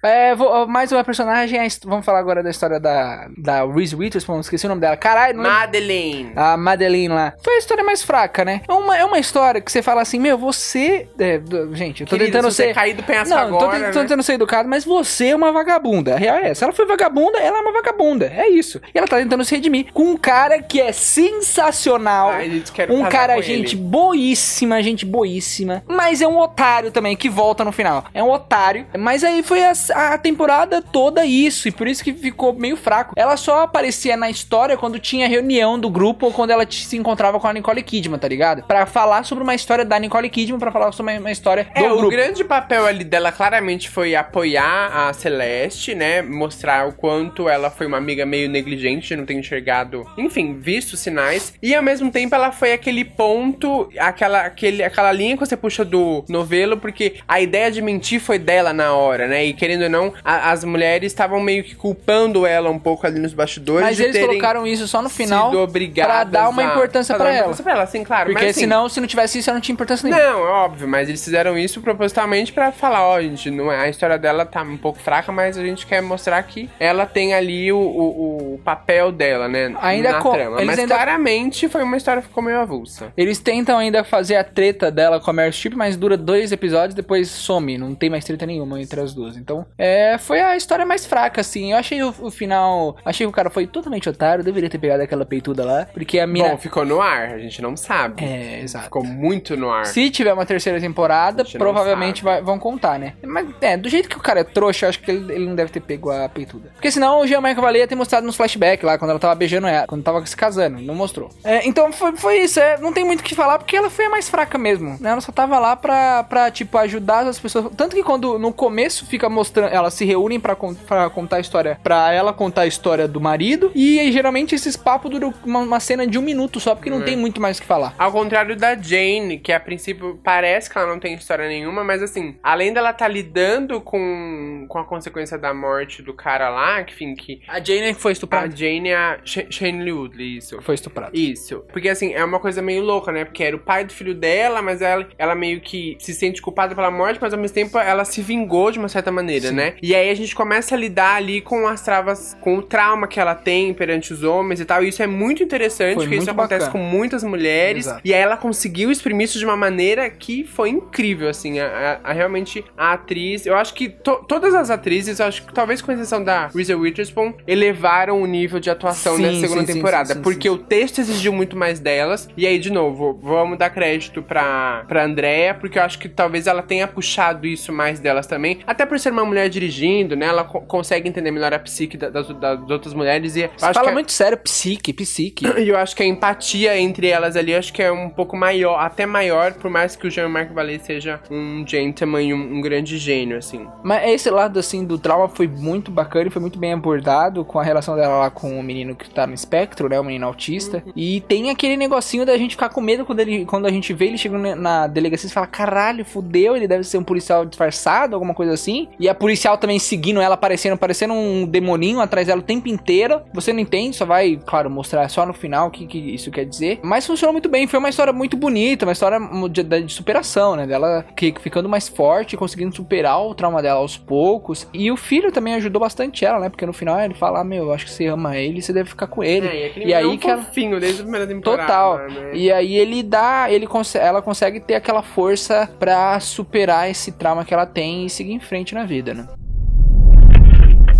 É, 0.02 0.34
vou- 0.34 0.66
mais 0.66 0.90
uma 0.90 1.04
personagem, 1.04 1.60
vamos 1.84 2.04
falar 2.04 2.18
agora 2.18 2.42
da 2.42 2.50
história 2.50 2.80
da, 2.80 3.28
da 3.38 3.64
Reese 3.64 3.94
Witherspoon, 3.94 4.40
esqueci 4.40 4.66
o 4.66 4.68
nome 4.68 4.80
dela. 4.80 4.96
Caralho, 4.96 5.36
não. 5.36 5.44
Madeleine! 5.44 6.32
A 6.34 6.56
Madeline 6.56 7.08
lá. 7.14 7.32
Foi 7.42 7.54
a 7.54 7.58
história 7.58 7.84
mais 7.84 8.02
fraca, 8.02 8.44
né? 8.44 8.62
É 8.66 8.72
uma, 8.72 8.96
é 8.96 9.04
uma 9.04 9.20
história 9.20 9.60
que 9.60 9.70
você 9.70 9.80
fala 9.80 10.02
assim, 10.02 10.18
meu, 10.18 10.36
você. 10.36 11.08
é, 11.20 11.40
gente, 11.72 12.00
eu 12.00 12.06
tô 12.08 12.16
Querido, 12.16 12.32
tentando 12.32 12.50
se 12.50 12.56
ser. 12.56 12.74
cair 12.74 12.94
do 12.94 13.02
penhasco 13.04 13.32
Não, 13.32 13.48
tô, 13.50 13.56
agora, 13.58 13.78
te- 13.78 13.92
tô 13.92 13.98
né? 14.00 14.04
tentando 14.06 14.22
ser 14.24 14.32
educado, 14.32 14.68
mas 14.68 14.84
você 14.84 15.28
é 15.28 15.36
uma 15.36 15.52
vagabunda. 15.52 16.14
A 16.14 16.18
real 16.18 16.36
é 16.38 16.48
essa. 16.50 16.64
Ela 16.64 16.72
foi 16.72 16.84
vagabunda, 16.84 17.38
ela 17.38 17.58
é 17.58 17.60
uma 17.60 17.72
vagabunda. 17.72 18.26
É 18.26 18.48
isso. 18.48 18.80
E 18.92 18.98
ela 18.98 19.06
tá 19.06 19.18
tentando 19.18 19.44
se 19.44 19.54
redimir 19.54 19.92
com 19.92 20.02
um 20.02 20.16
cara 20.16 20.60
que 20.60 20.80
é 20.80 20.90
sensacional. 20.90 22.30
Ai, 22.30 22.62
um 22.90 23.04
cara, 23.04 23.40
gente, 23.40 23.76
ele. 23.76 23.82
boíssima, 23.84 24.82
gente 24.82 25.06
boíssima. 25.06 25.84
Mas 25.86 26.20
é 26.20 26.26
um 26.26 26.38
otário 26.38 26.90
também, 26.90 27.16
que 27.16 27.28
volta 27.28 27.64
no 27.64 27.70
final. 27.70 28.04
É 28.12 28.20
um 28.20 28.30
otário. 28.32 28.84
Mas 28.98 29.22
aí 29.22 29.44
foi 29.44 29.62
a, 29.64 29.72
a 29.92 30.18
temporada 30.18 30.82
toda 30.82 31.24
isso. 31.24 31.68
E 31.68 31.70
por 31.70 31.86
isso 31.86 32.02
que 32.02 32.12
ficou 32.12 32.52
meio 32.52 32.76
fraco. 32.76 33.14
Ela 33.16 33.36
só 33.36 33.62
aparecia 33.62 34.16
na 34.16 34.30
história 34.30 34.76
quando 34.76 34.98
tinha 34.98 35.28
reunião 35.28 35.78
do 35.78 35.90
grupo 35.90 36.26
ou 36.26 36.32
quando 36.32 36.50
ela 36.50 36.66
se 36.70 36.96
encontrava 36.96 37.38
com 37.38 37.46
a 37.46 37.52
Nicole 37.52 37.82
Kidman, 37.82 38.18
tá 38.18 38.28
ligado? 38.28 38.62
Pra 38.64 38.86
falar 38.86 39.24
sobre 39.24 39.44
uma 39.44 39.54
história 39.54 39.84
da 39.84 39.98
Nicole 39.98 40.28
Kidman, 40.28 40.58
pra 40.58 40.72
falar 40.72 40.92
sobre 40.92 41.18
uma, 41.18 41.30
história 41.30 41.64
do 41.64 41.80
É, 41.80 41.92
o 41.92 41.96
grupo. 41.96 42.10
grande 42.10 42.44
papel 42.44 42.86
ali 42.86 43.04
dela 43.04 43.32
claramente 43.32 43.88
foi 43.88 44.14
apoiar 44.14 45.08
a 45.08 45.12
Celeste, 45.12 45.94
né? 45.94 46.22
Mostrar 46.22 46.88
o 46.88 46.92
quanto 46.92 47.48
ela 47.48 47.70
foi 47.70 47.86
uma 47.86 47.96
amiga 47.96 48.24
meio 48.24 48.48
negligente, 48.48 49.14
não 49.16 49.24
ter 49.24 49.34
enxergado, 49.34 50.06
enfim, 50.16 50.58
visto 50.58 50.96
sinais. 50.96 51.54
E 51.62 51.74
ao 51.74 51.82
mesmo 51.82 52.10
tempo 52.10 52.34
ela 52.34 52.52
foi 52.52 52.72
aquele 52.72 53.04
ponto, 53.04 53.88
aquela, 53.98 54.42
aquele, 54.42 54.82
aquela 54.82 55.12
linha 55.12 55.36
que 55.36 55.44
você 55.44 55.56
puxa 55.56 55.84
do 55.84 56.24
novelo, 56.28 56.76
porque 56.76 57.16
a 57.26 57.40
ideia 57.40 57.70
de 57.70 57.82
mentir 57.82 58.20
foi 58.20 58.38
dela 58.38 58.72
na 58.72 58.92
hora, 58.94 59.26
né? 59.26 59.44
E 59.44 59.52
querendo 59.52 59.81
ou 59.84 59.90
não, 59.90 60.12
a- 60.24 60.50
as 60.50 60.64
mulheres 60.64 61.12
estavam 61.12 61.40
meio 61.40 61.62
que 61.64 61.74
culpando 61.74 62.46
ela 62.46 62.70
um 62.70 62.78
pouco 62.78 63.06
ali 63.06 63.18
nos 63.18 63.32
bastidores. 63.34 63.82
Mas 63.82 64.00
eles 64.00 64.18
colocaram 64.18 64.66
isso 64.66 64.86
só 64.88 65.00
no 65.02 65.08
final 65.08 65.50
pra 65.94 66.24
dar 66.24 66.48
uma 66.48 66.62
importância 66.62 67.16
uma 67.16 67.28
ela. 67.28 67.54
pra 67.54 67.72
ela, 67.72 67.86
sim, 67.86 68.04
claro. 68.04 68.26
Porque 68.30 68.40
mas, 68.44 68.50
assim, 68.50 68.60
senão, 68.60 68.88
se 68.88 69.00
não 69.00 69.06
tivesse 69.06 69.38
isso, 69.38 69.50
ela 69.50 69.54
não 69.56 69.60
tinha 69.60 69.74
importância 69.74 70.08
nenhuma. 70.08 70.22
não, 70.32 70.46
é 70.46 70.50
óbvio, 70.50 70.88
mas 70.88 71.08
eles 71.08 71.22
fizeram 71.22 71.56
isso 71.56 71.80
propositalmente 71.80 72.52
pra 72.52 72.72
falar, 72.72 73.06
ó, 73.06 73.20
gente, 73.20 73.50
não 73.50 73.70
é, 73.70 73.78
a 73.80 73.88
história 73.88 74.18
dela 74.18 74.44
tá 74.44 74.62
um 74.62 74.76
pouco 74.76 74.98
fraca, 74.98 75.30
mas 75.32 75.56
a 75.58 75.62
gente 75.64 75.86
quer 75.86 76.00
mostrar 76.02 76.42
que 76.42 76.68
ela 76.78 77.06
tem 77.06 77.34
ali 77.34 77.72
o, 77.72 77.78
o, 77.78 78.54
o 78.54 78.58
papel 78.64 79.12
dela, 79.12 79.48
né, 79.48 79.74
Ainda 79.80 80.12
na 80.12 80.18
co- 80.20 80.32
trama. 80.32 80.56
eles 80.56 80.66
Mas 80.66 80.78
ainda- 80.78 80.94
claramente 80.94 81.68
foi 81.68 81.82
uma 81.82 81.96
história 81.96 82.22
que 82.22 82.28
ficou 82.28 82.42
meio 82.42 82.58
avulsa. 82.58 83.12
Eles 83.16 83.38
tentam 83.38 83.78
ainda 83.78 84.04
fazer 84.04 84.36
a 84.36 84.44
treta 84.44 84.90
dela 84.90 85.20
com 85.20 85.30
a 85.30 85.32
Meryl 85.32 85.52
Streep, 85.52 85.74
mas 85.76 85.96
dura 85.96 86.16
dois 86.16 86.52
episódios, 86.52 86.94
depois 86.94 87.28
some. 87.30 87.78
Não 87.78 87.94
tem 87.94 88.10
mais 88.10 88.24
treta 88.24 88.46
nenhuma 88.46 88.80
entre 88.80 89.00
as 89.00 89.12
duas. 89.14 89.36
Então, 89.36 89.64
é, 89.78 90.16
foi 90.18 90.40
a 90.40 90.56
história 90.56 90.84
mais 90.86 91.06
fraca, 91.06 91.40
assim. 91.40 91.72
Eu 91.72 91.78
achei 91.78 92.02
o, 92.02 92.14
o 92.20 92.30
final. 92.30 92.96
Achei 93.04 93.26
que 93.26 93.30
o 93.30 93.32
cara 93.34 93.50
foi 93.50 93.66
totalmente 93.66 94.08
otário, 94.08 94.44
deveria 94.44 94.68
ter 94.70 94.78
pegado 94.78 95.02
aquela 95.02 95.24
peituda 95.24 95.64
lá. 95.64 95.86
Porque 95.92 96.18
a 96.18 96.26
mina. 96.26 96.50
Bom, 96.50 96.56
ficou 96.58 96.84
no 96.84 97.00
ar, 97.00 97.30
a 97.34 97.38
gente 97.38 97.60
não 97.62 97.76
sabe. 97.76 98.24
é, 98.24 98.60
exato. 98.62 98.84
Ficou 98.84 99.04
muito 99.04 99.56
no 99.56 99.70
ar. 99.70 99.86
Se 99.86 100.10
tiver 100.10 100.32
uma 100.32 100.46
terceira 100.46 100.80
temporada, 100.80 101.44
provavelmente 101.58 102.22
vai- 102.22 102.42
vão 102.42 102.58
contar, 102.58 102.98
né? 102.98 103.14
Mas, 103.24 103.48
é, 103.60 103.76
do 103.76 103.88
jeito 103.88 104.08
que 104.08 104.16
o 104.16 104.20
cara 104.20 104.40
é 104.40 104.44
trouxa, 104.44 104.86
eu 104.86 104.90
acho 104.90 105.00
que 105.00 105.10
ele, 105.10 105.32
ele 105.32 105.46
não 105.46 105.54
deve 105.54 105.70
ter 105.70 105.80
pego 105.80 106.10
a 106.10 106.28
peituda. 106.28 106.70
Porque 106.74 106.90
senão 106.90 107.20
o 107.20 107.26
Jean-Marc 107.26 107.58
Vallée 107.60 107.82
ia 107.82 107.88
ter 107.88 107.94
mostrado 107.94 108.26
nos 108.26 108.36
flashbacks 108.36 108.84
lá, 108.84 108.98
quando 108.98 109.10
ela 109.10 109.18
tava 109.20 109.34
beijando 109.34 109.66
ela, 109.66 109.86
quando 109.86 110.02
tava 110.02 110.24
se 110.26 110.36
casando. 110.36 110.80
Não 110.80 110.94
mostrou. 110.94 111.30
É, 111.44 111.66
então 111.66 111.92
foi, 111.92 112.16
foi 112.16 112.38
isso, 112.40 112.60
é, 112.60 112.78
não 112.78 112.92
tem 112.92 113.04
muito 113.04 113.20
o 113.20 113.24
que 113.24 113.34
falar, 113.34 113.58
porque 113.58 113.76
ela 113.76 113.90
foi 113.90 114.06
a 114.06 114.10
mais 114.10 114.28
fraca 114.28 114.58
mesmo. 114.58 114.96
né? 115.00 115.10
Ela 115.10 115.20
só 115.20 115.32
tava 115.32 115.58
lá 115.58 115.76
pra, 115.76 116.24
pra 116.24 116.50
tipo, 116.50 116.76
ajudar 116.78 117.26
as 117.26 117.38
pessoas. 117.38 117.66
Tanto 117.76 117.94
que 117.96 118.02
quando 118.02 118.38
no 118.38 118.52
começo 118.52 119.06
fica 119.06 119.28
mostrando, 119.28 119.61
elas 119.66 119.94
se 119.94 120.04
reúnem 120.04 120.38
pra, 120.40 120.54
con- 120.54 120.74
contar 121.14 121.36
a 121.36 121.40
história, 121.40 121.78
pra 121.82 122.12
ela 122.12 122.32
contar 122.32 122.62
a 122.62 122.66
história 122.66 123.06
do 123.08 123.20
marido, 123.20 123.70
e 123.74 123.98
aí, 124.00 124.12
geralmente 124.12 124.54
esses 124.54 124.76
papos 124.76 125.10
duram 125.10 125.32
uma, 125.44 125.60
uma 125.60 125.80
cena 125.80 126.06
de 126.06 126.18
um 126.18 126.22
minuto 126.22 126.58
só, 126.60 126.74
porque 126.74 126.90
não 126.90 127.02
tem 127.02 127.16
muito 127.16 127.40
mais 127.40 127.58
o 127.58 127.60
que 127.60 127.66
falar. 127.66 127.94
Ao 127.98 128.10
contrário 128.12 128.56
da 128.56 128.74
Jane, 128.74 129.38
que 129.38 129.52
a 129.52 129.60
princípio 129.60 130.18
parece 130.22 130.70
que 130.70 130.76
ela 130.78 130.86
não 130.86 130.98
tem 130.98 131.14
história 131.14 131.46
nenhuma, 131.48 131.84
mas 131.84 132.02
assim, 132.02 132.36
além 132.42 132.72
dela 132.72 132.92
tá 132.92 133.06
lidando 133.08 133.80
com, 133.80 134.66
com 134.68 134.78
a 134.78 134.84
consequência 134.84 135.38
da 135.38 135.52
morte 135.54 136.02
do 136.02 136.12
cara 136.14 136.48
lá, 136.48 136.82
que 136.82 136.92
enfim, 136.92 137.14
que 137.14 137.40
A 137.48 137.60
Jane 137.62 137.94
foi 137.94 138.10
a 138.10 138.14
estuprada. 138.14 138.54
Jane 138.56 138.88
é 138.90 138.96
a 138.96 139.18
Sh- 139.24 139.46
Shane 139.50 139.90
Woodley, 139.92 140.38
isso. 140.38 140.60
Foi 140.62 140.74
estuprada. 140.74 141.10
Isso. 141.14 141.64
Porque 141.72 141.88
assim, 141.88 142.12
é 142.12 142.24
uma 142.24 142.38
coisa 142.38 142.60
meio 142.60 142.82
louca, 142.82 143.10
né? 143.12 143.24
Porque 143.24 143.42
era 143.42 143.56
o 143.56 143.58
pai 143.58 143.84
do 143.84 143.92
filho 143.92 144.14
dela, 144.14 144.60
mas 144.62 144.82
ela, 144.82 145.06
ela 145.18 145.34
meio 145.34 145.60
que 145.60 145.96
se 145.98 146.12
sente 146.12 146.40
culpada 146.42 146.74
pela 146.74 146.90
morte, 146.90 147.18
mas 147.20 147.32
ao 147.32 147.38
mesmo 147.38 147.54
tempo 147.54 147.78
ela 147.78 148.04
se 148.04 148.20
vingou 148.20 148.70
de 148.70 148.78
uma 148.78 148.88
certa 148.88 149.10
maneira, 149.12 149.50
Sim. 149.52 149.56
né? 149.56 149.74
E 149.82 149.94
aí 149.94 150.10
a 150.10 150.14
gente 150.14 150.34
começa 150.34 150.74
a 150.74 150.78
lidar 150.78 151.14
ali 151.16 151.40
com 151.40 151.66
as 151.66 151.80
travas, 151.82 152.36
com 152.40 152.56
o 152.58 152.62
trauma 152.62 153.06
que 153.06 153.20
ela 153.20 153.34
tem 153.34 153.72
perante 153.72 154.12
os 154.12 154.22
homens 154.22 154.60
e 154.60 154.64
tal. 154.64 154.82
E 154.84 154.88
isso 154.88 155.02
é 155.02 155.06
muito 155.06 155.42
interessante, 155.42 155.94
Foi 155.94 156.04
porque 156.04 156.16
isso 156.16 156.26
muito 156.26 156.38
acontece 156.40 156.66
bacana. 156.66 156.84
com 156.84 156.90
muitas 156.90 157.22
mulheres. 157.22 157.86
Exato. 157.86 158.00
E 158.04 158.12
aí 158.14 158.20
ela 158.20 158.36
conseguiu 158.36 158.90
exprimir 158.90 159.24
isso 159.24 159.38
de 159.38 159.44
uma 159.44 159.56
maneira 159.56 160.08
que 160.10 160.44
foi 160.44 160.70
incrível, 160.70 161.28
assim. 161.28 161.58
A, 161.60 161.98
a- 162.04 162.10
a- 162.10 162.12
realmente, 162.12 162.64
a 162.76 162.92
atriz. 162.92 163.46
Eu 163.46 163.56
acho 163.56 163.74
que 163.74 163.88
to- 163.88 164.24
todas 164.28 164.54
as 164.54 164.70
atrizes, 164.70 165.20
acho 165.20 165.44
que 165.46 165.52
talvez 165.52 165.80
com 165.82 165.92
exceção 165.92 166.22
da 166.22 166.48
Reese 166.48 166.74
Witherspoon, 166.74 167.34
elevaram 167.46 168.20
o 168.20 168.26
nível 168.26 168.58
de 168.60 168.70
atuação 168.70 169.16
Sim, 169.16 169.22
nessa 169.22 169.40
segunda 169.40 169.66
sim, 169.66 169.74
temporada. 169.74 170.14
sim, 170.14 170.22
porque 170.22 170.48
o 170.48 170.58
texto 170.58 170.98
exigiu 171.00 171.32
muito 171.32 171.56
mais 171.56 171.78
delas. 171.80 172.28
E 172.36 172.46
aí, 172.46 172.58
de 172.58 172.70
novo, 172.72 173.18
vamos 173.22 173.58
dar 173.58 173.70
crédito 173.70 174.22
pra, 174.22 174.84
pra 174.88 175.04
Andrea, 175.04 175.54
porque 175.54 175.78
eu 175.78 175.82
acho 175.82 175.98
que 175.98 176.08
talvez 176.08 176.46
ela 176.46 176.62
tenha 176.62 176.86
puxado 176.86 177.46
isso 177.46 177.72
mais 177.72 178.00
delas 178.00 178.26
também. 178.26 178.60
Até 178.66 178.84
por 178.86 178.98
ser 178.98 179.12
uma 179.12 179.24
mulher 179.24 179.41
dirigindo, 179.48 180.14
né? 180.16 180.26
Ela 180.26 180.44
co- 180.44 180.60
consegue 180.62 181.08
entender 181.08 181.30
melhor 181.30 181.52
a 181.52 181.58
psique 181.58 181.96
da- 181.96 182.10
das, 182.10 182.28
das 182.28 182.70
outras 182.70 182.94
mulheres. 182.94 183.36
E 183.36 183.48
fala 183.58 183.72
que 183.72 183.88
a- 183.88 183.92
muito 183.92 184.12
sério, 184.12 184.36
psique, 184.38 184.92
psique. 184.92 185.46
e 185.58 185.68
eu 185.68 185.76
acho 185.76 185.94
que 185.96 186.02
a 186.02 186.06
empatia 186.06 186.78
entre 186.78 187.08
elas 187.08 187.36
ali, 187.36 187.54
acho 187.54 187.72
que 187.72 187.82
é 187.82 187.90
um 187.92 188.08
pouco 188.08 188.36
maior, 188.36 188.78
até 188.78 189.06
maior, 189.06 189.52
por 189.54 189.70
mais 189.70 189.96
que 189.96 190.06
o 190.06 190.10
Jean-Marc 190.10 190.52
Vallée 190.52 190.78
seja 190.78 191.20
um 191.30 191.64
gentleman 191.66 192.22
e 192.22 192.34
um, 192.34 192.56
um 192.58 192.60
grande 192.60 192.98
gênio, 192.98 193.36
assim. 193.38 193.66
Mas 193.82 194.08
esse 194.10 194.30
lado, 194.30 194.58
assim, 194.58 194.84
do 194.84 194.98
trauma 194.98 195.28
foi 195.28 195.46
muito 195.46 195.90
bacana 195.90 196.28
e 196.28 196.30
foi 196.30 196.40
muito 196.40 196.58
bem 196.58 196.72
abordado 196.72 197.44
com 197.44 197.58
a 197.58 197.62
relação 197.64 197.96
dela 197.96 198.18
lá 198.18 198.30
com 198.30 198.58
o 198.58 198.62
menino 198.62 198.94
que 198.94 199.08
tá 199.10 199.26
no 199.26 199.34
espectro, 199.34 199.88
né? 199.88 199.98
O 199.98 200.04
menino 200.04 200.26
autista. 200.26 200.82
E 200.94 201.20
tem 201.22 201.50
aquele 201.50 201.76
negocinho 201.76 202.24
da 202.26 202.36
gente 202.36 202.52
ficar 202.52 202.68
com 202.68 202.80
medo 202.80 203.04
quando, 203.04 203.20
ele, 203.20 203.44
quando 203.44 203.66
a 203.66 203.70
gente 203.70 203.92
vê 203.92 204.06
ele 204.06 204.18
chegando 204.18 204.42
na- 204.42 204.56
na 204.56 204.86
delegacia 204.86 205.28
e 205.28 205.32
fala: 205.32 205.46
caralho, 205.46 206.04
fudeu, 206.04 206.56
ele 206.56 206.66
deve 206.68 206.84
ser 206.84 206.98
um 206.98 207.04
policial 207.04 207.44
disfarçado, 207.44 208.14
alguma 208.14 208.34
coisa 208.34 208.52
assim. 208.52 208.88
E 208.98 209.08
a 209.08 209.14
policial 209.22 209.56
também 209.56 209.78
seguindo 209.78 210.20
ela, 210.20 210.36
parecendo, 210.36 210.76
parecendo 210.76 211.14
um 211.14 211.46
demoninho 211.46 212.00
atrás 212.00 212.26
dela 212.26 212.40
o 212.40 212.42
tempo 212.42 212.68
inteiro. 212.68 213.22
Você 213.32 213.52
não 213.52 213.60
entende, 213.60 213.94
só 213.96 214.04
vai, 214.04 214.36
claro, 214.44 214.68
mostrar 214.68 215.08
só 215.08 215.24
no 215.24 215.32
final 215.32 215.68
o 215.68 215.70
que, 215.70 215.86
que 215.86 215.96
isso 215.96 216.28
quer 216.28 216.44
dizer. 216.44 216.80
Mas 216.82 217.06
funcionou 217.06 217.32
muito 217.32 217.48
bem, 217.48 217.68
foi 217.68 217.78
uma 217.78 217.88
história 217.88 218.12
muito 218.12 218.36
bonita, 218.36 218.84
uma 218.84 218.90
história 218.90 219.20
de, 219.48 219.62
de 219.62 219.92
superação, 219.92 220.56
né? 220.56 220.66
Dela 220.66 221.06
que, 221.16 221.32
ficando 221.40 221.68
mais 221.68 221.88
forte, 221.88 222.36
conseguindo 222.36 222.74
superar 222.74 223.22
o 223.22 223.32
trauma 223.32 223.62
dela 223.62 223.78
aos 223.78 223.96
poucos. 223.96 224.66
E 224.74 224.90
o 224.90 224.96
filho 224.96 225.30
também 225.30 225.54
ajudou 225.54 225.78
bastante 225.78 226.24
ela, 226.24 226.40
né? 226.40 226.48
Porque 226.48 226.66
no 226.66 226.72
final 226.72 226.98
ele 227.00 227.14
fala: 227.14 227.42
ah, 227.42 227.44
Meu, 227.44 227.66
eu 227.66 227.72
acho 227.72 227.84
que 227.84 227.92
você 227.92 228.06
ama 228.06 228.36
ele, 228.36 228.60
você 228.60 228.72
deve 228.72 228.88
ficar 228.88 229.06
com 229.06 229.22
ele. 229.22 229.46
É, 229.46 229.72
e 229.76 229.94
aí 229.94 230.02
menino 230.02 230.18
que 230.18 230.28
ela. 230.28 230.42
fofinho 230.42 230.80
desde 230.80 231.00
a 231.00 231.04
primeira 231.04 231.28
temporada. 231.28 231.62
Total. 231.62 231.98
né? 232.08 232.30
E 232.34 232.50
aí 232.50 232.74
ele 232.74 233.04
dá, 233.04 233.46
ele 233.48 233.68
ela 233.94 234.20
consegue 234.20 234.58
ter 234.58 234.74
aquela 234.74 235.02
força 235.02 235.70
pra 235.78 236.18
superar 236.18 236.90
esse 236.90 237.12
trauma 237.12 237.44
que 237.44 237.54
ela 237.54 237.66
tem 237.66 238.06
e 238.06 238.10
seguir 238.10 238.32
em 238.32 238.40
frente 238.40 238.74
na 238.74 238.84
vida, 238.84 239.11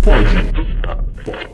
né? 0.05 1.52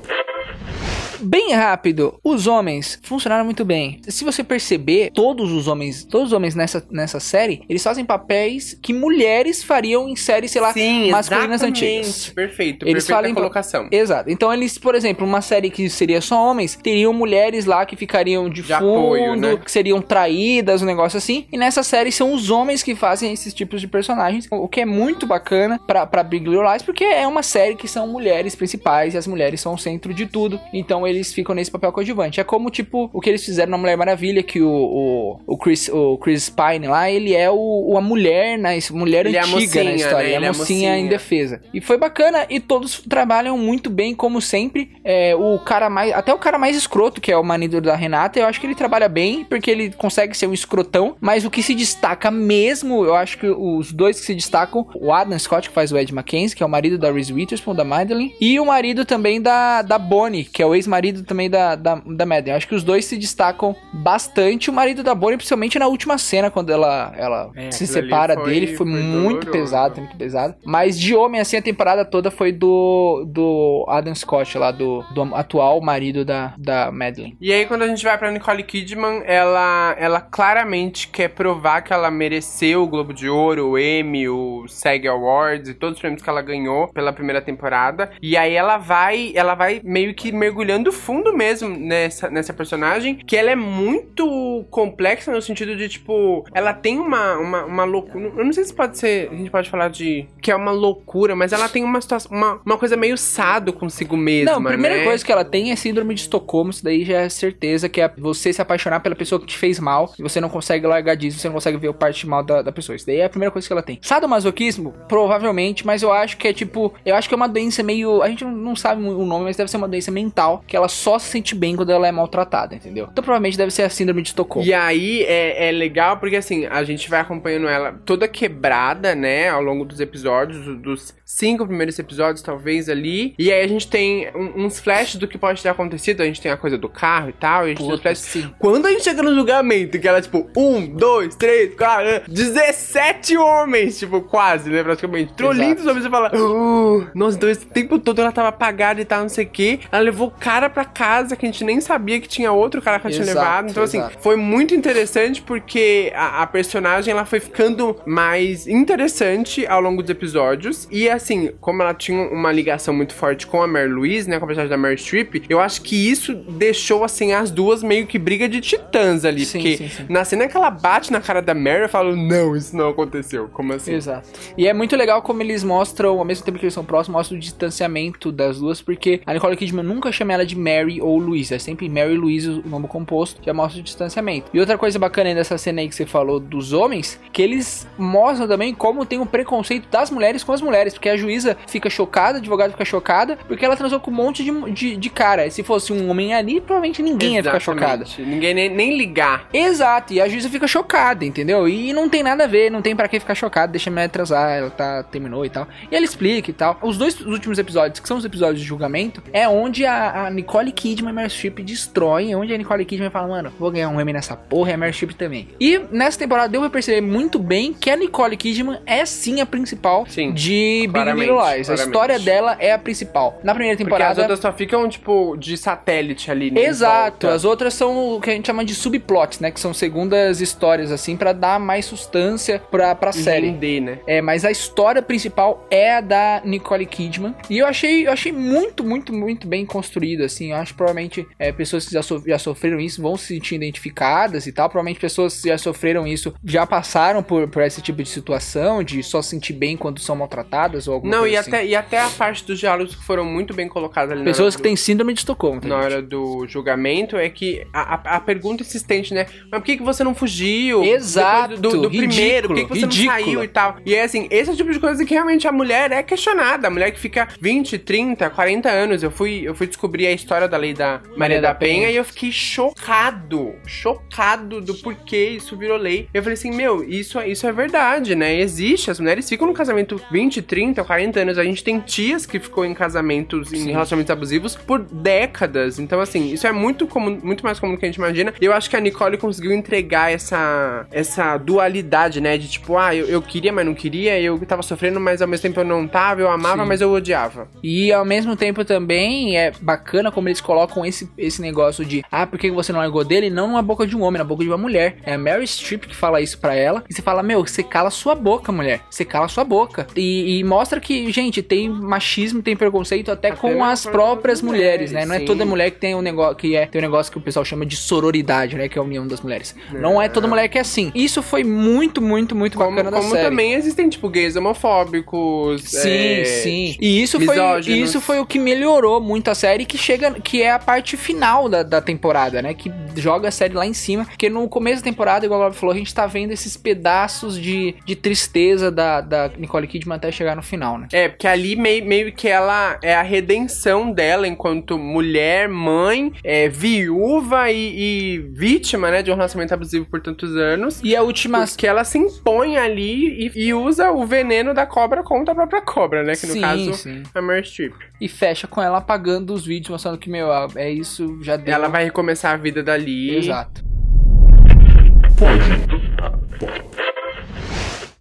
Bem 1.31 1.53
rápido, 1.53 2.19
os 2.23 2.47
homens 2.47 2.99
funcionaram 3.03 3.45
muito 3.45 3.63
bem. 3.63 4.01
Se 4.07 4.25
você 4.25 4.43
perceber, 4.43 5.11
todos 5.13 5.51
os 5.51 5.67
homens, 5.67 6.03
todos 6.03 6.29
os 6.29 6.33
homens 6.33 6.55
nessa, 6.55 6.83
nessa 6.89 7.19
série, 7.19 7.61
eles 7.69 7.83
fazem 7.83 8.03
papéis 8.03 8.75
que 8.81 8.91
mulheres 8.91 9.63
fariam 9.63 10.09
em 10.09 10.15
séries, 10.15 10.49
sei 10.49 10.59
lá, 10.59 10.73
Sim, 10.73 11.11
masculinas 11.11 11.61
antigas. 11.61 12.29
Perfeito, 12.29 12.87
Eles 12.87 13.05
falam- 13.05 13.31
colocação. 13.35 13.87
Exato. 13.91 14.31
Então 14.31 14.51
eles, 14.51 14.79
por 14.79 14.95
exemplo, 14.95 15.23
uma 15.23 15.39
série 15.39 15.69
que 15.69 15.87
seria 15.87 16.19
só 16.19 16.49
homens, 16.49 16.75
teriam 16.81 17.13
mulheres 17.13 17.65
lá 17.65 17.85
que 17.85 17.95
ficariam 17.95 18.49
de, 18.49 18.63
De 18.63 18.73
fundo, 18.73 18.85
apoio, 18.87 19.35
né? 19.35 19.55
que 19.63 19.71
seriam 19.71 20.01
traídas, 20.01 20.81
um 20.81 20.85
negócio 20.87 21.17
assim. 21.17 21.45
E 21.53 21.59
nessa 21.59 21.83
série 21.83 22.11
são 22.11 22.33
os 22.33 22.49
homens 22.49 22.81
que 22.81 22.95
fazem 22.95 23.31
esses 23.31 23.53
tipos 23.53 23.79
de 23.81 23.87
personagens, 23.87 24.47
o 24.49 24.67
que 24.67 24.81
é 24.81 24.85
muito 24.85 25.27
bacana 25.27 25.79
pra, 25.85 26.07
pra 26.07 26.23
Big 26.23 26.43
Little 26.49 26.67
Lies, 26.71 26.81
porque 26.81 27.03
é 27.03 27.27
uma 27.27 27.43
série 27.43 27.75
que 27.75 27.87
são 27.87 28.07
mulheres 28.07 28.55
principais 28.55 29.13
e 29.13 29.17
as 29.19 29.27
mulheres 29.27 29.61
são 29.61 29.75
o 29.75 29.77
centro 29.77 30.11
de 30.11 30.25
tudo. 30.25 30.59
Então 30.73 31.05
eles 31.05 31.18
ficam 31.33 31.55
nesse 31.55 31.71
papel 31.71 31.91
coadjuvante. 31.91 32.39
É 32.39 32.43
como, 32.43 32.69
tipo, 32.69 33.09
o 33.13 33.21
que 33.21 33.29
eles 33.29 33.43
fizeram 33.43 33.71
na 33.71 33.77
Mulher 33.77 33.97
Maravilha, 33.97 34.43
que 34.43 34.61
o, 34.61 34.69
o, 34.69 35.39
o 35.47 35.57
Chris, 35.57 35.89
o 35.89 36.17
Chris 36.17 36.49
Pine 36.49 36.87
lá, 36.87 37.09
ele 37.09 37.35
é 37.35 37.49
o, 37.49 37.95
a 37.97 38.01
mulher, 38.01 38.57
na, 38.57 38.69
mulher 38.91 39.25
Ele 39.25 39.37
é 39.37 39.41
antiga 39.41 39.55
mocinha, 39.57 39.83
na 39.83 39.95
história. 39.95 40.29
né? 40.29 40.35
Ele 40.35 40.45
é 40.45 40.47
é 40.47 40.49
a 40.49 40.53
mocinha 40.53 40.89
em 40.89 41.03
mocinha. 41.03 41.09
defesa. 41.09 41.61
E 41.73 41.81
foi 41.81 41.97
bacana 41.97 42.45
e 42.49 42.59
todos 42.59 43.01
trabalham 43.07 43.57
muito 43.57 43.89
bem, 43.89 44.13
como 44.13 44.41
sempre. 44.41 44.91
É, 45.03 45.35
o 45.35 45.59
cara 45.59 45.89
mais. 45.89 46.13
Até 46.13 46.33
o 46.33 46.37
cara 46.37 46.57
mais 46.57 46.75
escroto, 46.75 47.21
que 47.21 47.31
é 47.31 47.37
o 47.37 47.43
marido 47.43 47.81
da 47.81 47.95
Renata, 47.95 48.39
eu 48.39 48.45
acho 48.45 48.59
que 48.59 48.67
ele 48.67 48.75
trabalha 48.75 49.09
bem, 49.09 49.43
porque 49.45 49.69
ele 49.69 49.91
consegue 49.91 50.35
ser 50.35 50.47
um 50.47 50.53
escrotão. 50.53 51.15
Mas 51.19 51.45
o 51.45 51.49
que 51.49 51.63
se 51.63 51.73
destaca 51.73 52.29
mesmo, 52.31 53.03
eu 53.05 53.15
acho 53.15 53.37
que 53.37 53.47
os 53.47 53.91
dois 53.91 54.19
que 54.19 54.25
se 54.25 54.35
destacam, 54.35 54.87
o 54.95 55.13
Adam 55.13 55.37
Scott, 55.37 55.69
que 55.69 55.75
faz 55.75 55.91
o 55.91 55.97
Ed 55.97 56.13
Mackenzie, 56.13 56.55
que 56.55 56.63
é 56.63 56.65
o 56.65 56.69
marido 56.69 56.97
da 56.97 57.11
Reese 57.11 57.33
Witherspoon, 57.33 57.75
da 57.75 57.83
Madeline, 57.83 58.35
e 58.39 58.59
o 58.59 58.65
marido 58.65 59.05
também 59.05 59.41
da, 59.41 59.81
da 59.81 59.97
Bonnie, 59.97 60.45
que 60.45 60.61
é 60.61 60.65
o 60.65 60.75
ex-marido 60.75 61.08
também 61.23 61.49
da, 61.49 61.75
da, 61.75 61.95
da 61.95 62.25
Madeline. 62.25 62.57
Acho 62.57 62.67
que 62.67 62.75
os 62.75 62.83
dois 62.83 63.05
se 63.05 63.17
destacam 63.17 63.75
bastante. 63.93 64.69
O 64.69 64.73
marido 64.73 65.03
da 65.03 65.13
Bonnie, 65.13 65.37
principalmente 65.37 65.77
na 65.79 65.87
última 65.87 66.17
cena, 66.17 66.49
quando 66.49 66.71
ela, 66.71 67.13
ela 67.17 67.51
É, 67.55 67.71
se 67.71 67.85
separa 67.87 68.33
foi- 68.35 68.45
dele, 68.51 68.67
foi, 68.67 68.77
foi 68.77 68.85
muito 68.85 69.45
doloroso. 69.45 69.51
pesado, 69.51 70.01
muito 70.01 70.17
pesado. 70.17 70.55
Mas 70.65 70.99
de 70.99 71.15
homem, 71.15 71.39
assim, 71.41 71.57
a 71.57 71.61
temporada 71.61 72.03
toda 72.05 72.31
foi 72.31 72.51
do, 72.51 73.25
do 73.27 73.85
Adam 73.87 74.13
Scott, 74.15 74.57
lá, 74.57 74.71
do, 74.71 75.03
do 75.13 75.23
atual 75.35 75.79
marido 75.81 76.23
da, 76.25 76.53
da 76.57 76.91
Madeline. 76.91 77.37
E 77.41 77.51
aí, 77.51 77.65
quando 77.65 77.83
a 77.83 77.87
gente 77.87 78.03
vai 78.03 78.17
pra 78.17 78.31
Nicole 78.31 78.63
Kidman, 78.63 79.21
ela, 79.25 79.95
ela 79.97 80.21
claramente 80.21 81.07
quer 81.07 81.29
provar 81.29 81.81
que 81.81 81.93
ela 81.93 82.09
mereceu 82.11 82.83
o 82.83 82.87
Globo 82.87 83.13
de 83.13 83.29
Ouro, 83.29 83.69
o 83.71 83.77
Emmy, 83.79 84.27
o 84.29 84.65
SAG 84.67 85.07
Awards 85.07 85.69
e 85.69 85.73
todos 85.73 85.95
os 85.95 85.99
prêmios 86.01 86.21
que 86.21 86.29
ela 86.29 86.41
ganhou 86.41 86.87
pela 86.89 87.13
primeira 87.13 87.41
temporada. 87.41 88.11
E 88.21 88.35
aí 88.37 88.53
ela 88.53 88.77
vai, 88.77 89.31
ela 89.35 89.55
vai 89.55 89.81
meio 89.83 90.13
que 90.13 90.31
mergulhando 90.31 90.91
fundo 90.99 91.35
mesmo 91.35 91.69
nessa, 91.69 92.29
nessa 92.29 92.53
personagem, 92.53 93.15
que 93.15 93.35
ela 93.35 93.49
é 93.49 93.55
muito 93.55 94.65
complexa 94.69 95.31
no 95.31 95.41
sentido 95.41 95.75
de, 95.75 95.89
tipo, 95.89 96.45
ela 96.53 96.73
tem 96.73 96.99
uma, 96.99 97.37
uma, 97.37 97.65
uma 97.65 97.83
loucura. 97.83 98.31
Eu 98.37 98.45
não 98.45 98.53
sei 98.53 98.63
se 98.63 98.73
pode 98.73 98.97
ser, 98.97 99.29
a 99.31 99.35
gente 99.35 99.49
pode 99.49 99.69
falar 99.69 99.89
de 99.89 100.27
que 100.41 100.51
é 100.51 100.55
uma 100.55 100.71
loucura, 100.71 101.35
mas 101.35 101.53
ela 101.53 101.67
tem 101.67 101.83
uma 101.83 101.99
situação, 102.01 102.31
uma, 102.31 102.61
uma 102.65 102.77
coisa 102.77 102.95
meio 102.95 103.17
sado 103.17 103.73
consigo 103.73 104.15
mesma, 104.15 104.51
Não, 104.51 104.59
a 104.61 104.71
primeira 104.71 104.97
né? 104.97 105.03
coisa 105.03 105.25
que 105.25 105.31
ela 105.31 105.45
tem 105.45 105.71
é 105.71 105.75
síndrome 105.75 106.13
de 106.13 106.21
Estocolmo, 106.21 106.71
isso 106.71 106.83
daí 106.83 107.03
já 107.05 107.21
é 107.21 107.29
certeza, 107.29 107.87
que 107.87 108.01
é 108.01 108.11
você 108.17 108.51
se 108.51 108.61
apaixonar 108.61 108.99
pela 108.99 109.15
pessoa 109.15 109.39
que 109.39 109.47
te 109.47 109.57
fez 109.57 109.79
mal 109.79 110.13
e 110.19 110.21
você 110.21 110.41
não 110.41 110.49
consegue 110.49 110.85
largar 110.85 111.15
disso, 111.15 111.39
você 111.39 111.47
não 111.47 111.55
consegue 111.55 111.77
ver 111.77 111.89
o 111.89 111.93
parte 111.93 112.27
mal 112.27 112.43
da, 112.43 112.61
da 112.61 112.71
pessoa. 112.71 112.95
Isso 112.95 113.05
daí 113.05 113.17
é 113.17 113.25
a 113.25 113.29
primeira 113.29 113.51
coisa 113.51 113.67
que 113.67 113.73
ela 113.73 113.81
tem. 113.81 113.99
Sadomasoquismo? 114.01 114.93
Provavelmente, 115.07 115.85
mas 115.85 116.03
eu 116.03 116.11
acho 116.11 116.37
que 116.37 116.47
é 116.47 116.53
tipo, 116.53 116.93
eu 117.05 117.15
acho 117.15 117.27
que 117.29 117.33
é 117.33 117.37
uma 117.37 117.47
doença 117.47 117.81
meio, 117.81 118.21
a 118.21 118.29
gente 118.29 118.43
não 118.43 118.75
sabe 118.75 119.01
o 119.01 119.25
nome, 119.25 119.45
mas 119.45 119.55
deve 119.57 119.71
ser 119.71 119.77
uma 119.77 119.87
doença 119.87 120.11
mental, 120.11 120.63
que 120.67 120.75
ela 120.75 120.88
só 120.89 121.17
se 121.17 121.27
sente 121.29 121.55
bem 121.55 121.75
quando 121.75 121.91
ela 121.91 122.07
é 122.07 122.11
maltratada, 122.11 122.75
entendeu? 122.75 123.07
Então 123.11 123.23
provavelmente 123.23 123.57
deve 123.57 123.71
ser 123.71 123.83
a 123.83 123.89
síndrome 123.89 124.21
de 124.21 124.29
Estocolmo. 124.29 124.67
E 124.67 124.73
aí 124.73 125.23
é, 125.23 125.69
é 125.69 125.71
legal 125.71 126.17
porque 126.17 126.35
assim, 126.35 126.65
a 126.65 126.83
gente 126.83 127.09
vai 127.09 127.21
acompanhando 127.21 127.67
ela 127.67 127.93
toda 128.05 128.27
quebrada, 128.27 129.15
né, 129.15 129.49
ao 129.49 129.61
longo 129.61 129.85
dos 129.85 129.99
episódios, 129.99 130.63
do- 130.65 130.75
dos 130.77 131.13
cinco 131.31 131.65
primeiros 131.67 131.99
episódios, 131.99 132.41
talvez 132.41 132.89
ali. 132.89 133.35
E 133.37 133.51
aí 133.51 133.61
a 133.63 133.67
gente 133.67 133.87
tem 133.87 134.27
um- 134.35 134.65
uns 134.65 134.79
flashes 134.79 135.15
do 135.17 135.27
que 135.27 135.37
pode 135.37 135.61
ter 135.61 135.69
acontecido. 135.69 136.21
A 136.21 136.25
gente 136.25 136.41
tem 136.41 136.51
a 136.51 136.57
coisa 136.57 136.75
do 136.75 136.89
carro 136.89 137.29
e 137.29 137.33
tal, 137.33 137.61
e 137.61 137.65
a 137.65 137.67
gente 137.69 137.77
tem 137.77 137.85
os 137.85 137.91
Puta, 137.91 138.01
flashes. 138.01 138.23
sim. 138.25 138.51
Quando 138.57 138.87
a 138.87 138.89
gente 138.91 139.03
chega 139.03 139.21
no 139.21 139.35
julgamento, 139.35 139.99
que 139.99 140.07
ela, 140.07 140.19
tipo, 140.21 140.49
um, 140.57 140.87
dois, 140.87 141.35
três, 141.35 141.75
quatro, 141.75 142.23
17 142.27 143.37
homens, 143.37 143.99
tipo, 143.99 144.21
quase, 144.21 144.69
né, 144.71 144.81
praticamente. 144.83 145.33
Trollinho 145.33 145.75
dos 145.75 145.85
homens, 145.85 146.03
você 146.03 146.09
fala, 146.09 146.31
"Uh, 146.35 147.07
nossa, 147.13 147.37
então 147.37 147.47
esse 147.49 147.65
tempo 147.65 147.99
todo 147.99 148.19
ela 148.21 148.31
tava 148.31 148.47
apagada 148.49 148.99
e 148.99 149.05
tal, 149.05 149.21
não 149.21 149.29
sei 149.29 149.45
o 149.45 149.49
quê. 149.49 149.79
Ela 149.91 150.01
levou 150.01 150.29
o 150.29 150.31
cara 150.31 150.67
pra 150.69 150.83
casa 150.83 151.35
que 151.35 151.45
a 151.45 151.49
gente 151.51 151.63
nem 151.63 151.79
sabia 151.79 152.19
que 152.19 152.27
tinha 152.27 152.51
outro 152.51 152.81
cara 152.81 152.99
que 152.99 153.05
ela 153.07 153.13
tinha 153.13 153.23
Exato, 153.25 153.39
levado. 153.39 153.69
Então, 153.69 153.83
assim, 153.83 153.99
exato. 153.99 154.17
foi 154.19 154.35
muito 154.35 154.73
interessante 154.73 155.41
porque 155.43 156.11
a, 156.15 156.41
a 156.41 156.47
personagem 156.47 157.11
ela 157.11 157.25
foi 157.25 157.39
ficando 157.39 157.95
mais 158.05 158.67
interessante 158.67 159.67
ao 159.67 159.79
longo 159.81 160.01
dos 160.01 160.09
episódios. 160.09 160.87
E 160.91 161.07
assim, 161.19 161.51
como 161.61 161.81
ela 161.81 161.93
tinha 161.93 162.29
uma 162.29 162.51
ligação 162.51 162.93
muito 162.93 163.13
forte 163.13 163.45
com 163.45 163.61
a 163.61 163.67
Mary 163.67 163.89
Louise, 163.89 164.29
né? 164.29 164.39
Com 164.39 164.45
a 164.45 164.47
personagem 164.47 164.69
da 164.69 164.77
Mary 164.77 164.97
Streep, 164.97 165.45
eu 165.49 165.59
acho 165.59 165.81
que 165.81 166.09
isso 166.09 166.33
deixou 166.33 167.03
assim 167.03 167.33
as 167.33 167.51
duas 167.51 167.83
meio 167.83 168.07
que 168.07 168.17
briga 168.17 168.47
de 168.47 168.61
titãs 168.61 169.25
ali. 169.25 169.45
Sim, 169.45 169.59
porque 169.59 169.77
sim, 169.77 169.89
sim. 169.89 170.05
na 170.09 170.23
cena 170.25 170.47
que 170.47 170.55
ela 170.55 170.69
bate 170.69 171.11
na 171.11 171.21
cara 171.21 171.41
da 171.41 171.53
Mary, 171.53 171.83
eu 171.83 171.89
falo, 171.89 172.15
não, 172.15 172.55
isso 172.55 172.75
não 172.75 172.89
aconteceu. 172.89 173.49
Como 173.49 173.73
assim? 173.73 173.93
Exato. 173.93 174.29
E 174.57 174.67
é 174.67 174.73
muito 174.73 174.95
legal 174.95 175.21
como 175.21 175.41
eles 175.41 175.63
mostram, 175.63 176.17
ao 176.17 176.25
mesmo 176.25 176.45
tempo 176.45 176.57
que 176.57 176.65
eles 176.65 176.73
são 176.73 176.83
próximos, 176.83 177.17
mostram 177.17 177.37
o 177.37 177.41
distanciamento 177.41 178.31
das 178.31 178.59
duas, 178.59 178.81
porque 178.81 179.21
a 179.25 179.33
Nicole 179.33 179.57
Kidman 179.57 179.83
nunca 179.83 180.11
chama 180.11 180.33
ela 180.33 180.45
de 180.45 180.55
Mary 180.55 181.01
ou 181.01 181.17
Louise, 181.17 181.53
é 181.53 181.59
sempre 181.59 181.89
Mary 181.89 182.15
Louise 182.15 182.49
o 182.49 182.69
nome 182.69 182.87
composto, 182.87 183.41
já 183.43 183.53
mostra 183.53 183.79
o 183.79 183.83
distanciamento. 183.83 184.49
E 184.53 184.59
outra 184.59 184.77
coisa 184.77 184.97
bacana 184.97 185.29
aí 185.29 185.35
dessa 185.35 185.57
cena 185.57 185.81
aí 185.81 185.89
que 185.89 185.95
você 185.95 186.05
falou 186.05 186.39
dos 186.39 186.73
homens, 186.73 187.19
que 187.31 187.41
eles 187.41 187.87
mostram 187.97 188.47
também 188.47 188.73
como 188.73 189.05
tem 189.05 189.19
o 189.19 189.25
preconceito 189.25 189.87
das 189.89 190.09
mulheres 190.09 190.43
com 190.43 190.51
as 190.51 190.61
mulheres, 190.61 190.93
porque 190.93 191.08
a 191.09 191.17
juíza 191.17 191.57
fica 191.67 191.89
chocada, 191.89 192.37
a 192.37 192.39
advogada 192.39 192.71
fica 192.71 192.85
chocada, 192.85 193.37
porque 193.47 193.65
ela 193.65 193.75
transou 193.75 193.99
com 193.99 194.11
um 194.11 194.13
monte 194.13 194.43
de, 194.43 194.71
de, 194.71 194.95
de 194.95 195.09
cara. 195.09 195.47
E 195.47 195.51
se 195.51 195.63
fosse 195.63 195.91
um 195.93 196.09
homem 196.09 196.33
ali, 196.33 196.61
provavelmente 196.61 197.01
ninguém 197.01 197.35
ia 197.35 197.43
ficar 197.43 197.59
chocada. 197.59 198.03
Exatamente. 198.03 198.21
Ninguém 198.21 198.53
nem, 198.53 198.69
nem 198.69 198.97
ligar. 198.97 199.47
Exato, 199.53 200.13
e 200.13 200.21
a 200.21 200.27
juíza 200.27 200.49
fica 200.49 200.67
chocada, 200.67 201.25
entendeu? 201.25 201.67
E 201.67 201.93
não 201.93 202.09
tem 202.09 202.23
nada 202.23 202.43
a 202.45 202.47
ver, 202.47 202.69
não 202.69 202.81
tem 202.81 202.95
pra 202.95 203.07
que 203.07 203.19
ficar 203.19 203.35
chocada, 203.35 203.71
deixa 203.71 203.89
a 203.89 203.91
mulher 203.91 204.05
atrasar, 204.05 204.51
ela 204.51 204.69
tá, 204.69 205.03
terminou 205.03 205.45
e 205.45 205.49
tal. 205.49 205.67
E 205.91 205.95
ela 205.95 206.05
explica 206.05 206.49
e 206.49 206.53
tal. 206.53 206.77
Os 206.81 206.97
dois 206.97 207.19
últimos 207.21 207.57
episódios, 207.57 207.99
que 207.99 208.07
são 208.07 208.17
os 208.17 208.25
episódios 208.25 208.61
de 208.61 208.67
julgamento, 208.67 209.21
é 209.33 209.47
onde 209.47 209.85
a, 209.85 210.25
a 210.25 210.29
Nicole 210.29 210.71
Kidman 210.71 211.11
e 211.11 211.15
Meryl 211.15 211.29
Streep 211.29 211.59
destroem, 211.59 212.35
onde 212.35 212.53
a 212.53 212.57
Nicole 212.57 212.85
Kidman 212.85 213.09
fala, 213.09 213.27
mano, 213.27 213.53
vou 213.59 213.71
ganhar 213.71 213.89
um 213.89 213.99
Emmy 213.99 214.13
nessa 214.13 214.35
porra 214.35 214.71
e 214.71 214.73
a 214.73 214.77
Meryl 214.77 214.93
Streep 214.93 215.13
também. 215.13 215.47
E 215.59 215.79
nessa 215.91 216.19
temporada 216.19 216.49
deu 216.49 216.61
pra 216.61 216.69
perceber 216.69 217.01
muito 217.01 217.39
bem 217.39 217.73
que 217.73 217.89
a 217.89 217.95
Nicole 217.95 218.37
Kidman 218.37 218.79
é 218.85 219.05
sim 219.05 219.41
a 219.41 219.45
principal 219.45 220.05
Sim, 220.07 220.31
de 220.33 220.87
Big 221.05 221.19
Little 221.19 221.35
Lies. 221.35 221.69
A 221.69 221.73
claramente. 221.73 221.79
história 221.87 222.19
dela 222.19 222.57
é 222.59 222.71
a 222.73 222.77
principal. 222.79 223.39
Na 223.43 223.53
primeira 223.53 223.77
Porque 223.77 223.91
as 223.93 223.97
temporada... 223.99 224.21
outras 224.21 224.39
só 224.39 224.51
ficam, 224.53 224.87
tipo, 224.89 225.35
de 225.37 225.57
satélite 225.57 226.31
ali, 226.31 226.51
né? 226.51 226.61
Exato, 226.61 227.27
as 227.27 227.45
outras 227.45 227.73
são 227.73 228.15
o 228.15 228.21
que 228.21 228.29
a 228.29 228.33
gente 228.33 228.47
chama 228.47 228.63
de 228.65 228.73
subplots, 228.75 229.39
né? 229.39 229.51
Que 229.51 229.59
são 229.59 229.73
segundas 229.73 230.41
histórias, 230.41 230.91
assim, 230.91 231.15
pra 231.15 231.33
dar 231.33 231.59
mais 231.59 231.85
sustância 231.85 232.59
pra, 232.71 232.95
pra 232.95 233.11
série. 233.11 233.47
Render, 233.47 233.81
né? 233.81 233.99
É, 234.07 234.21
mas 234.21 234.43
a 234.45 234.51
história 234.51 235.01
principal 235.01 235.65
é 235.69 235.95
a 235.95 236.01
da 236.01 236.41
Nicole 236.43 236.85
Kidman. 236.85 237.35
E 237.49 237.57
eu 237.57 237.67
achei, 237.67 238.07
eu 238.07 238.11
achei 238.11 238.31
muito, 238.31 238.83
muito, 238.83 239.13
muito 239.13 239.47
bem 239.47 239.65
construído, 239.65 240.23
assim. 240.23 240.51
Eu 240.51 240.57
acho 240.57 240.71
que 240.73 240.77
provavelmente 240.77 241.27
é, 241.37 241.51
pessoas 241.51 241.85
que 241.85 241.93
já, 241.93 242.01
so- 242.01 242.23
já 242.25 242.37
sofreram 242.39 242.79
isso 242.79 243.01
vão 243.01 243.15
se 243.17 243.27
sentir 243.27 243.55
identificadas 243.55 244.47
e 244.47 244.51
tal. 244.51 244.69
Provavelmente 244.69 244.99
pessoas 244.99 245.41
que 245.41 245.49
já 245.49 245.57
sofreram 245.57 246.07
isso 246.07 246.33
já 246.43 246.65
passaram 246.65 247.21
por, 247.23 247.47
por 247.47 247.61
esse 247.63 247.81
tipo 247.81 248.01
de 248.03 248.09
situação, 248.09 248.83
de 248.83 249.01
só 249.03 249.21
se 249.21 249.29
sentir 249.29 249.53
bem 249.53 249.77
quando 249.77 249.99
são 249.99 250.15
maltratadas 250.15 250.87
ou 250.89 250.95
alguma 250.95 251.11
Não, 251.11 251.19
coisa 251.21 251.33
e 251.35 251.37
assim. 251.37 251.49
até, 251.51 251.65
e 251.65 251.75
até 251.75 251.99
a 251.99 252.09
parte 252.09 252.45
dos 252.45 252.59
diálogos 252.59 252.95
que 252.95 253.03
foram 253.03 253.23
muito 253.25 253.53
bem 253.53 253.67
colocadas 253.67 254.11
ali 254.13 254.23
Pessoas 254.23 254.55
que 254.55 254.61
do- 254.61 254.65
têm 254.65 254.75
síndrome 254.75 255.13
de 255.13 255.19
Estocolmo. 255.19 255.61
na 255.63 255.75
gente? 255.81 255.85
hora 255.93 256.01
do 256.01 256.45
julgamento 256.47 257.15
é 257.17 257.29
que 257.29 257.65
a, 257.73 257.95
a, 257.95 258.15
a 258.17 258.19
pergunta 258.19 258.63
insistente, 258.63 259.13
né? 259.13 259.25
Mas 259.51 259.59
por 259.61 259.65
que, 259.65 259.77
que 259.77 259.83
você 259.83 260.03
não 260.03 260.13
fugiu? 260.15 260.83
Exato, 260.83 261.57
do, 261.57 261.81
do 261.81 261.89
primeiro, 261.89 262.47
por 262.49 262.55
que, 262.57 262.63
que 262.65 262.69
você 262.69 262.81
ridículo. 262.81 263.05
não 263.17 263.23
saiu 263.25 263.43
e 263.43 263.47
tal? 263.47 263.77
E 263.85 263.95
é 263.95 264.03
assim, 264.03 264.27
esse 264.31 264.49
é 264.49 264.53
o 264.53 264.55
tipo 264.55 264.71
de 264.71 264.79
coisa 264.79 265.03
que 265.05 265.13
realmente 265.13 265.47
a 265.47 265.51
mulher 265.51 265.91
é 265.91 266.01
questionada. 266.03 266.67
A 266.67 266.69
mulher 266.69 266.91
que 266.91 266.99
fica 266.99 267.27
20, 267.39 267.77
30, 267.79 268.29
40 268.29 268.69
anos. 268.69 269.03
Eu 269.03 269.11
fui, 269.11 269.41
eu 269.45 269.53
fui 269.55 269.67
descobrir 269.67 270.07
a 270.07 270.11
história 270.11 270.47
da 270.47 270.57
lei 270.57 270.73
da 270.73 271.01
Maria 271.15 271.41
da, 271.41 271.49
da 271.49 271.55
Penha, 271.55 271.81
Penha. 271.81 271.91
e 271.91 271.95
eu 271.95 272.03
fiquei 272.03 272.31
chocado. 272.31 273.53
Chocado 273.65 274.61
do 274.61 274.75
porquê 274.75 275.29
isso 275.31 275.55
virou 275.57 275.77
lei. 275.77 276.07
Eu 276.13 276.21
falei 276.21 276.33
assim, 276.33 276.51
meu, 276.51 276.83
isso, 276.83 277.19
isso 277.21 277.45
é 277.47 277.51
verdade, 277.51 278.15
né? 278.15 278.39
Existe. 278.39 278.91
As 278.91 278.99
mulheres 278.99 279.27
ficam 279.27 279.47
no 279.47 279.53
casamento 279.53 280.01
20, 280.11 280.41
30, 280.41 280.78
40 280.83 281.19
anos. 281.19 281.37
A 281.37 281.43
gente 281.43 281.63
tem 281.63 281.79
tias 281.79 282.25
que 282.25 282.39
ficou 282.39 282.65
em 282.65 282.73
casamentos, 282.73 283.53
em 283.53 283.61
Sim. 283.61 283.71
relacionamentos 283.71 284.11
abusivos 284.11 284.55
por 284.55 284.79
décadas. 284.79 285.79
Então, 285.79 285.99
assim, 285.99 286.31
isso 286.31 286.47
é 286.47 286.51
muito 286.51 286.87
comum, 286.87 287.19
muito 287.21 287.43
mais 287.43 287.59
comum 287.59 287.73
do 287.73 287.79
que 287.79 287.85
a 287.85 287.89
gente 287.89 287.97
imagina. 287.97 288.33
E 288.39 288.45
eu 288.45 288.53
acho 288.53 288.69
que 288.69 288.75
a 288.75 288.79
Nicole 288.79 289.17
conseguiu 289.17 289.51
entregar 289.51 290.11
essa, 290.11 290.85
essa 290.91 291.37
dualidade, 291.37 292.21
né? 292.21 292.37
De 292.37 292.47
tipo, 292.49 292.77
ah, 292.77 292.95
eu, 292.95 293.05
eu 293.05 293.21
queria, 293.21 293.51
mas 293.51 293.65
não 293.65 293.73
queria, 293.73 294.19
eu 294.19 294.37
tava 294.45 294.61
sofrendo, 294.61 294.99
mas 294.99 295.21
ao 295.21 295.27
mesmo 295.27 295.43
tempo 295.43 295.59
eu 295.59 295.65
não 295.65 295.87
tava, 295.87 296.21
eu 296.21 296.29
amava, 296.29 296.63
Sim. 296.63 296.67
mas 296.67 296.81
eu 296.81 296.91
odiava. 296.91 297.47
E 297.63 297.91
ao 297.91 298.05
mesmo 298.05 298.35
tempo 298.35 298.63
também 298.63 299.37
é 299.37 299.51
bacana 299.61 300.11
como 300.11 300.27
eles 300.27 300.41
colocam 300.41 300.85
esse, 300.85 301.09
esse 301.17 301.41
negócio 301.41 301.85
de 301.85 302.03
ah, 302.11 302.25
por 302.25 302.39
que 302.39 302.51
você 302.51 302.71
não 302.71 302.79
largou 302.79 303.03
dele? 303.03 303.29
Não 303.29 303.53
na 303.53 303.61
boca 303.61 303.85
de 303.85 303.95
um 303.95 304.01
homem, 304.01 304.19
na 304.19 304.23
boca 304.23 304.43
de 304.43 304.49
uma 304.49 304.57
mulher. 304.57 304.97
É 305.03 305.13
a 305.13 305.17
Mary 305.17 305.47
Streep 305.47 305.85
que 305.85 305.95
fala 305.95 306.21
isso 306.21 306.37
pra 306.39 306.55
ela. 306.55 306.83
E 306.89 306.93
você 306.93 307.01
fala, 307.01 307.23
meu, 307.23 307.45
você 307.45 307.63
cala 307.63 307.89
sua 307.89 308.15
boca, 308.15 308.51
mulher. 308.51 308.81
Você 308.89 309.05
cala 309.05 309.27
sua 309.27 309.43
boca. 309.43 309.87
E, 309.95 310.39
e 310.39 310.43
mostra 310.43 310.58
que, 310.81 311.11
gente, 311.11 311.41
tem 311.41 311.69
machismo, 311.69 312.41
tem 312.41 312.55
preconceito 312.55 313.11
até, 313.11 313.31
com 313.31 313.63
as 313.63 313.85
próprias 313.85 314.09
próprias 314.29 314.41
mulheres, 314.41 314.91
né? 314.91 315.05
Não 315.05 315.15
é 315.15 315.19
sim. 315.19 315.25
toda 315.25 315.45
mulher 315.45 315.71
que 315.71 315.77
tem 315.77 315.95
um 315.95 316.01
negócio 316.01 316.35
que 316.35 316.55
é 316.55 316.65
tem 316.65 316.79
um 316.79 316.83
negócio 316.83 317.11
que 317.11 317.17
o 317.17 317.21
pessoal 317.21 317.43
chama 317.43 317.65
de 317.65 317.75
sororidade, 317.75 318.55
né? 318.55 318.67
Que 318.67 318.77
é 318.77 318.81
a 318.81 318.83
união 318.83 319.07
das 319.07 319.21
mulheres. 319.21 319.55
Não 319.71 320.01
é 320.01 320.07
toda 320.09 320.27
mulher 320.27 320.47
que 320.47 320.57
é 320.57 320.61
assim. 320.61 320.91
Isso 320.93 321.21
foi 321.21 321.43
muito, 321.43 322.01
muito, 322.01 322.35
muito 322.35 322.57
Como, 322.57 322.71
bacana 322.71 322.91
da 322.91 322.97
como 322.97 323.11
série. 323.11 323.29
também 323.29 323.53
existem, 323.53 323.89
tipo, 323.89 324.09
gays 324.09 324.35
homofóbicos. 324.35 325.63
Sim, 325.63 325.89
é, 325.89 326.25
sim. 326.25 326.75
E 326.79 327.01
isso 327.01 327.19
foi, 327.19 327.35
isso 327.67 328.01
foi 328.01 328.19
o 328.19 328.25
que 328.25 328.39
melhorou 328.39 329.01
muito 329.01 329.29
a 329.29 329.35
série, 329.35 329.65
que 329.65 329.77
chega, 329.77 330.11
que 330.11 330.41
é 330.41 330.51
a 330.51 330.59
parte 330.59 330.97
final 330.97 331.49
da, 331.49 331.63
da 331.63 331.81
temporada, 331.81 332.41
né? 332.41 332.53
Que 332.53 332.71
joga 332.95 333.27
a 333.29 333.31
série 333.31 333.53
lá 333.53 333.65
em 333.65 333.73
cima. 333.73 334.05
Porque 334.05 334.29
no 334.29 334.47
começo 334.47 334.81
da 334.81 334.89
temporada, 334.89 335.25
igual 335.25 335.41
a 335.41 335.45
Bob 335.45 335.55
falou, 335.55 335.73
a 335.73 335.77
gente 335.77 335.93
tá 335.93 336.05
vendo 336.05 336.31
esses 336.31 336.55
pedaços 336.57 337.39
de, 337.39 337.75
de 337.85 337.95
tristeza 337.95 338.71
da, 338.71 339.01
da 339.01 339.31
Nicole 339.37 339.67
Kidman 339.67 339.95
até 339.95 340.11
chegar 340.11 340.35
no 340.35 340.43
final, 340.49 340.77
né? 340.77 340.87
É, 340.91 341.07
porque 341.07 341.27
ali 341.27 341.55
meio, 341.55 341.85
meio 341.85 342.11
que 342.11 342.27
ela 342.27 342.79
é 342.81 342.95
a 342.95 343.01
redenção 343.01 343.91
dela 343.91 344.27
enquanto 344.27 344.77
mulher, 344.77 345.47
mãe, 345.47 346.11
é, 346.23 346.49
viúva 346.49 347.51
e, 347.51 348.15
e 348.15 348.17
vítima, 348.31 348.89
né, 348.91 349.01
de 349.01 349.11
um 349.11 349.15
relacionamento 349.15 349.53
abusivo 349.53 349.85
por 349.85 350.01
tantos 350.01 350.35
anos. 350.35 350.81
E 350.83 350.95
a 350.95 351.01
última. 351.01 351.45
Porque 351.45 351.67
ela 351.67 351.83
se 351.83 351.97
impõe 351.97 352.57
ali 352.57 353.27
e, 353.27 353.47
e 353.47 353.53
usa 353.53 353.91
o 353.91 354.05
veneno 354.05 354.53
da 354.53 354.65
cobra 354.65 355.03
contra 355.03 355.31
a 355.31 355.35
própria 355.35 355.61
cobra, 355.61 356.03
né? 356.03 356.13
Que 356.15 356.27
no 356.27 356.33
Sim, 356.33 356.41
caso 356.41 356.73
sim. 356.73 357.03
é 357.13 357.19
a 357.19 357.21
Meryl 357.21 357.43
Streep. 357.43 357.73
E 358.01 358.07
fecha 358.07 358.47
com 358.47 358.61
ela 358.61 358.77
apagando 358.77 359.33
os 359.33 359.45
vídeos, 359.45 359.69
mostrando 359.69 359.97
que, 359.97 360.09
meu, 360.09 360.29
é 360.55 360.69
isso, 360.69 361.21
já 361.21 361.35
deu. 361.35 361.53
Ela 361.53 361.67
vai 361.67 361.83
recomeçar 361.83 362.33
a 362.33 362.37
vida 362.37 362.63
dali. 362.63 363.15
Exato. 363.17 363.63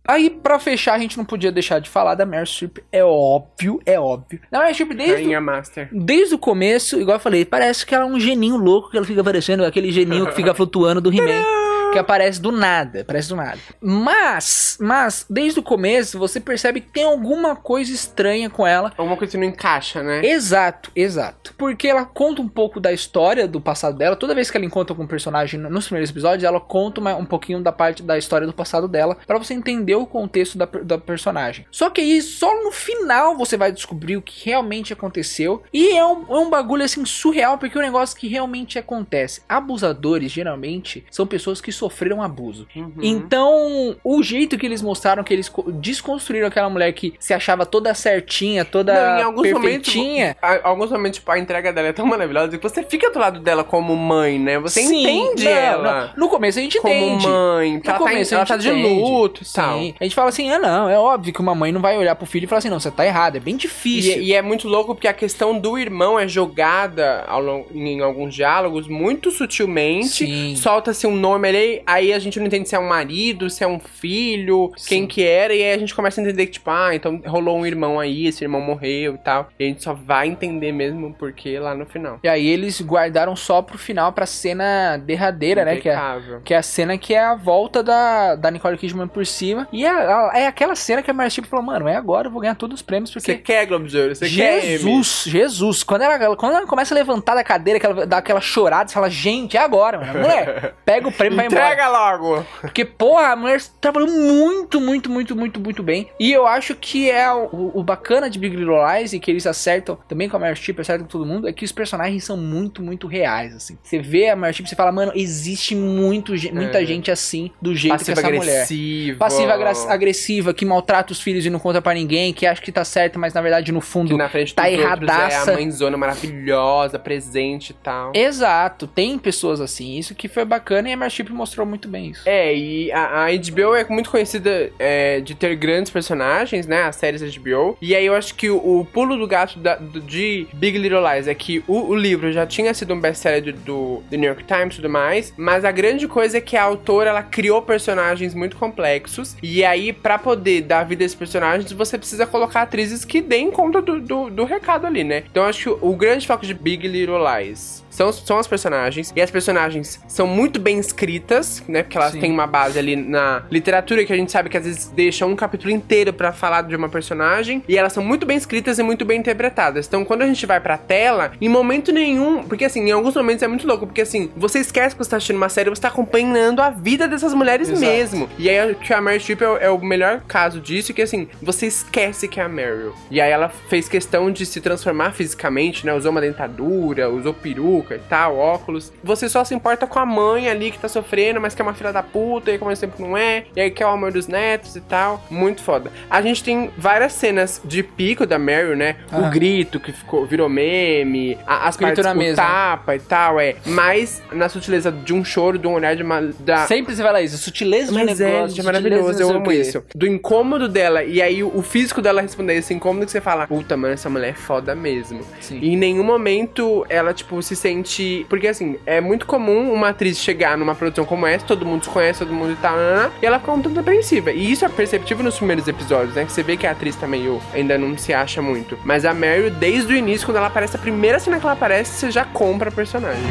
Aí, 0.09 0.31
pra 0.31 0.59
fechar, 0.59 0.95
a 0.95 0.99
gente 0.99 1.19
não 1.19 1.25
podia 1.25 1.53
deixar 1.53 1.81
de 1.81 1.91
falar 1.91 2.15
da 2.15 2.25
Meryl 2.25 2.47
Streep. 2.47 2.79
É 2.91 3.05
óbvio, 3.05 3.79
é 3.85 4.01
óbvio. 4.01 4.41
Na 4.51 4.61
Meryl 4.61 4.73
Streep, 4.73 4.95
desde, 4.95 5.15
Rainha 5.17 5.41
Master. 5.41 5.89
desde 5.93 6.35
o 6.35 6.39
começo, 6.39 6.99
igual 6.99 7.17
eu 7.17 7.21
falei, 7.21 7.45
parece 7.45 7.85
que 7.85 7.95
ela 7.95 8.05
é 8.05 8.07
um 8.07 8.19
geninho 8.19 8.57
louco 8.57 8.91
que 8.91 8.97
ela 8.97 9.05
fica 9.05 9.21
aparecendo, 9.21 9.65
aquele 9.65 9.93
geninho 9.93 10.27
que 10.27 10.33
fica 10.33 10.55
flutuando 10.55 11.01
do 11.03 11.13
He-Man. 11.13 11.68
Que 11.93 11.99
aparece 11.99 12.41
do 12.41 12.53
nada, 12.53 13.01
aparece 13.01 13.29
do 13.29 13.37
nada. 13.37 13.59
Mas, 13.81 14.77
mas, 14.81 15.27
desde 15.29 15.59
o 15.59 15.63
começo, 15.63 16.19
você 16.19 16.39
percebe 16.41 16.81
que 16.81 16.91
tem 16.91 17.05
alguma 17.05 17.57
coisa 17.57 17.93
estranha 17.93 18.49
com 18.51 18.67
ela. 18.67 18.93
Alguma 18.97 19.17
coisa 19.17 19.31
que 19.33 19.37
não 19.39 19.45
encaixa, 19.45 20.03
né? 20.03 20.25
Exato, 20.25 20.91
exato. 20.95 21.55
Porque 21.57 21.89
ela 21.89 22.05
conta 22.05 22.43
um 22.43 22.49
pouco 22.49 22.79
da 22.79 22.93
história 22.93 23.49
do 23.49 23.61
passado 23.61 23.97
dela. 23.97 24.17
Toda 24.17 24.35
vez 24.35 24.51
que 24.51 24.57
ela 24.57 24.67
encontra 24.67 24.95
com 24.95 25.03
um 25.03 25.07
personagem 25.07 25.59
nos 25.59 25.87
primeiros 25.87 26.11
episódios, 26.11 26.45
ela 26.45 26.61
conta 26.61 27.01
uma- 27.01 27.17
um 27.17 27.25
pouquinho 27.25 27.61
da 27.63 27.73
parte 27.73 28.03
da 28.03 28.17
história 28.19 28.47
do 28.47 28.53
passado 28.53 28.87
dela, 28.89 29.17
Pra 29.27 29.39
você 29.39 29.55
entender 29.55 29.95
o 29.95 30.07
contexto 30.07 30.57
da, 30.59 30.65
da 30.67 30.99
personagem. 30.99 31.67
Só 31.71 31.91
que 31.91 32.01
aí, 32.01 32.21
só 32.23 32.63
no 32.65 32.71
final 32.73 33.37
você 33.37 33.57
vai 33.57 33.71
descobrir 33.73 34.17
o 34.17 34.23
que 34.23 34.47
realmente 34.47 34.93
aconteceu. 34.93 35.63
E 35.73 35.97
é 35.97 36.05
um, 36.05 36.25
é 36.29 36.39
um 36.39 36.51
bagulho 36.51 36.83
assim 36.85 37.05
surreal, 37.05 37.59
porque 37.59 37.77
é 37.77 37.81
um 37.81 37.85
negócio 37.85 38.17
que 38.17 38.27
realmente 38.29 38.79
acontece. 38.79 39.43
Abusadores, 39.49 40.31
geralmente, 40.33 41.05
são 41.11 41.27
pessoas 41.27 41.61
que 41.61 41.71
sofreram 41.79 42.23
abuso. 42.23 42.67
Uhum. 42.77 42.93
Então, 43.01 43.97
o 44.05 44.23
jeito 44.23 44.59
que 44.59 44.67
eles 44.67 44.83
mostraram 44.83 45.23
que 45.25 45.33
eles 45.33 45.49
co- 45.49 45.71
desconstruíram 45.71 46.47
aquela 46.49 46.69
mulher 46.69 46.93
que 46.93 47.15
se 47.19 47.33
achava 47.33 47.65
toda 47.65 47.93
certinha, 47.95 48.65
toda 48.65 48.93
Não, 48.93 49.19
em 49.19 49.23
alguns 49.23 49.53
momentos, 49.53 49.93
perfeitinha. 49.93 50.37
a- 50.43 50.61
alguns 50.69 50.91
momentos, 50.91 51.19
tipo, 51.19 51.31
a 51.31 51.39
entrega 51.39 51.73
dela 51.73 51.89
é 51.89 51.93
tão 51.93 52.07
maravilhosa 52.07 52.57
que 52.57 52.63
você 52.63 52.83
fica 52.83 53.11
do 53.11 53.19
lado 53.19 53.41
dela 53.41 53.65
como 53.65 53.95
mãe, 53.97 54.39
né? 54.39 54.59
Você 54.59 54.83
Sim, 54.83 55.03
entende 55.03 55.45
não, 55.45 55.51
ela 55.51 56.01
não. 56.17 56.25
No 56.25 56.29
começo 56.29 56.59
a 56.59 56.63
gente 56.63 56.81
como 56.81 56.95
entende. 56.95 57.27
mãe. 57.27 57.73
No 57.73 57.77
Ela 57.77 57.83
tá, 57.85 57.95
em- 57.95 57.99
começo 57.99 58.35
ela 58.35 58.43
a 58.43 58.47
tá 58.47 58.57
de 58.57 58.71
luto 58.71 59.43
e 59.43 59.53
tal. 59.53 59.79
A 59.79 60.05
gente 60.05 60.15
fala 60.15 60.29
assim, 60.29 60.51
ah 60.51 60.59
não, 60.59 60.89
é 60.89 60.99
óbvio 60.99 61.33
que 61.33 61.41
uma 61.41 61.55
mãe 61.55 61.73
não 61.73 61.81
vai 61.81 61.97
olhar 61.97 62.15
pro 62.15 62.27
filho 62.27 62.45
e 62.45 62.47
falar 62.47 62.59
assim, 62.59 62.69
não, 62.71 62.81
você 62.81 62.91
tá 62.91 63.05
errado, 63.07 63.37
é 63.37 63.41
bem 63.41 63.57
difícil. 63.57 64.21
E, 64.21 64.27
e 64.31 64.35
é 64.35 64.43
muito 64.43 64.69
louco 64.69 64.95
porque 64.95 65.09
a 65.09 65.13
questão 65.13 65.59
do 65.59 65.79
irmão 65.79 66.19
é 66.19 66.27
jogada 66.29 67.25
ao 67.29 67.41
longo- 67.41 67.69
em 67.75 68.01
alguns 68.01 68.35
diálogos 68.35 68.89
muito 68.89 69.31
sutilmente. 69.31 70.57
Solta-se 70.57 71.07
um 71.07 71.15
nome 71.17 71.49
ali, 71.49 71.68
aí 71.87 72.13
a 72.13 72.19
gente 72.19 72.39
não 72.39 72.47
entende 72.47 72.69
se 72.69 72.75
é 72.75 72.79
um 72.79 72.89
marido, 72.89 73.49
se 73.49 73.65
é 73.65 73.67
um 73.67 73.79
filho, 73.79 74.73
quem 74.87 75.07
que 75.07 75.25
era, 75.25 75.55
e 75.55 75.63
aí 75.63 75.73
a 75.73 75.79
gente 75.79 75.95
começa 75.95 76.21
a 76.21 76.25
entender 76.25 76.47
que, 76.47 76.53
tipo, 76.53 76.71
ah, 76.71 76.95
então 76.95 77.21
rolou 77.27 77.59
um 77.59 77.67
irmão 77.67 77.99
aí, 77.99 78.27
esse 78.27 78.45
irmão 78.45 78.61
morreu 78.61 79.15
e 79.15 79.19
tal. 79.19 79.49
E 79.59 79.65
a 79.65 79.67
gente 79.69 79.83
só 79.83 79.95
vai 79.95 80.29
entender 80.29 80.73
mesmo 80.73 81.15
porque 81.19 81.59
lá 81.59 81.75
no 81.75 81.87
final. 81.87 82.21
E 82.23 82.29
aí 82.29 82.47
eles 82.47 82.81
guardaram 82.81 83.35
só 83.37 83.63
pro 83.63 83.79
final, 83.79 84.13
pra 84.13 84.27
cena 84.27 84.97
derradeira, 84.97 85.65
né? 85.65 85.77
Que 85.77 85.89
é, 85.89 85.93
Impecável. 85.93 86.41
que 86.45 86.55
é 86.55 86.57
a 86.57 86.63
cena 86.63 86.99
que 86.99 87.15
é 87.15 87.21
a 87.21 87.35
volta 87.35 87.83
da, 87.83 88.35
da 88.35 88.51
Nicole 88.51 88.77
Kidman 88.77 89.09
por 89.09 89.25
cima. 89.27 89.69
E 89.73 89.85
é, 89.85 89.91
é 90.35 90.47
aquela 90.47 90.75
cena 90.75 91.03
que 91.03 91.11
a 91.11 91.31
Streep 91.31 91.49
falou, 91.49 91.65
mano, 91.65 91.89
é 91.89 91.97
agora, 91.97 92.29
eu 92.29 92.33
vou 92.33 92.41
ganhar 92.41 92.55
todos 92.55 92.77
os 92.77 92.83
prêmios, 92.83 93.11
porque... 93.11 93.33
Você 93.33 93.39
quer 93.39 93.67
Ouro? 93.73 94.15
Você 94.15 94.29
quer 94.29 94.65
Emmy? 94.65 94.79
Jesus, 94.79 95.25
Jesus. 95.27 95.83
Quando 95.83 96.03
ela, 96.03 96.37
quando 96.37 96.57
ela 96.57 96.67
começa 96.67 96.95
a 96.95 96.97
levantar 96.97 97.35
da 97.35 97.45
cadeira, 97.45 97.79
que 97.79 97.87
ela 97.87 98.07
dá 98.07 98.19
aquela 98.19 98.41
chorada, 98.41 98.89
você 98.89 98.95
fala, 98.95 99.11
gente, 99.11 99.57
é 99.57 99.61
agora, 99.61 99.99
mano. 99.99 100.21
Mulher, 100.21 100.75
pega 100.85 101.09
o 101.09 101.13
prêmio 101.13 101.35
e 101.35 101.37
vai 101.37 101.47
embora. 101.47 101.58
Entrega 101.65 101.89
logo! 101.89 102.47
Porque, 102.61 102.85
porra, 102.85 103.29
a 103.33 103.37
mulher 103.37 103.61
trabalhou 103.81 104.09
muito, 104.11 104.81
muito, 104.81 105.11
muito, 105.11 105.37
muito, 105.37 105.61
muito 105.61 105.83
bem. 105.83 106.09
E 106.19 106.33
eu 106.33 106.47
acho 106.47 106.75
que 106.75 107.11
é 107.11 107.31
o, 107.33 107.73
o 107.75 107.83
bacana 107.83 108.29
de 108.31 108.39
Big 108.39 108.57
Little 108.57 108.77
Lies 108.87 109.13
e 109.13 109.21
que 109.21 109.31
eles 109.31 109.47
acertam, 109.47 109.99
também 110.09 110.29
com 110.29 110.37
a 110.37 110.41
Meryl 110.41 110.57
Streep, 110.57 110.81
acertam 110.81 111.05
com 111.07 111.11
todo 111.13 111.27
mundo, 111.27 111.49
é 111.49 111.53
que 111.53 111.65
os 111.65 111.73
personagens 111.73 112.25
são 112.25 112.37
muito, 112.37 112.83
muito 112.83 113.07
reais, 113.07 113.55
assim. 113.55 113.79
Você 113.83 113.99
vê 113.99 114.29
a 114.29 114.37
Meryl 114.37 114.53
Streep, 114.53 114.69
você 114.69 114.77
fala, 114.77 114.93
mano, 114.93 115.13
existe 115.15 115.75
muito, 115.75 116.33
muita 116.53 116.83
É. 116.83 116.85
gente 116.87 117.11
assim, 117.11 117.51
do 117.61 117.75
jeito 117.75 117.99
que 117.99 117.99
Passiva 118.13 118.21
essa 118.21 118.29
mulher. 118.31 118.53
agressiva. 118.53 119.19
Passiva 119.19 119.53
agra- 119.55 119.73
agressiva, 119.93 120.55
que 120.55 120.65
maltrata 120.65 121.13
os 121.13 121.21
filhos 121.21 121.45
e 121.47 121.51
não 121.51 121.59
conta 121.59 121.81
pra 121.83 121.95
ninguém, 121.95 122.33
que 122.33 122.47
acha 122.47 122.61
que 122.63 122.73
tá 122.73 122.85
certo, 122.85 123.19
mas 123.19 123.33
na 123.35 123.41
verdade 123.41 123.73
no 123.73 123.81
fundo 123.81 124.11
Que 124.11 124.17
na 124.17 124.29
frente 124.29 124.55
tá 124.55 124.71
erradaça. 124.71 125.51
É 125.51 125.55
a 125.55 125.57
mãezona 125.57 125.97
maravilhosa, 125.97 126.99
presente 126.99 127.71
e 127.71 127.75
tal. 127.75 128.13
Exato, 128.15 128.87
tem 128.87 129.19
pessoas 129.19 129.61
assim, 129.61 129.99
isso 129.99 130.15
que 130.15 130.29
foi 130.29 130.45
bacana 130.45 130.89
e 130.89 130.93
a 130.93 130.97
Meryl 130.97 131.11
Streep 131.11 131.31
mostrou 131.31 131.48
muito 131.67 131.89
bem 131.89 132.11
isso. 132.11 132.23
É, 132.27 132.55
e 132.55 132.91
a, 132.93 133.25
a 133.25 133.27
HBO 133.31 133.75
é 133.75 133.85
muito 133.89 134.11
conhecida 134.11 134.71
é, 134.79 135.21
de 135.21 135.35
ter 135.35 135.55
grandes 135.57 135.91
personagens, 135.91 136.67
né? 136.67 136.83
As 136.83 136.97
séries 136.97 137.23
HBO. 137.37 137.77
E 137.81 137.95
aí 137.95 138.07
eu 138.07 138.15
acho 138.15 138.35
que 138.35 138.49
o, 138.51 138.57
o 138.81 138.85
pulo 138.85 139.17
do 139.17 139.27
gato 139.27 139.59
da- 139.59 139.77
do- 139.77 140.01
de 140.01 140.47
Big 140.55 140.77
Little 140.79 141.01
Lies 141.13 141.27
é 141.29 141.35
que 141.35 141.63
o, 141.67 141.89
o 141.91 141.95
livro 141.95 142.33
já 142.33 142.47
tinha 142.47 142.73
sido 142.75 142.95
um 142.95 143.01
best-seller 143.01 143.43
do, 143.43 143.53
do 143.53 144.03
The 144.11 144.17
New 144.17 144.29
York 144.29 144.45
Times 144.45 144.75
e 144.75 144.77
tudo 144.77 144.89
mais. 144.91 145.33
Mas 145.37 145.65
a 145.65 145.71
grande 145.73 146.07
coisa 146.09 146.39
é 146.39 146.41
que 146.41 146.57
a 146.57 146.63
autora, 146.63 147.11
ela 147.11 147.23
criou 147.23 147.63
personagens 147.63 148.35
muito 148.35 148.57
complexos. 148.57 149.37
E 149.43 149.65
aí, 149.65 149.93
pra 149.93 150.19
poder 150.19 150.63
dar 150.63 150.85
vida 150.85 151.05
a 151.05 151.07
esses 151.07 151.17
personagens, 151.19 151.71
você 151.73 151.99
precisa 151.99 152.27
colocar 152.27 152.63
atrizes 152.63 153.05
que 153.05 153.21
deem 153.21 153.51
conta 153.51 153.81
do, 153.83 154.01
do, 154.01 154.31
do 154.31 154.45
recado 154.45 154.87
ali, 154.87 155.05
né? 155.05 155.25
Então 155.31 155.43
eu 155.45 155.49
acho 155.49 155.63
que 155.63 155.69
o, 155.87 155.91
o 155.93 155.97
grande 155.97 156.27
foco 156.27 156.45
de 156.47 156.55
Big 156.55 156.87
Little 156.87 157.19
Lies 157.19 157.85
são, 157.99 158.13
são 158.13 158.39
as 158.39 158.47
personagens. 158.47 159.13
E 159.15 159.21
as 159.21 159.31
personagens 159.31 160.01
são 160.07 160.27
muito 160.27 160.61
bem 160.61 160.79
escritas, 160.79 161.63
né? 161.69 161.83
Porque 161.83 161.99
elas 161.99 162.13
Sim. 162.13 162.21
têm 162.21 162.31
uma 162.33 162.47
base 162.47 162.79
ali 162.79 162.95
na 162.95 163.43
literatura 163.51 164.05
que 164.05 164.13
a 164.13 164.17
gente 164.17 164.31
sabe 164.31 164.49
que 164.49 164.57
às 164.57 164.65
vezes 164.65 164.87
deixa 164.95 165.27
um 165.27 165.35
capítulo 165.35 165.71
inteiro 165.71 166.13
pra 166.13 166.33
falar 166.33 166.63
de 166.63 166.77
uma 166.77 166.89
personagem. 166.89 167.63
E 167.69 167.77
elas 167.77 167.93
são 167.93 168.03
muito 168.05 168.25
bem 168.25 168.37
escritas 168.37 168.79
e 168.79 168.83
muito 168.83 169.05
bem 169.05 169.19
interpretadas. 169.19 169.87
Então 169.87 170.05
quando 170.05 170.23
a 170.23 170.27
gente 170.27 170.47
vai 170.47 170.61
pra 170.61 170.77
tela, 170.79 171.33
em 171.41 171.49
momento 171.49 171.91
nenhum. 171.93 172.45
Porque 172.45 172.65
assim, 172.65 172.81
em 172.89 172.93
alguns 172.93 173.15
momentos 173.17 173.43
é 173.43 173.49
muito 173.49 173.67
louco. 173.67 173.87
Porque 173.87 174.03
assim, 174.03 174.31
você 174.37 174.61
esquece 174.61 174.95
que 174.95 175.03
você 175.05 175.11
tá 175.11 175.17
assistindo 175.17 175.37
uma 175.37 175.49
série, 175.49 175.69
você 175.71 175.83
tá 175.83 175.89
acompanhando 175.89 176.61
a 176.63 176.71
vida 176.71 177.09
dessas 177.09 177.35
mulheres 177.35 177.69
Exato. 177.69 177.81
mesmo. 177.85 178.29
E 178.39 178.49
aí 178.49 178.75
que 178.77 178.93
a 178.93 179.01
Meryl 179.01 179.21
Streep 179.21 179.43
é, 179.43 179.49
o- 179.49 179.57
é 179.57 179.71
o 179.71 179.79
melhor 179.81 180.23
caso 180.29 180.61
disso, 180.61 180.95
que 180.95 181.03
assim, 181.03 181.29
você 181.43 181.67
esquece 181.67 182.29
que 182.29 182.39
é 182.39 182.45
a 182.45 182.49
Meryl. 182.49 182.95
E 183.11 183.21
aí 183.21 183.31
ela 183.31 183.49
fez 183.69 183.89
questão 183.89 184.31
de 184.31 184.47
se 184.47 184.61
transformar 184.61 185.13
fisicamente, 185.13 185.85
né? 185.85 185.93
Usou 185.95 186.11
uma 186.13 186.21
dentadura, 186.21 187.09
usou 187.11 187.35
peruca 187.35 187.88
e 187.97 188.01
tal, 188.01 188.37
óculos. 188.37 188.93
Você 189.03 189.29
só 189.29 189.45
se 189.45 189.55
importa 189.55 189.87
com 189.87 189.99
a 189.99 190.07
mãe 190.07 190.49
ali 190.49 190.71
que 190.71 190.79
tá 190.79 190.89
sofrendo, 190.89 191.41
mas 191.41 191.55
que 191.55 191.63
é 191.63 191.65
uma 191.65 191.75
filha 191.75 191.93
da 191.93 192.03
puta, 192.03 192.51
e 192.51 192.59
como 192.59 192.69
mesmo 192.71 192.89
tempo 192.89 193.03
não 193.03 193.17
é. 193.17 193.45
E 193.55 193.61
aí 193.61 193.71
quer 193.71 193.87
o 193.87 193.91
amor 193.91 194.13
dos 194.13 194.27
netos 194.27 194.77
e 194.77 194.81
tal. 194.81 195.23
Muito 195.31 195.63
foda. 195.63 195.91
A 196.11 196.21
gente 196.23 196.43
tem 196.43 196.71
várias 196.77 197.13
cenas 197.13 197.61
de 197.65 197.83
pico 197.83 198.27
da 198.27 198.39
Meryl, 198.39 198.77
né? 198.77 198.97
O 199.13 199.17
Aham. 199.17 199.31
grito 199.31 199.79
que 199.81 199.93
ficou, 199.93 200.25
virou 200.27 200.49
meme, 200.49 201.37
a- 201.47 201.69
as 201.69 201.77
Grito 201.77 202.03
partes 202.03 202.15
mesa. 202.17 202.37
tapa 202.43 202.97
e 202.97 203.01
tal, 203.01 203.39
é. 203.41 203.57
Mas 203.67 204.23
na 204.33 204.49
sutileza 204.49 204.91
de 204.91 205.13
um 205.13 205.25
choro, 205.25 205.59
de 205.59 205.67
um 205.67 205.75
olhar 205.75 205.95
de 205.97 206.03
uma. 206.03 206.21
Da, 206.41 206.67
Sempre 206.67 206.95
você 206.95 207.03
fala 207.03 207.21
isso, 207.21 207.37
sutileza 207.39 207.93
de 207.93 207.99
um 207.99 208.05
mas 208.05 208.21
é, 208.21 208.25
negócio. 208.25 208.45
é 208.45 208.49
sutileza 208.49 208.67
maravilhoso, 208.73 209.23
eu 209.23 209.29
o 209.29 209.37
amo 209.37 209.53
isso. 209.53 209.85
Do 209.95 210.07
incômodo 210.07 210.69
dela, 210.69 211.05
e 211.05 211.21
aí 211.21 211.43
o 211.43 211.59
o 211.59 211.63
físico 211.63 212.01
dela 212.01 212.21
responder 212.23 212.55
esse 212.55 212.73
incômodo 212.73 213.05
que 213.07 213.11
você 213.11 213.21
fala, 213.21 213.47
puta, 213.47 213.77
mano, 213.77 213.93
essa 213.95 214.09
mulher 214.09 214.29
é 214.29 214.33
foda 214.33 214.75
mesmo. 214.77 215.21
Sim. 215.41 215.59
E 215.61 215.73
em 215.73 215.77
nenhum 215.77 216.05
momento 216.05 216.87
ela, 216.89 217.13
tipo, 217.13 217.43
se 217.43 217.57
sente. 217.69 218.27
Porque 218.29 218.49
assim, 218.49 218.77
é 218.87 219.01
muito 219.01 219.27
comum 219.27 219.73
uma 219.73 219.91
atriz 219.91 220.19
chegar 220.19 220.57
numa 220.57 220.75
produção 220.75 221.05
como 221.05 221.27
essa, 221.27 221.47
todo 221.47 221.67
mundo 221.67 221.85
se 221.85 221.91
conhece, 221.91 222.21
todo 222.21 222.33
mundo 222.33 222.57
tal, 222.61 222.77
nanana, 222.77 223.11
e 223.23 223.27
ela 223.27 223.39
fica 223.39 223.53
um 223.53 223.61
tanto 223.61 223.81
apreensiva. 223.81 224.33
E 224.33 224.51
isso 224.51 224.65
é 224.65 224.69
perceptível 224.69 225.25
nos 225.25 225.37
primeiros 225.37 225.69
episódios, 225.69 226.15
né? 226.15 226.25
Que 226.25 226.33
você 226.33 226.43
vê 226.43 226.57
que 226.57 226.67
a 226.67 226.73
atriz 226.73 226.97
tá 226.97 227.07
meio. 227.07 227.41
ainda 227.53 227.77
não 227.77 227.97
se 227.97 228.13
acha 228.13 228.41
muito. 228.41 228.79
Mas 228.85 229.05
a 229.05 229.13
Meryl, 229.13 229.51
desde 229.51 229.93
o 229.93 229.97
início, 229.97 230.27
quando 230.27 230.39
ela 230.39 230.47
aparece, 230.47 230.77
a 230.77 230.79
primeira 230.79 231.19
cena 231.19 231.39
que 231.39 231.45
ela 231.45 231.53
aparece, 231.53 231.93
você 231.93 232.11
já 232.11 232.25
compra 232.25 232.71
a 232.71 232.73
personagem. 232.73 233.23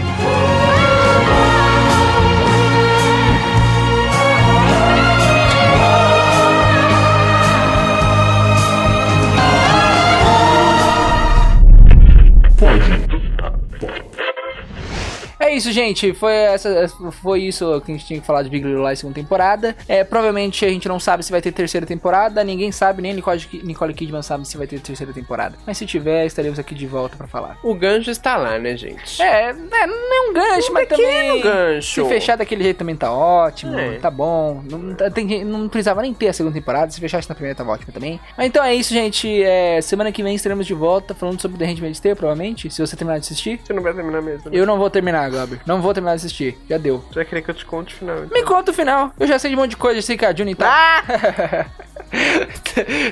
É 0.73 0.76
isso, 15.57 15.71
gente. 15.71 16.13
Foi, 16.13 16.33
essa, 16.33 16.87
foi 17.21 17.41
isso 17.43 17.81
que 17.81 17.91
a 17.91 17.95
gente 17.95 18.05
tinha 18.07 18.19
que 18.19 18.25
falar 18.25 18.43
de 18.43 18.49
Big 18.49 18.65
Little 18.65 18.87
Lies 18.87 18.99
segunda 18.99 19.15
temporada. 19.15 19.75
É, 19.87 20.03
provavelmente 20.03 20.65
a 20.65 20.69
gente 20.69 20.87
não 20.87 20.99
sabe 20.99 21.23
se 21.23 21.31
vai 21.31 21.41
ter 21.41 21.51
terceira 21.51 21.85
temporada. 21.85 22.43
Ninguém 22.43 22.71
sabe, 22.71 23.01
nem 23.01 23.13
Nicole, 23.13 23.41
Nicole 23.63 23.93
Kidman 23.93 24.21
sabe 24.21 24.47
se 24.47 24.57
vai 24.57 24.67
ter 24.67 24.79
terceira 24.79 25.11
temporada. 25.13 25.57
Mas 25.65 25.77
se 25.77 25.85
tiver, 25.85 26.25
estaremos 26.25 26.57
aqui 26.59 26.73
de 26.73 26.85
volta 26.87 27.15
pra 27.15 27.27
falar. 27.27 27.57
O 27.63 27.73
gancho 27.73 28.09
está 28.11 28.37
lá, 28.37 28.57
né, 28.57 28.75
gente? 28.77 29.21
É, 29.21 29.49
é, 29.49 29.53
não 29.53 30.15
é 30.15 30.29
um 30.29 30.33
gancho, 30.33 30.73
mas 30.73 30.87
também. 30.87 31.41
gancho. 31.41 32.03
Se 32.03 32.09
fechar 32.09 32.37
daquele 32.37 32.63
jeito 32.63 32.77
também 32.77 32.95
tá 32.95 33.11
ótimo, 33.11 33.77
É. 33.77 33.97
tá 33.99 34.09
bom. 34.09 34.61
Não, 34.69 34.95
tá- 34.95 35.09
tem 35.09 35.43
não 35.43 35.67
precisava 35.67 36.01
nem 36.01 36.13
ter 36.13 36.29
a 36.29 36.33
segunda 36.33 36.53
temporada. 36.53 36.91
Se 36.91 36.99
fechasse 36.99 37.27
na 37.29 37.35
primeira, 37.35 37.55
tava 37.55 37.71
ótimo 37.71 37.91
também. 37.91 38.19
Mas 38.37 38.47
então 38.47 38.63
é 38.63 38.73
isso, 38.75 38.93
gente. 38.93 39.41
É, 39.43 39.81
semana 39.81 40.11
que 40.11 40.23
vem 40.23 40.35
estaremos 40.35 40.65
de 40.65 40.73
volta 40.73 41.13
falando 41.13 41.39
sobre 41.41 41.57
The 41.57 41.65
Handmaid's 41.65 41.99
Tale, 41.99 42.15
provavelmente. 42.15 42.69
Se 42.69 42.81
você 42.81 42.95
terminar 42.95 43.19
de 43.19 43.25
assistir. 43.25 43.59
Você 43.63 43.73
não 43.73 43.81
vai 43.83 43.93
terminar 43.93 44.21
mesmo. 44.21 44.49
né? 44.49 44.57
Eu 44.57 44.65
não 44.65 44.77
vou 44.77 44.89
terminar, 44.89 45.29
Gabi. 45.47 45.61
Não 45.65 45.81
vou 45.81 45.93
terminar 45.93 46.15
de 46.15 46.17
assistir. 46.17 46.57
Já 46.69 46.77
deu. 46.77 47.03
Você 47.09 47.15
vai 47.15 47.25
querer 47.25 47.41
que 47.41 47.49
eu 47.49 47.55
te 47.55 47.65
conte 47.65 47.93
o 47.93 47.97
final. 47.97 48.17
então. 48.17 48.29
Me 48.29 48.43
conta 48.43 48.71
o 48.71 48.73
final. 48.73 49.11
Eu 49.19 49.27
já 49.27 49.39
sei 49.39 49.51
de 49.51 49.55
um 49.57 49.59
monte 49.59 49.71
de 49.71 49.77
coisa, 49.77 49.99
já 50.01 50.05
sei 50.05 50.17
que 50.17 50.25
a 50.25 50.35
Juni 50.35 50.55
tá. 50.55 51.03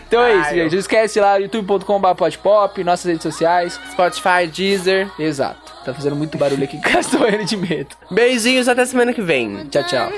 então 0.07 0.23
é 0.23 0.35
isso, 0.35 0.49
Ai, 0.49 0.55
gente. 0.55 0.71
Não 0.73 0.79
esquece 0.79 1.19
lá, 1.19 1.37
youtube.com.br 1.37 2.13
podpop, 2.15 2.83
nossas 2.83 3.05
redes 3.05 3.23
sociais. 3.23 3.79
Spotify, 3.91 4.47
Deezer. 4.51 5.09
Exato. 5.19 5.73
Tá 5.83 5.93
fazendo 5.93 6.15
muito 6.15 6.37
barulho 6.37 6.63
aqui 6.63 6.77
em 6.77 6.81
casa, 6.81 7.11
tô 7.11 7.19
morrendo 7.19 7.45
de 7.45 7.57
medo. 7.57 7.95
Beijinhos, 8.09 8.67
até 8.67 8.85
semana 8.85 9.13
que 9.13 9.21
vem. 9.21 9.67
Tchau, 9.67 9.83
tchau. 9.83 10.11